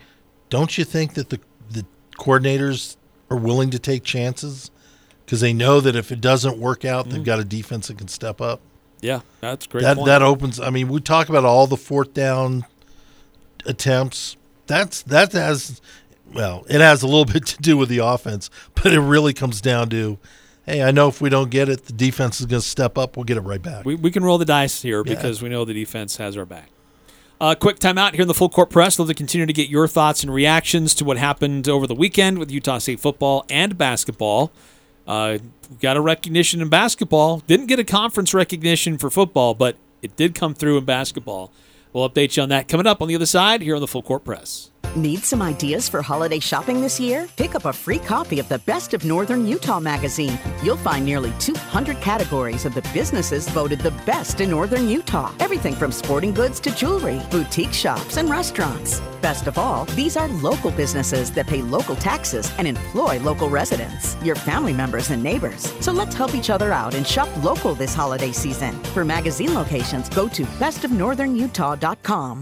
[0.50, 1.40] Don't you think that the
[1.70, 1.86] the
[2.18, 2.96] coordinators
[3.30, 4.72] are willing to take chances
[5.26, 7.24] because they know that if it doesn't work out, they've mm-hmm.
[7.24, 8.62] got a defense that can step up.
[9.02, 9.82] Yeah, that's great.
[9.82, 10.08] that point.
[10.08, 10.60] that opens.
[10.60, 12.66] I mean, we talk about all the fourth down
[13.66, 14.38] attempts.
[14.68, 15.82] That's that has
[16.34, 19.62] well, it has a little bit to do with the offense, but it really comes
[19.62, 20.18] down to,
[20.66, 23.16] hey, I know if we don't get it, the defense is going to step up.
[23.18, 23.86] We'll get it right back.
[23.86, 25.16] We, we can roll the dice here Yeah.
[25.16, 26.70] because we know the defense has our back.
[27.40, 28.98] Uh, quick timeout here in the full court press.
[28.98, 32.40] Love to continue to get your thoughts and reactions to what happened over the weekend
[32.40, 34.52] with Utah State football and basketball.
[35.06, 35.38] Uh,
[35.80, 37.40] got a recognition in basketball.
[37.46, 41.52] Didn't get a conference recognition for football, but it did come through in basketball.
[41.94, 44.02] We'll update you on that coming up on the other side here on the full
[44.02, 44.72] court press.
[44.98, 47.28] Need some ideas for holiday shopping this year?
[47.36, 50.40] Pick up a free copy of the Best of Northern Utah magazine.
[50.64, 55.32] You'll find nearly 200 categories of the businesses voted the best in Northern Utah.
[55.40, 59.00] Everything from sporting goods to jewelry, boutique shops, and restaurants.
[59.22, 64.18] Best of all, these are local businesses that pay local taxes and employ local residents,
[64.24, 65.72] your family members and neighbors.
[65.80, 68.74] So let's help each other out and shop local this holiday season.
[68.96, 72.42] For magazine locations, go to bestofnorthernutah.com.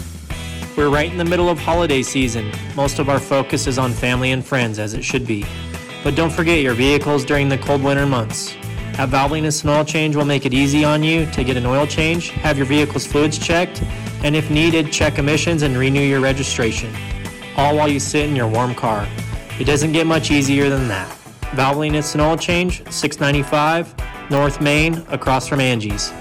[0.81, 2.51] We're right in the middle of holiday season.
[2.75, 5.45] Most of our focus is on family and friends, as it should be.
[6.03, 8.55] But don't forget your vehicles during the cold winter months.
[8.97, 12.31] At Valvoline Oil Change will make it easy on you to get an oil change,
[12.31, 13.83] have your vehicle's fluids checked,
[14.23, 16.91] and if needed, check emissions and renew your registration.
[17.57, 19.07] All while you sit in your warm car.
[19.59, 21.15] It doesn't get much easier than that.
[21.51, 26.11] Valvoline Instant Oil Change, 695 North Main, across from Angie's.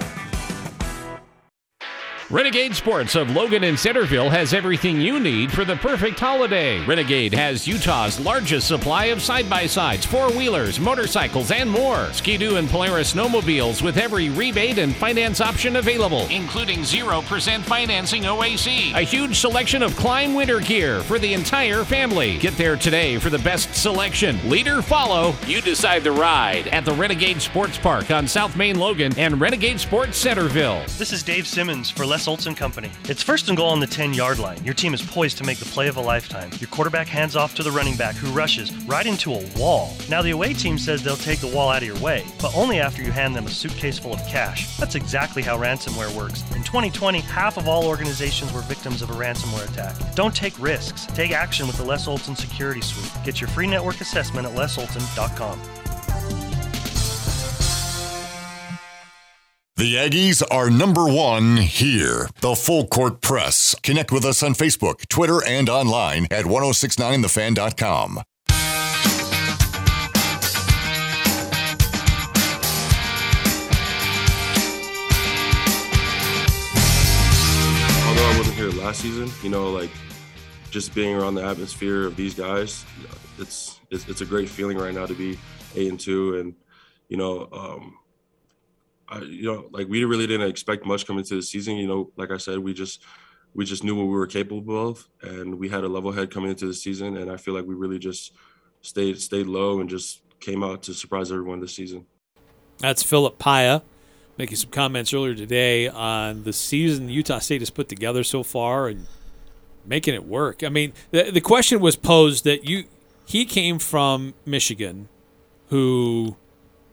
[2.31, 6.78] Renegade Sports of Logan and Centerville has everything you need for the perfect holiday.
[6.86, 12.07] Renegade has Utah's largest supply of side by sides, four wheelers, motorcycles, and more.
[12.12, 18.94] Ski-Doo and Polaris snowmobiles with every rebate and finance option available, including 0% financing OAC.
[18.94, 22.39] A huge selection of Klim winter gear for the entire family.
[22.39, 24.39] Get there today for the best selection.
[24.48, 29.19] Leader follow, you decide the ride at the Renegade Sports Park on South Main Logan
[29.19, 30.85] and Renegade Sports Centerville.
[30.97, 32.90] This is Dave Simmons for Less Les Olson Company.
[33.09, 34.62] It's first and goal on the 10 yard line.
[34.62, 36.51] Your team is poised to make the play of a lifetime.
[36.60, 39.97] Your quarterback hands off to the running back who rushes right into a wall.
[40.10, 42.78] Now, the away team says they'll take the wall out of your way, but only
[42.78, 44.76] after you hand them a suitcase full of cash.
[44.76, 46.42] That's exactly how ransomware works.
[46.55, 49.97] In 2020, half of all organizations were victims of a ransomware attack.
[50.14, 51.06] Don't take risks.
[51.06, 53.24] Take action with the Les Olson Security Suite.
[53.24, 55.59] Get your free network assessment at lesolson.com.
[59.81, 62.28] The Aggies are number one here.
[62.43, 63.74] The Full Court Press.
[63.82, 68.19] Connect with us on Facebook, Twitter, and online at 1069thefan.com.
[78.07, 79.89] although I wasn't here last season, you know, like
[80.70, 82.85] just being around the atmosphere of these guys,
[83.39, 85.39] it's it's, it's a great feeling right now to be
[85.74, 86.55] eight and two, and
[87.09, 87.97] you know, um,
[89.11, 91.77] I you know, like we really didn't expect much coming into the season.
[91.77, 93.03] You know, like I said, we just
[93.55, 96.51] we just knew what we were capable of, and we had a level head coming
[96.51, 98.32] into the season, and I feel like we really just
[98.82, 102.07] stayed stayed low and just came out to surprise everyone this season.
[102.78, 103.82] That's Phillip Paea
[104.41, 108.89] making some comments earlier today on the season Utah State has put together so far
[108.89, 109.07] and
[109.85, 110.65] making it work.
[110.65, 112.85] I mean, the, the question was posed that you
[113.27, 115.11] he came from Michigan,
[115.69, 116.37] who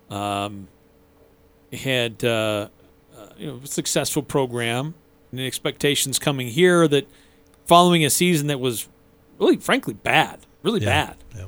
[0.09, 0.67] um,
[1.73, 2.67] had uh,
[3.17, 4.93] uh, you know a successful program,
[5.31, 7.07] and expectations coming here that
[7.65, 8.87] following a season that was
[9.39, 11.13] really, frankly, bad, really Yeah.
[11.33, 11.47] bad,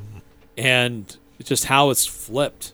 [0.58, 2.74] and it's just how it's flipped.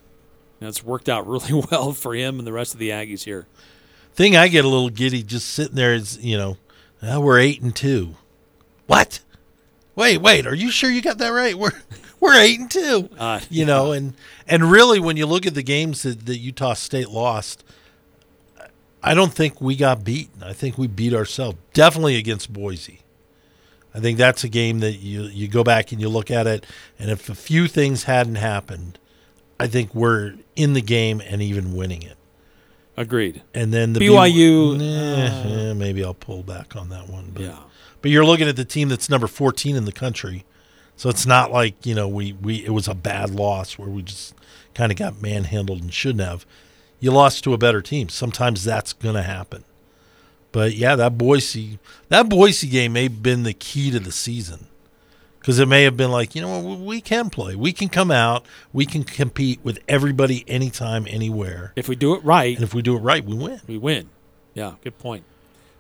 [0.59, 3.45] And it's worked out really well for him and the rest of the Aggies here.
[4.13, 6.57] Thing I get a little giddy just sitting there is, you know,
[7.03, 8.15] "Ah, we're eight and two.
[8.87, 9.19] What?
[9.95, 11.55] Wait, wait, are you sure you got that right?
[11.55, 11.71] We're
[12.25, 13.09] we're eight and two.
[13.17, 14.13] Uh, you know, and
[14.47, 17.63] and really when you look at the games that, that Utah State lost,
[19.03, 20.43] I don't think we got beaten.
[20.43, 21.57] I think we beat ourselves.
[21.73, 23.01] Definitely against Boise.
[23.93, 26.65] I think that's a game that you you go back and you look at it,
[26.99, 28.99] and if a few things hadn't happened,
[29.59, 32.17] I think we're in the game and even winning it.
[32.97, 33.41] Agreed.
[33.53, 37.31] And then the BYU, B- eh, uh, eh, maybe I'll pull back on that one.
[37.33, 37.59] But, Yeah.
[38.01, 40.45] But you're looking at the team that's number 14 in the country,
[40.95, 44.01] so it's not like you know we we it was a bad loss where we
[44.01, 44.33] just
[44.73, 46.45] kind of got manhandled and shouldn't have.
[46.99, 48.09] You lost to a better team.
[48.09, 49.63] Sometimes that's going to happen.
[50.51, 54.67] But yeah, that Boise that Boise game may have been the key to the season
[55.39, 58.09] because it may have been like you know what, we can play, we can come
[58.09, 61.73] out, we can compete with everybody, anytime, anywhere.
[61.75, 63.61] If we do it right, and if we do it right, we win.
[63.67, 64.09] We win.
[64.53, 65.25] Yeah, good point.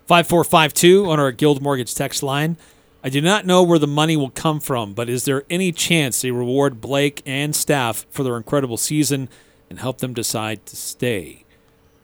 [0.07, 2.57] 5452 on our Guild Mortgage text line.
[3.05, 6.23] I do not know where the money will come from, but is there any chance
[6.23, 9.29] they reward Blake and staff for their incredible season
[9.69, 11.43] and help them decide to stay?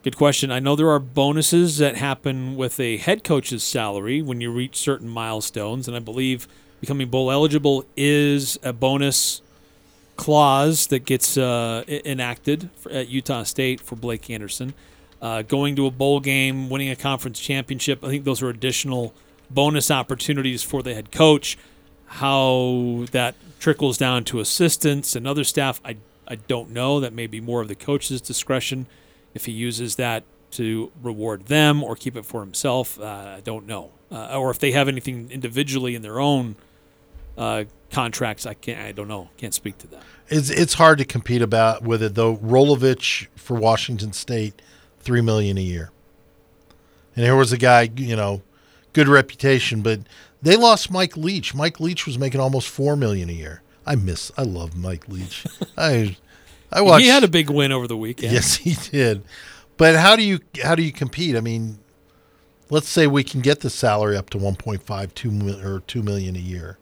[0.04, 0.52] Good question.
[0.52, 4.76] I know there are bonuses that happen with a head coach's salary when you reach
[4.76, 6.46] certain milestones, and I believe
[6.80, 9.42] becoming bowl eligible is a bonus
[10.14, 14.72] clause that gets uh, enacted for, at Utah State for Blake Anderson.
[15.20, 19.12] Uh, going to a bowl game, winning a conference championship, I think those are additional
[19.54, 21.58] bonus opportunities for the head coach.
[22.06, 25.96] How that trickles down to assistants and other staff, I,
[26.28, 27.00] I don't know.
[27.00, 28.86] That may be more of the coach's discretion
[29.34, 33.00] if he uses that to reward them or keep it for himself.
[33.00, 33.90] Uh, I don't know.
[34.10, 36.56] Uh, or if they have anything individually in their own
[37.38, 38.78] uh, contracts, I can't.
[38.80, 39.30] I don't know.
[39.38, 40.02] Can't speak to that.
[40.28, 42.36] It's it's hard to compete about with it though.
[42.36, 44.60] Rolovich for Washington State,
[45.00, 45.90] three million a year.
[47.16, 48.42] And here was a guy, you know,
[48.92, 50.00] good reputation, but
[50.40, 51.54] they lost Mike Leach.
[51.54, 53.62] Mike Leach was making almost four million a year.
[53.86, 54.30] I miss.
[54.36, 55.44] I love Mike Leach.
[55.76, 56.16] I
[56.70, 57.04] I watched.
[57.04, 58.32] He had a big win over the weekend.
[58.32, 59.22] Yes, he did.
[59.76, 61.36] But how do you how do you compete?
[61.36, 61.78] I mean,
[62.70, 66.40] let's say we can get the salary up to 1.5 2 or 2 million a
[66.40, 66.78] year.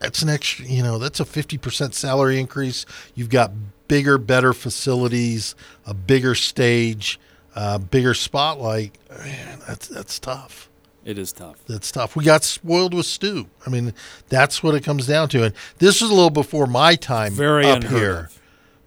[0.00, 2.86] That's an extra, you know, that's a 50% salary increase.
[3.14, 3.52] You've got
[3.88, 7.18] bigger, better facilities, a bigger stage,
[7.54, 8.96] uh, bigger spotlight.
[9.10, 10.68] Man, that's that's tough.
[11.04, 11.64] It is tough.
[11.66, 12.16] That's tough.
[12.16, 13.46] We got spoiled with Stu.
[13.66, 13.94] I mean,
[14.28, 15.44] that's what it comes down to.
[15.44, 18.28] And this was a little before my time Very up here.
[18.30, 18.40] of.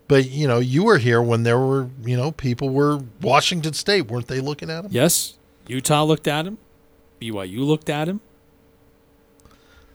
[0.07, 4.07] But you know, you were here when there were, you know, people were Washington State,
[4.07, 4.91] weren't they looking at him?
[4.91, 6.57] Yes, Utah looked at him.
[7.21, 8.19] BYU looked at him.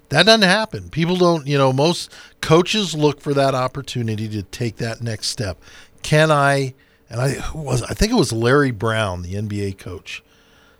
[0.08, 0.88] That doesn't happen.
[0.90, 5.58] People don't, you know, most coaches look for that opportunity to take that next step.
[6.02, 6.74] Can I
[7.08, 10.22] and I was I think it was Larry Brown, the NBA coach,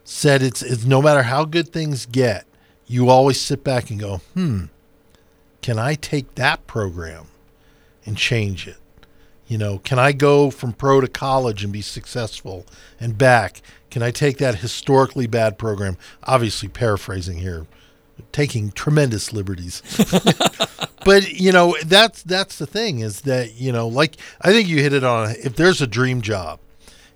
[0.04, 2.46] said it's it's no matter how good things get,
[2.86, 4.64] you always sit back and go, "Hmm,
[5.62, 7.26] can I take that program
[8.04, 8.78] and change it?"
[9.46, 12.66] You know, can I go from pro to college and be successful
[12.98, 13.62] and back?
[13.90, 15.96] Can I take that historically bad program?
[16.24, 17.66] Obviously, paraphrasing here,
[18.32, 19.82] taking tremendous liberties.
[21.06, 24.82] but you know, that's that's the thing is that you know, like I think you
[24.82, 25.30] hit it on.
[25.38, 26.58] If there's a dream job,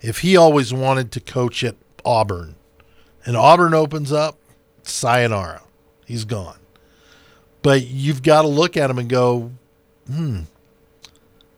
[0.01, 2.55] if he always wanted to coach at Auburn,
[3.27, 4.39] and Auburn opens up,
[4.85, 5.63] sayonara,
[6.07, 6.61] he's gone.
[7.63, 9.51] But you've got to look at him and go,
[10.07, 10.43] hmm,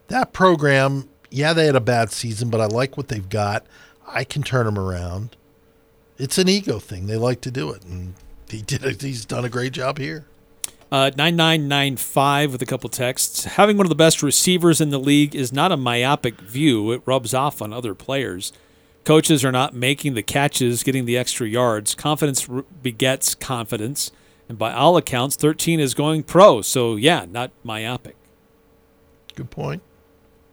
[0.08, 3.66] that program, yeah, they had a bad season, but I like what they've got.
[4.06, 5.36] I can turn them around.
[6.16, 7.06] It's an ego thing.
[7.06, 8.14] They like to do it, and
[8.48, 9.02] he did.
[9.02, 10.24] He's done a great job here.
[10.92, 13.44] Uh, 9995 with a couple texts.
[13.44, 16.92] Having one of the best receivers in the league is not a myopic view.
[16.92, 18.52] It rubs off on other players.
[19.04, 21.94] Coaches are not making the catches, getting the extra yards.
[21.94, 22.46] Confidence
[22.82, 24.12] begets confidence.
[24.50, 26.60] And by all accounts, 13 is going pro.
[26.60, 28.16] So, yeah, not myopic.
[29.34, 29.82] Good point.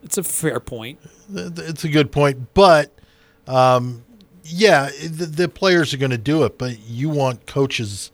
[0.04, 1.00] It's a fair point.
[1.34, 2.98] It's a good point, but
[3.46, 4.06] um,
[4.46, 6.58] yeah, the, the players are going to do it.
[6.58, 8.10] But you want coaches.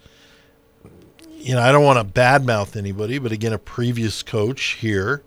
[1.45, 5.21] You know, I don't want to badmouth anybody, but again, a previous coach here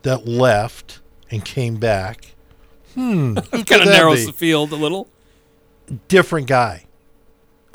[0.00, 1.00] that left
[1.30, 2.34] and came back.
[2.94, 4.26] Hmm, kind of narrows be?
[4.26, 5.08] the field a little.
[6.08, 6.86] different guy.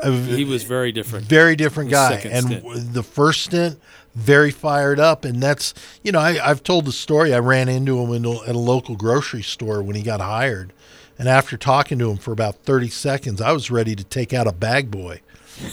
[0.04, 1.28] He was very different.
[1.28, 2.14] Very different guy.
[2.16, 2.94] And stint.
[2.94, 3.80] the first stint,
[4.16, 5.24] very fired up.
[5.24, 7.32] And that's, you know, I, I've told the story.
[7.32, 10.74] I ran into him in a, at a local grocery store when he got hired.
[11.20, 14.48] And after talking to him for about 30 seconds, I was ready to take out
[14.48, 15.22] a bag boy,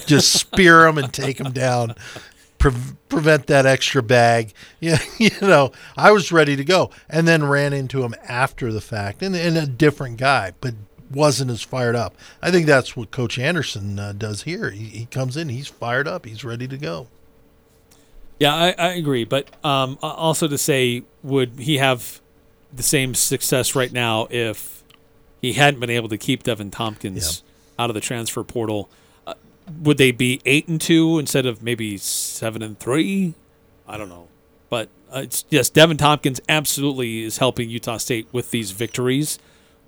[0.05, 1.95] just spear him and take him down,
[2.57, 2.71] pre-
[3.09, 4.53] prevent that extra bag.
[4.79, 6.89] Yeah, you know, I was ready to go.
[7.07, 10.73] And then ran into him after the fact and, and a different guy, but
[11.11, 12.15] wasn't as fired up.
[12.41, 14.71] I think that's what Coach Anderson uh, does here.
[14.71, 17.07] He, he comes in, he's fired up, he's ready to go.
[18.39, 19.23] Yeah, I, I agree.
[19.23, 22.19] But um, also to say, would he have
[22.73, 24.83] the same success right now if
[25.43, 27.43] he hadn't been able to keep Deven Thompkins
[27.77, 28.89] out of the transfer portal?
[29.81, 33.33] Would they be eight and two instead of maybe seven and three?
[33.87, 34.27] I don't know.
[34.69, 39.37] But uh, it's yes, Deven Thompkins absolutely is helping Utah State with these victories.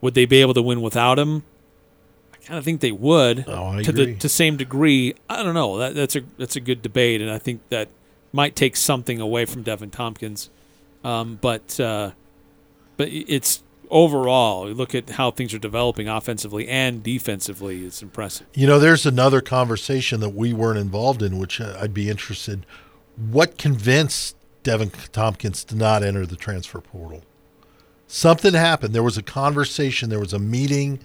[0.02, 1.44] Would they be able to win without him?
[2.34, 5.16] I kind of think they would Oh, I to the to same degree.
[5.30, 5.78] I don't know.
[5.78, 7.88] That, that's a that's a good debate, and I think that
[8.34, 10.50] might take something away from Deven Thompkins.
[11.06, 12.12] Um, but uh,
[12.98, 13.64] but it's
[13.94, 14.68] overall.
[14.68, 17.86] You look at how things are developing offensively and defensively.
[17.86, 18.48] It's impressive.
[18.54, 22.66] You know, there's another conversation that we weren't involved in, which uh, I'd be interested.
[23.16, 27.22] What convinced Deven Thompkins to not enter the transfer portal?
[28.08, 28.94] Something happened.
[28.94, 30.10] There was a conversation.
[30.10, 31.00] There was a meeting.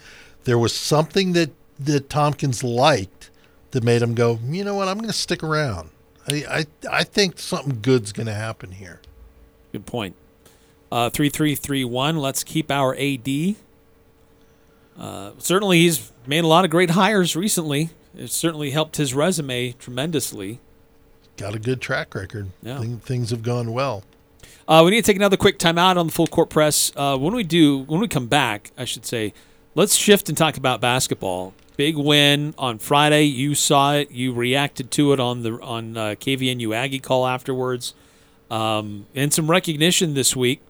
[0.45, 3.31] There was something that that Thompkins liked
[3.71, 4.41] that made him go.
[4.45, 4.89] You know what?
[4.89, 5.91] I'm going to stick around.
[6.27, 9.01] I I, I think something good's going to happen here.
[9.73, 10.17] Good point.
[10.91, 12.17] Uh, three three three one.
[12.17, 13.57] Let's keep our AD.
[14.99, 17.91] Uh, certainly, he's made a lot of great hires recently.
[18.17, 20.61] It certainly helped his resume tremendously.
[21.37, 22.49] Got a good track record.
[22.63, 22.81] Yeah.
[22.81, 24.03] Thing- things have gone well.
[24.67, 26.93] Uh, we need to take another quick timeout on the full court press.
[26.97, 29.33] Uh, when we do, when we come back, I should say,
[29.75, 31.55] let's shift and talk about basketball.
[31.77, 33.23] Big win on Friday.
[33.23, 34.11] You saw it.
[34.11, 37.95] You reacted to it on the on uh, KVNU Aggie call afterwards,
[38.51, 40.61] um, and some recognition this week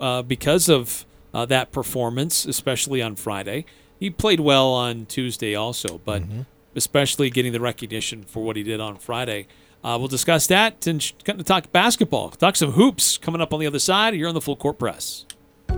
[0.00, 3.64] uh, because of uh, that performance, especially on Friday.
[3.98, 6.22] He played well on Tuesday also, but
[6.74, 9.46] especially getting the recognition for what he did on Friday.
[9.82, 13.52] Uh, we'll discuss that and sh- kind of talk basketball, talk some hoops coming up
[13.52, 14.14] on the other side.
[14.14, 15.26] You're on the full court press.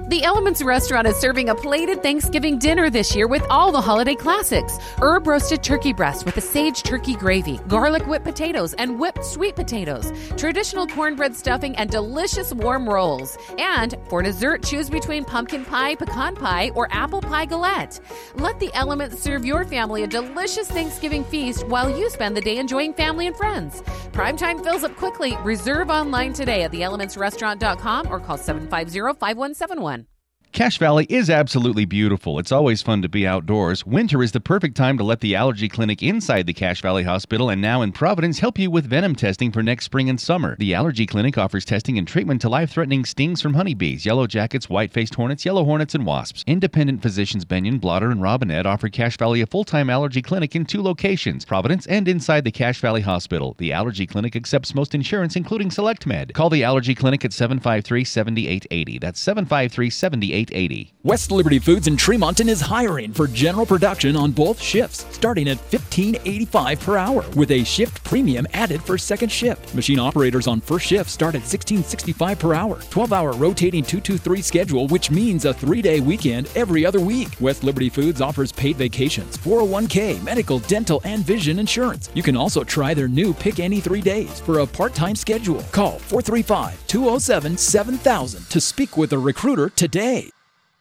[0.09, 4.15] The Elements restaurant is serving a plated Thanksgiving dinner this year with all the holiday
[4.15, 9.25] classics herb roasted turkey breast with a sage turkey gravy, garlic whipped potatoes, and whipped
[9.25, 13.37] sweet potatoes, traditional cornbread stuffing, and delicious warm rolls.
[13.59, 17.99] And for dessert, choose between pumpkin pie, pecan pie, or apple pie galette.
[18.37, 22.59] Let the Elements serve your family a delicious Thanksgiving feast while you spend the day
[22.59, 23.83] enjoying family and friends.
[24.13, 25.37] Primetime fills up quickly.
[25.39, 29.96] Reserve online today at theelementsrestaurant.com or call 750 5171.
[30.57, 32.39] Cache Valley is absolutely beautiful.
[32.39, 33.85] It's always fun to be outdoors.
[33.85, 37.51] Winter is the perfect time to let the allergy clinic inside the Cache Valley Hospital
[37.51, 40.57] and now in Providence help you with venom testing for next spring and summer.
[40.59, 44.71] The allergy clinic offers testing and treatment to life threatening stings from honeybees, yellow jackets,
[44.71, 46.43] white faced hornets, yellow hornets, and wasps.
[46.47, 50.65] Independent physicians Benyon, Blotter, and Robinette offer Cache Valley a full time allergy clinic in
[50.65, 53.55] two locations Providence and inside the Cache Valley Hospital.
[53.59, 56.33] The allergy clinic accepts most insurance, including SelectMed.
[56.33, 58.99] Call the allergy clinic at 753 7880.
[58.99, 60.93] That's 753 7880 880.
[61.03, 65.59] West Liberty Foods in Tremonton is hiring for general production on both shifts, starting at
[65.71, 69.75] $15.85 per hour, with a shift premium added for second shift.
[69.75, 72.79] Machine operators on first shift start at $16.65 per hour.
[72.79, 77.29] 12-hour rotating 223 schedule, which means a three-day weekend every other week.
[77.41, 82.11] West Liberty Foods offers paid vacations, 401k, medical, dental, and vision insurance.
[82.15, 85.63] You can also try their new Pick Any Three Days for a part-time schedule.
[85.73, 90.31] Call 435-207-7000 to speak with a recruiter today.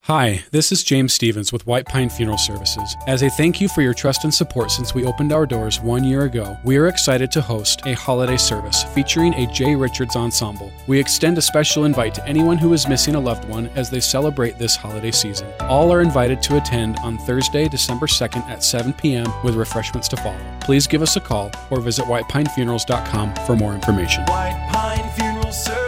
[0.07, 2.95] Hi, this is James Stevens with White Pine Funeral Services.
[3.07, 6.03] As a thank you for your trust and support since we opened our doors one
[6.03, 10.72] year ago, we are excited to host a holiday service featuring a Jay Richards ensemble.
[10.86, 13.99] We extend a special invite to anyone who is missing a loved one as they
[13.99, 15.52] celebrate this holiday season.
[15.61, 19.26] All are invited to attend on Thursday, December 2nd at 7 p.m.
[19.44, 20.40] with refreshments to follow.
[20.61, 24.23] Please give us a call or visit whitepinefunerals.com for more information.
[24.26, 25.85] White Pine Funeral Services.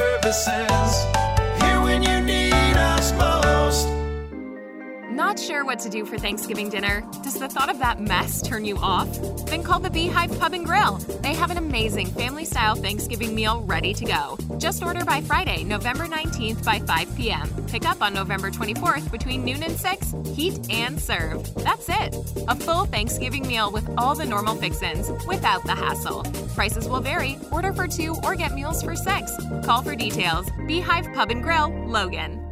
[5.37, 7.03] Not sure what to do for Thanksgiving dinner?
[7.21, 9.07] Does the thought of that mess turn you off?
[9.45, 10.95] Then call the Beehive Pub and Grill.
[11.21, 14.39] They have an amazing family style Thanksgiving meal ready to go.
[14.57, 17.47] Just order by Friday, November 19th by 5 p.m.
[17.67, 20.15] Pick up on November 24th between noon and 6.
[20.33, 21.53] Heat and serve.
[21.53, 22.15] That's it.
[22.47, 26.23] A full Thanksgiving meal with all the normal fixins without the hassle.
[26.55, 27.37] Prices will vary.
[27.51, 29.31] Order for two or get meals for six.
[29.63, 30.47] Call for details.
[30.65, 32.46] Beehive Pub and Grill, Logan.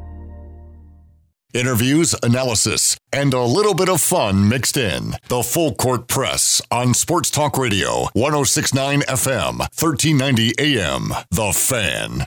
[1.55, 5.13] Interviews, analysis, and a little bit of fun mixed in.
[5.29, 11.13] The Full Court Press on Sports Talk Radio, 1069 FM, 1390 AM.
[11.31, 12.25] The Fan.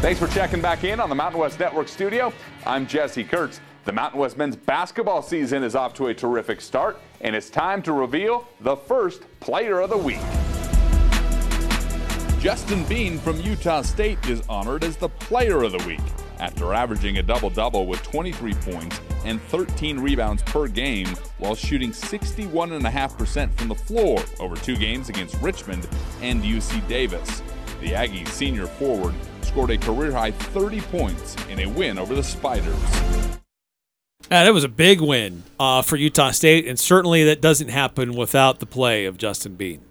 [0.00, 2.32] Thanks for checking back in on the Mountain West Network studio.
[2.64, 3.60] I'm Jesse Kurtz.
[3.86, 7.82] The Mountain West men's basketball season is off to a terrific start, and it's time
[7.82, 10.20] to reveal the first player of the week.
[12.40, 16.00] Justin Bean from Utah State is honored as the player of the week
[16.38, 21.90] after averaging a double double with 23 points and 13 rebounds per game while shooting
[21.90, 25.86] 61.5% from the floor over two games against Richmond
[26.22, 27.42] and UC Davis.
[27.82, 32.22] The Aggies senior forward scored a career high 30 points in a win over the
[32.22, 32.74] Spiders.
[34.30, 38.14] Yeah, that was a big win uh, for Utah State, and certainly that doesn't happen
[38.14, 39.82] without the play of Justin Bean.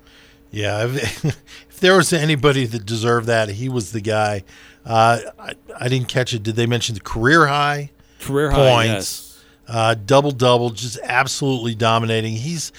[0.52, 0.98] Yeah,
[1.80, 4.44] if, there was anybody that deserved that, he was the guy.
[4.86, 6.44] Uh, I, I didn't catch it.
[6.44, 7.92] Did they mention the career high?
[8.20, 9.76] Career high, points, yes.
[9.76, 12.34] uh, double double, just absolutely dominating.
[12.34, 12.72] He's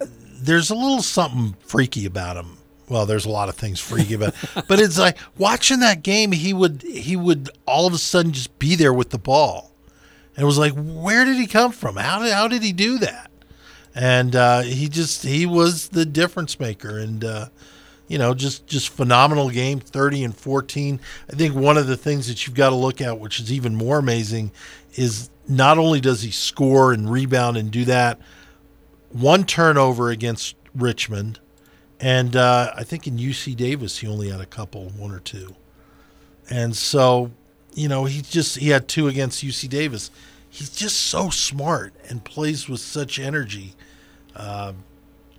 [0.00, 2.56] there's a little something freaky about him.
[2.88, 4.34] Well, there's a lot of things freaky about,
[4.68, 6.32] but it's like watching that game.
[6.32, 9.72] He would he would all of a sudden just be there with the ball,
[10.34, 11.96] and it was like, where did he come from?
[11.96, 13.30] How did how did he do that?
[13.96, 17.46] and uh, he just he was the difference maker and uh,
[18.08, 21.00] you know just just phenomenal game 30 and 14
[21.30, 23.74] i think one of the things that you've got to look at which is even
[23.74, 24.50] more amazing
[24.94, 28.18] is not only does he score and rebound and do that
[29.10, 31.40] one turnover against richmond
[32.00, 35.54] and uh, i think in uc davis he only had a couple one or two.
[36.48, 37.32] And so
[37.74, 40.10] you know he just he had two against uc davis.
[40.48, 43.74] He's just so smart and plays with such energy.
[44.34, 44.72] Uh,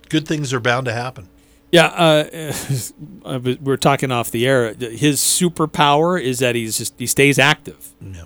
[0.08, 1.28] good things are bound to happen.
[1.70, 4.72] Yeah, uh, we we're talking off the air.
[4.74, 7.90] His superpower is that he's just he stays active.
[8.00, 8.24] Yeah.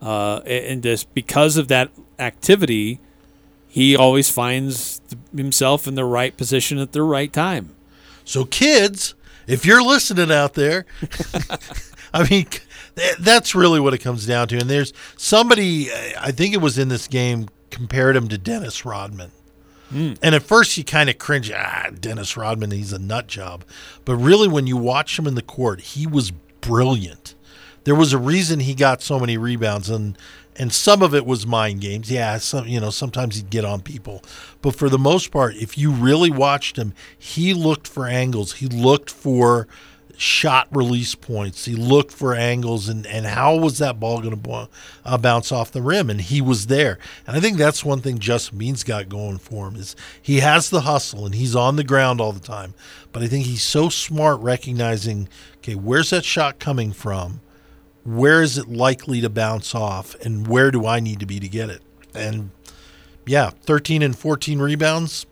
[0.00, 3.00] Uh, and just because of that activity,
[3.66, 5.00] he always finds
[5.34, 7.74] himself in the right position at the right time.
[8.24, 9.14] So, kids,
[9.46, 10.86] if you're listening out there,
[12.14, 12.46] I mean,
[13.18, 14.58] that's really what it comes down to.
[14.58, 19.30] And there's somebody, I think it was in this game, compared him to Dennis Rodman.
[19.92, 20.18] Mm.
[20.22, 23.64] And at first you kind of cringe, ah, Dennis Rodman, he's a nut job.
[24.04, 26.30] But really, when you watch him in the court, he was
[26.60, 27.34] brilliant.
[27.84, 30.18] There was a reason he got so many rebounds, and
[30.56, 32.10] and some of it was mind games.
[32.10, 34.22] Yeah, some you know sometimes he'd get on people,
[34.60, 38.54] but for the most part, if you really watched him, he looked for angles.
[38.54, 39.68] He looked for
[40.16, 41.64] shot release points.
[41.64, 44.68] He looked for angles and, and how was that ball going to
[45.04, 46.08] uh, bounce off the rim?
[46.08, 46.98] And he was there.
[47.26, 50.70] And I think that's one thing Justin Bean's got going for him is he has
[50.70, 52.74] the hustle and he's on the ground all the time.
[53.12, 55.28] But I think he's so smart recognizing,
[55.58, 57.40] okay, where's that shot coming from?
[58.04, 60.14] Where is it likely to bounce off?
[60.24, 61.82] And where do I need to be to get it?
[62.14, 62.50] And
[63.26, 65.26] yeah, 13 and 14 rebounds.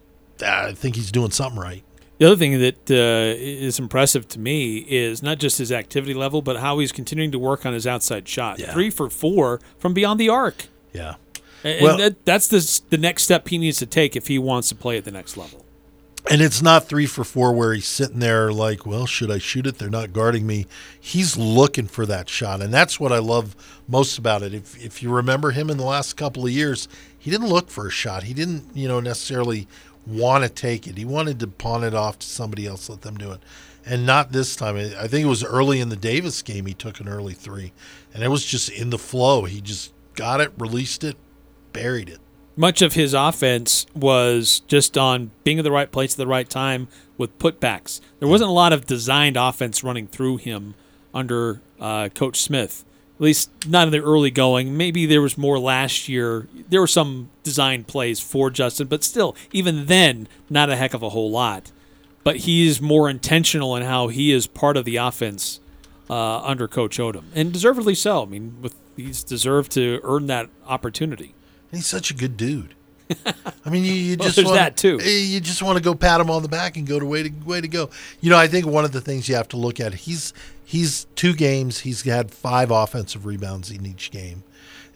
[0.44, 1.84] I think he's doing something right.
[2.18, 6.42] The other thing that uh, is impressive to me is not just his activity level,
[6.42, 8.58] but how he's continuing to work on his outside shot.
[8.60, 8.72] Yeah.
[8.72, 10.66] Three for four from beyond the arc.
[10.92, 11.16] Yeah.
[11.64, 14.68] And, Well- that, that's the, the next step he needs to take if he wants
[14.68, 15.64] to play at the next level.
[16.30, 19.66] And it's not three for four where he's sitting there like, well, should I shoot
[19.66, 19.76] it?
[19.76, 20.66] They're not guarding me.
[20.98, 22.62] He's looking for that shot.
[22.62, 23.54] And that's what I love
[23.86, 24.54] most about it.
[24.54, 26.88] If, if you remember him in the last couple of years,
[27.18, 28.22] he didn't look for a shot.
[28.22, 29.68] He didn't, you know, necessarily
[30.06, 30.96] want to take it.
[30.96, 33.40] He wanted to pawn it off to somebody else, let them do it.
[33.86, 34.76] And not this time.
[34.76, 37.72] I think it was early in the Davis game he took an early three.
[38.14, 39.44] And it was just in the flow.
[39.44, 41.16] He just got it, released it,
[41.72, 42.20] buried it
[42.56, 46.48] much of his offense was just on being at the right place at the right
[46.48, 48.00] time with putbacks.
[48.18, 50.74] There wasn't a lot of designed offense running through him
[51.12, 52.84] under uh, Coach Smith.
[53.24, 54.76] Least not in the early going.
[54.76, 56.46] Maybe there was more last year.
[56.68, 61.02] There were some design plays for Justin, but still, even then, not a heck of
[61.02, 61.72] a whole lot.
[62.22, 65.60] But he's more intentional in how he is part of the offense
[66.08, 68.22] uh, under Coach Odom, and deservedly so.
[68.22, 71.34] I mean, with he's deserved to earn that opportunity.
[71.70, 72.74] He's such a good dude.
[73.64, 75.00] I mean, you, you Well, just there's wanna, that, too.
[75.02, 77.22] Eh, you just want to go pat him on the back and go to way
[77.22, 77.90] to way to go.
[78.20, 80.32] You know, I think one of the things you have to look at he's
[80.64, 81.80] he's two games.
[81.80, 84.42] He's had five offensive rebounds in each game,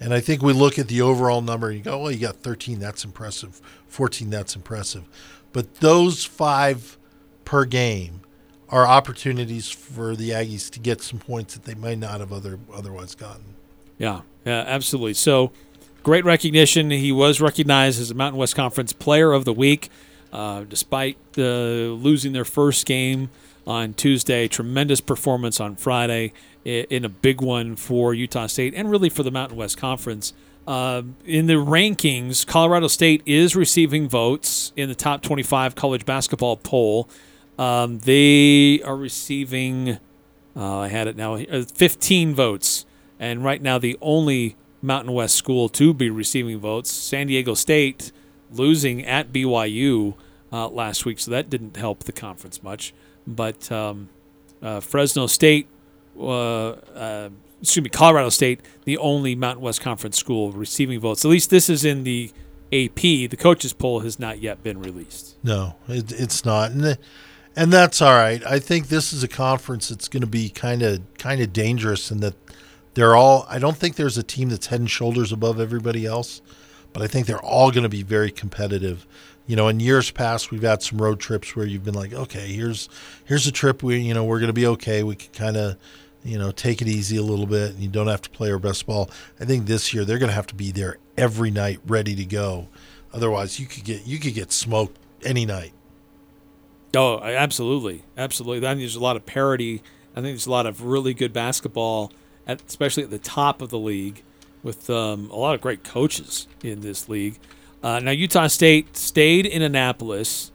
[0.00, 2.36] and I think we look at the overall number and you go, well, you got
[2.36, 2.78] 13.
[2.78, 3.60] That's impressive.
[3.88, 4.30] 14.
[4.30, 5.04] That's impressive.
[5.52, 6.98] But those five
[7.44, 8.20] per game
[8.68, 12.58] are opportunities for the Aggies to get some points that they might not have other
[12.72, 13.54] otherwise gotten.
[13.96, 15.14] Yeah, yeah, absolutely.
[15.14, 15.52] So
[16.08, 16.90] great recognition.
[16.90, 19.90] He was recognized as a Mountain West Conference Player of the Week,
[20.32, 23.28] uh, despite uh, losing their first game
[23.66, 24.48] on Tuesday.
[24.48, 26.32] Tremendous performance on Friday
[26.64, 30.32] in a big one for Utah State and really for the Mountain West Conference.
[30.66, 36.56] Uh, in the rankings, Colorado State is receiving votes in the top 25 college basketball
[36.56, 37.06] poll.
[37.58, 39.98] Um, they are receiving,
[40.56, 42.86] uh, I had it now, uh, 15 votes.
[43.20, 48.12] And right now, the only Mountain West school to be receiving votes, San Diego State,
[48.50, 50.14] losing at BYU
[50.52, 51.18] uh, last week.
[51.18, 52.94] So that didn't help the conference much.
[53.26, 54.08] But um,
[54.62, 55.68] uh, Fresno State,
[56.18, 57.30] uh, uh,
[57.60, 61.24] excuse me, Colorado State, the only Mountain West Conference school receiving votes.
[61.24, 62.30] At least this is in the
[62.72, 63.00] AP.
[63.00, 65.36] The coaches poll has not yet been released.
[65.42, 66.98] No, it, it's not, and
[67.56, 68.44] and that's all right.
[68.46, 72.10] I think this is a conference that's going to be kind of kind of dangerous
[72.10, 72.34] in that
[72.98, 73.46] they're all.
[73.48, 76.42] I don't think there's a team that's head and shoulders above everybody else,
[76.92, 79.06] but I think they're all going to be very competitive.
[79.46, 82.48] You know, in years past, we've had some road trips where you've been like, okay,
[82.48, 82.88] here's
[83.24, 85.04] here's a trip we you know we're going to be okay.
[85.04, 85.76] We can kind of
[86.24, 88.58] you know take it easy a little bit, and you don't have to play our
[88.58, 89.08] best ball.
[89.38, 92.24] I think this year they're going to have to be there every night, ready to
[92.24, 92.66] go.
[93.12, 95.72] Otherwise, you could get you could get smoked any night.
[96.96, 98.66] Oh, absolutely, absolutely.
[98.66, 99.84] I think there's a lot of parity.
[100.12, 102.10] I think there's a lot of really good basketball,
[102.48, 104.24] at, especially at the top of the league,
[104.62, 107.38] with um, a lot of great coaches in this league.
[107.82, 110.50] Uh, now, Utah State stayed in Annapolis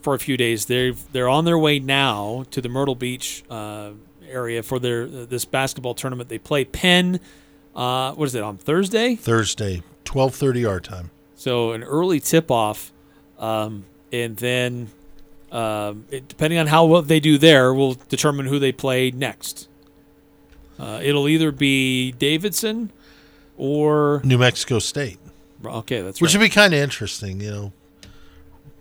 [0.00, 0.66] for a few days.
[0.66, 3.90] They're they're on their way now to the Myrtle Beach uh,
[4.28, 6.28] area for their this basketball tournament.
[6.28, 7.20] They play Penn.
[7.74, 9.14] Uh, what is it on Thursday?
[9.14, 11.10] Thursday, twelve thirty our time.
[11.36, 12.92] So an early tip off,
[13.38, 14.88] um, and then
[15.52, 19.68] um, it, depending on how well they do there, will determine who they play next.
[20.78, 22.92] Uh, it'll either be Davidson
[23.56, 25.18] or New Mexico State.
[25.64, 26.40] Okay, that's Which right.
[26.40, 27.72] would be kind of interesting, you know,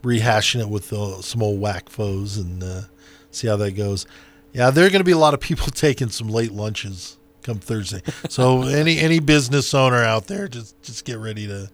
[0.04, 2.82] rehashing it with uh, some old WAC foes and uh,
[3.32, 4.06] see how that goes.
[4.54, 7.60] Yeah, there are going to be a lot of people taking some late lunches come
[7.60, 8.02] Thursday.
[8.30, 11.70] So any any business owner out there, just just get ready to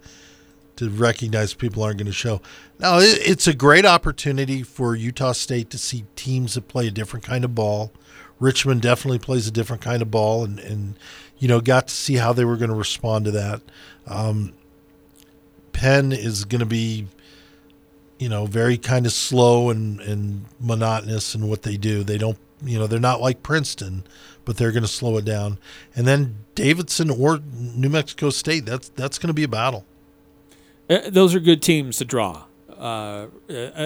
[0.77, 2.41] to recognize people aren't going to show.
[2.80, 6.91] Now it, it's a great opportunity for Utah State to see teams that play a
[6.91, 7.91] different kind of ball.
[8.41, 10.95] Richmond definitely plays a different kind of ball, and and
[11.38, 13.61] you know got to see how they were going to respond to that.
[14.07, 14.51] Um,
[15.72, 17.07] Penn is going to be,
[18.19, 22.03] you know, very kind of slow and, and monotonous in what they do.
[22.03, 24.03] They don't, you know, they're not like Princeton,
[24.43, 25.57] but they're going to slow it down.
[25.95, 29.85] And then Davidson or New Mexico State, that's that's going to be a battle.
[30.89, 32.43] Uh, those are good teams to draw.
[32.77, 33.27] Uh,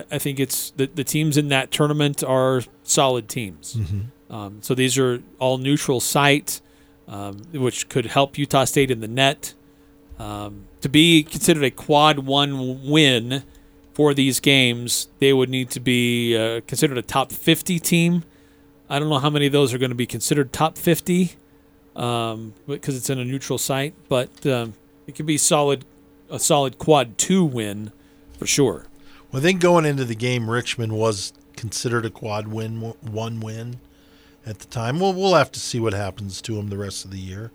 [0.09, 3.75] I, think it's the, the teams in that tournament are solid teams.
[3.75, 4.05] Mhm.
[4.29, 6.61] Um, so these are all neutral site,
[7.07, 9.53] um, which could help Utah State in the net.
[10.17, 13.43] Um, to be considered a quad one win
[13.93, 18.23] for these games, they would need to be uh, considered a top 50 team.
[18.89, 21.35] I don't know how many of those are going to be considered top 50
[21.95, 24.73] um, because it's in a neutral site, but um,
[25.07, 25.85] it could be solid,
[26.29, 27.91] a solid quad two win
[28.37, 28.85] for sure.
[29.31, 33.79] Well, I think going into the game, Richmond was considered a quad win, one win
[34.45, 34.99] at the time.
[34.99, 37.51] Well, we'll have to see what happens to him the rest of the year.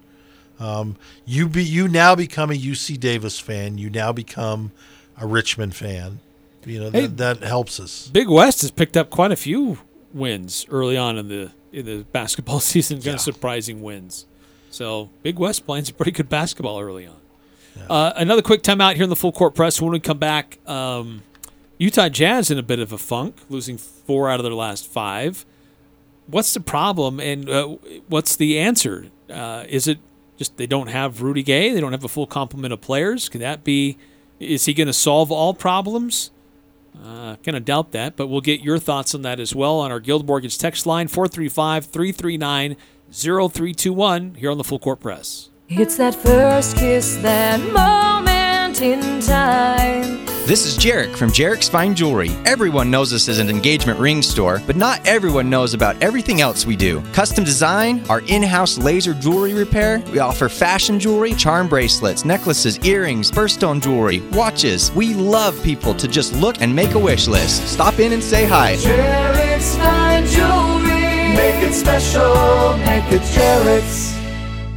[0.59, 3.79] Um, you be you now become a UC Davis fan.
[3.79, 4.73] You now become
[5.19, 6.21] a Richmond fan.
[6.67, 7.07] You know Hey.
[7.07, 8.09] that, that helps us.
[8.09, 9.79] Big West has picked up quite a few
[10.13, 14.27] wins early on in the in the basketball season, kind of surprising wins.
[14.71, 17.17] So Big West playing some pretty good basketball early on.
[17.89, 19.81] Uh, another quick timeout here in the full court press.
[19.81, 21.23] When we come back, um,
[21.79, 25.47] Utah Jazz in a bit of a funk, losing four out of their last five.
[26.31, 27.77] What's the problem, and uh,
[28.09, 29.07] what's the answer?
[29.29, 29.99] Uh, is it
[30.37, 31.73] just they don't have Rudy Gay?
[31.73, 33.29] They don't have a full complement of players?
[33.29, 33.99] Can that be?
[34.39, 36.31] Is he going to solve all problems?
[36.97, 39.93] Uh, kind of doubt that, but we'll get your thoughts on that as well on
[39.93, 42.77] our Guild Mortgage text line 435 339
[43.13, 45.51] 0321 here on the Full Court Press.
[45.69, 50.40] It's that first kiss, that moment in time.
[50.51, 52.31] This is Jarek from Jarek's Fine Jewelry.
[52.45, 56.67] Everyone knows us as an engagement ring store, but not everyone knows about everything else
[56.67, 57.01] we do.
[57.13, 62.85] Custom design, our in house laser jewelry repair, we offer fashion jewelry, charm bracelets, necklaces,
[62.85, 64.91] earrings, birthstone jewelry, watches.
[64.91, 67.69] We love people to just look and make a wish list.
[67.69, 68.75] Stop in and say hi.
[68.75, 71.37] Jarek's fine jewelry.
[71.37, 74.20] Make it special, make it Jarek's.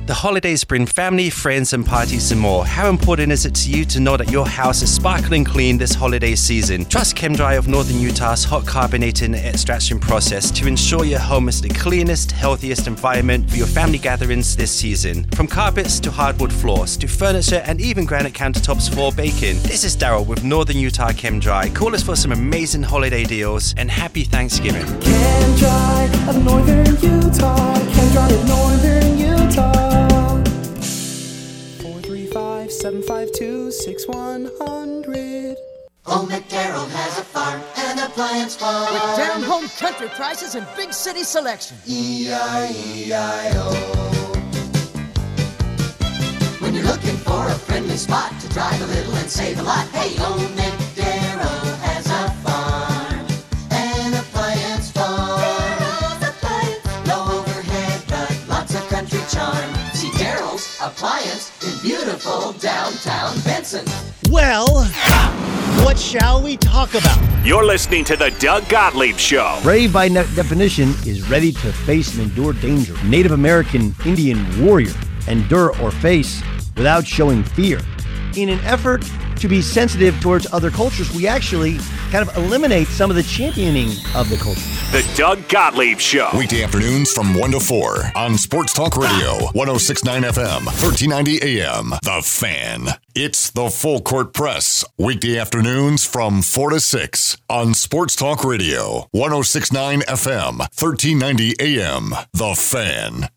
[0.05, 2.65] The holidays bring family, friends, and parties and more.
[2.65, 5.93] How important is it to you to know that your house is sparkling clean this
[5.93, 6.83] holiday season?
[6.83, 11.69] Trust ChemDry of Northern Utah's hot carbonating extraction process to ensure your home is the
[11.69, 15.23] cleanest, healthiest environment for your family gatherings this season.
[15.35, 19.61] From carpets to hardwood floors to furniture and even granite countertops for baking.
[19.63, 21.73] This is Daryl with Northern Utah ChemDry.
[21.73, 24.83] Call us for some amazing holiday deals and happy Thanksgiving.
[24.83, 27.73] ChemDry of northern Utah.
[27.77, 29.82] ChemDry of northern Utah.
[32.81, 35.57] 435 752 6100.
[36.05, 38.91] Old McDarrell has a farm, an appliance farm.
[38.93, 41.77] With down home country prices and big city selection.
[41.87, 43.71] E-I-E-I-O.
[46.59, 49.87] When you're looking for a friendly spot to drive a little and save a lot,
[49.89, 53.25] hey, Old McDarrell has a farm,
[53.71, 55.39] an appliance farm.
[57.05, 59.73] No overhead, but lots of country charm.
[59.93, 61.52] See Daryl's appliance
[62.25, 63.85] in downtown Benson.
[64.29, 64.85] Well,
[65.83, 67.19] what shall we talk about?
[67.45, 69.59] You're listening to the Doug Gottlieb Show.
[69.61, 72.95] Brave by ne- definition is ready to face and endure danger.
[73.03, 74.93] Native American Indian warrior,
[75.27, 76.41] endure or face
[76.77, 77.81] without showing fear.
[78.35, 79.05] In an effort
[79.37, 81.77] to be sensitive towards other cultures, we actually
[82.11, 84.61] kind of eliminate some of the championing of the culture.
[84.91, 86.29] The Doug Gottlieb Show.
[86.35, 91.89] Weekday afternoons from 1 to 4 on Sports Talk Radio, 1069 FM, 1390 AM.
[92.01, 92.87] The Fan.
[93.13, 94.83] It's the Full Court Press.
[94.97, 102.13] Weekday afternoons from 4 to 6 on Sports Talk Radio, 1069 FM, 1390 AM.
[102.33, 103.29] The Fan.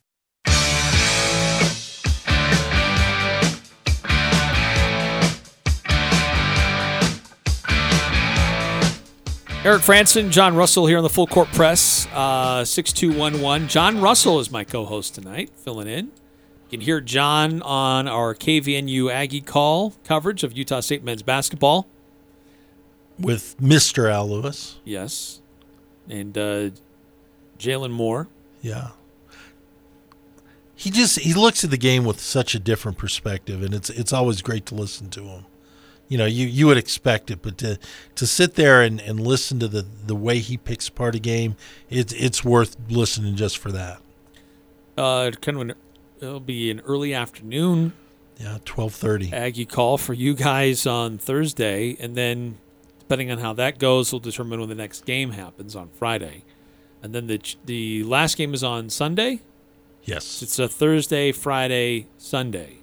[9.66, 13.66] Eric Frandsen, John Russell here on the Full Court Press, uh, 6211.
[13.66, 16.04] John Russell is my co host tonight, filling in.
[16.04, 16.12] You
[16.70, 21.88] can hear John on our KVNU Aggie call coverage of Utah State men's basketball.
[23.18, 24.08] with Mr.
[24.08, 24.76] Al Lewis.
[24.84, 25.40] Yes.
[26.08, 26.70] And uh,
[27.58, 28.28] Jalen Moore.
[28.62, 28.90] Yeah.
[30.76, 34.12] He just he looks at the game with such a different perspective, and it's it's
[34.12, 35.46] always great to listen to him.
[36.08, 37.78] You know, you, you would expect it, but to
[38.14, 41.56] to sit there and, and listen to the, the way he picks apart a game,
[41.90, 44.00] it's it's worth listening just for that.
[44.96, 45.74] Uh, kind of an,
[46.20, 47.92] it'll be an early afternoon
[48.38, 49.32] Yeah, twelve thirty.
[49.32, 52.58] Aggie call for you guys on Thursday, and then
[53.00, 56.44] depending on how that goes, we'll determine when the next game happens on Friday,
[57.02, 59.40] and then the the last game is on Sunday.
[60.04, 62.78] Yes, it's a Thursday, Friday, Sunday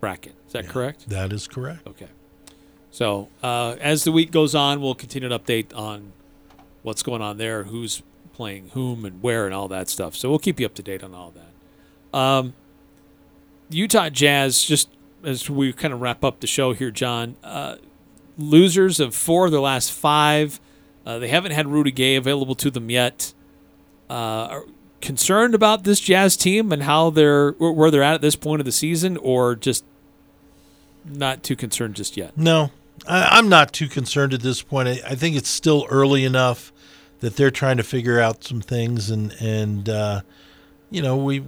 [0.00, 0.34] bracket.
[0.46, 1.10] Is that correct?
[1.10, 1.86] That is correct.
[1.86, 2.08] Okay.
[2.94, 6.12] So uh, as the week goes on, we'll continue to update on
[6.84, 8.04] what's going on there, who's
[8.34, 10.14] playing whom and where, and all that stuff.
[10.14, 12.16] So we'll keep you up to date on all that.
[12.16, 12.54] Um,
[13.68, 14.90] Utah Jazz, just
[15.24, 17.78] as we kind of wrap up the show here, John, uh,
[18.38, 20.60] losers of four of their last five.
[21.04, 23.34] Uh, they haven't had Rudy Gay available to them yet.
[24.08, 24.64] Uh, are
[25.00, 28.66] concerned about this Jazz team and how they're where they're at at this point of
[28.66, 29.84] the season, or just
[31.04, 32.38] not too concerned just yet?
[32.38, 32.70] No,
[33.06, 34.88] I'm not too concerned at this point.
[34.88, 36.72] I, I think it's still early enough
[37.20, 40.20] that they're trying to figure out some things, and and uh,
[40.90, 41.42] you know we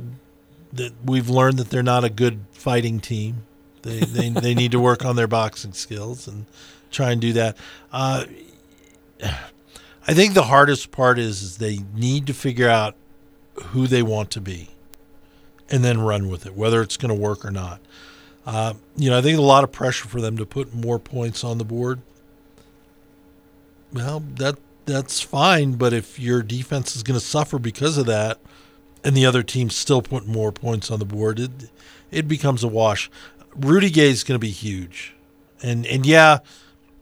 [0.72, 3.44] that we've learned that they're not a good fighting team.
[3.82, 6.46] They they they need to work on their boxing skills and
[6.90, 7.56] try and do that.
[7.92, 8.24] Uh,
[10.08, 12.94] I think the hardest part is, is they need to figure out
[13.54, 14.68] who they want to be,
[15.70, 17.80] and then run with it, whether it's going to work or not.
[18.46, 21.42] Uh, you know, I think a lot of pressure for them to put more points
[21.42, 22.00] on the board.
[23.92, 28.38] Well, that that's fine, but if your defense is going to suffer because of that,
[29.02, 31.50] and the other team still put more points on the board, it
[32.10, 33.10] it becomes a wash.
[33.54, 35.14] Rudy Gay is going to be huge,
[35.62, 36.38] and and yeah.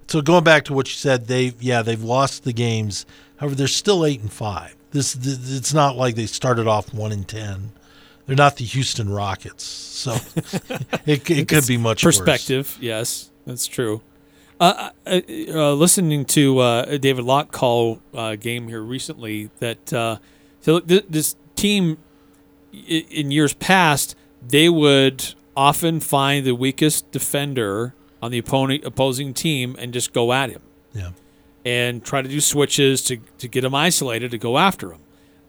[0.06, 3.04] So going back to what you said, they yeah they've lost the games.
[3.36, 4.76] However, they're still eight and five.
[4.92, 7.72] This it's not like they started off one and ten.
[8.26, 10.12] They're not the Houston Rockets, so
[11.06, 12.16] it, it could be much worse.
[12.18, 12.78] perspective.
[12.80, 14.00] Yes, that's true.
[14.60, 15.20] Uh, uh,
[15.50, 20.16] uh, listening to uh, David Locke call uh, game here recently, that uh,
[20.60, 21.98] so look, th- this team
[22.72, 22.76] i-
[23.10, 29.76] in years past they would often find the weakest defender on the opponent opposing team
[29.78, 30.62] and just go at him.
[30.94, 31.10] Yeah.
[31.64, 35.00] and try to do switches to, to get him isolated to go after him.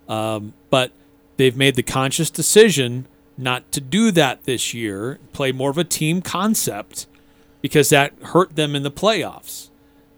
[0.09, 0.91] Um, but
[1.37, 3.07] they've made the conscious decision
[3.37, 7.07] not to do that this year, play more of a team concept
[7.61, 9.69] because that hurt them in the playoffs.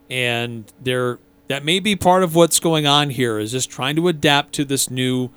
[0.09, 4.07] And they're that may be part of what's going on here is just trying to
[4.09, 5.29] adapt to this new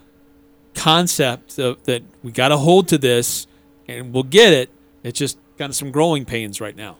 [0.74, 3.46] concept of, that we got to hold to this
[3.86, 4.70] and we'll get it.
[5.04, 6.96] It's just got some growing pains right now.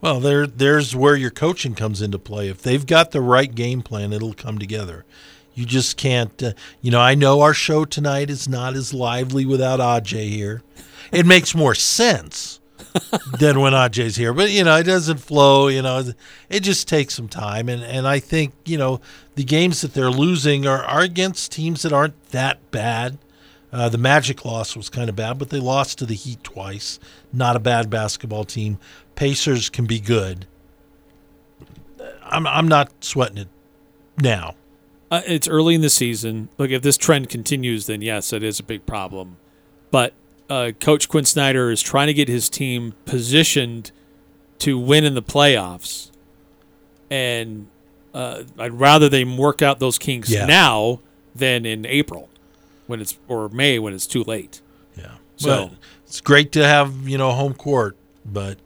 [0.00, 2.48] Well, there there's where your coaching comes into play.
[2.48, 5.04] If they've got the right game plan, it'll come together.
[5.58, 6.40] You just can't.
[6.40, 10.62] Uh, you know, I know our show tonight is not as lively without Aj here.
[11.10, 12.60] It makes more sense
[13.40, 15.66] than when Aj's here, but you know, it doesn't flow.
[15.66, 16.12] You know,
[16.48, 19.00] it just takes some time, and and I think you know
[19.34, 23.18] the games that they're losing are are against teams that aren't that bad.
[23.72, 27.00] Uh, the Magic loss was kind of bad, but they lost to the Heat twice.
[27.32, 28.78] Not a bad basketball team.
[29.16, 30.46] Pacers can be good.
[32.22, 33.48] I'm I'm not sweating it
[34.18, 34.54] now.
[35.10, 36.48] Uh, it's early in the season.
[36.58, 39.36] Look, if this trend continues, then yes, it is a big problem.
[39.90, 40.12] But
[40.50, 43.90] uh, Coach Quinn Snyder is trying to get his team positioned
[44.58, 46.10] to win in the playoffs,
[47.10, 47.68] and
[48.14, 50.46] uh, I'd rather they work out those kinks Yeah.
[50.46, 51.00] now
[51.34, 52.28] than in April,
[52.86, 54.60] when it's or May when it's too late.
[54.96, 55.12] Yeah.
[55.36, 55.70] So Well,
[56.06, 58.58] it's great to have you know home court, but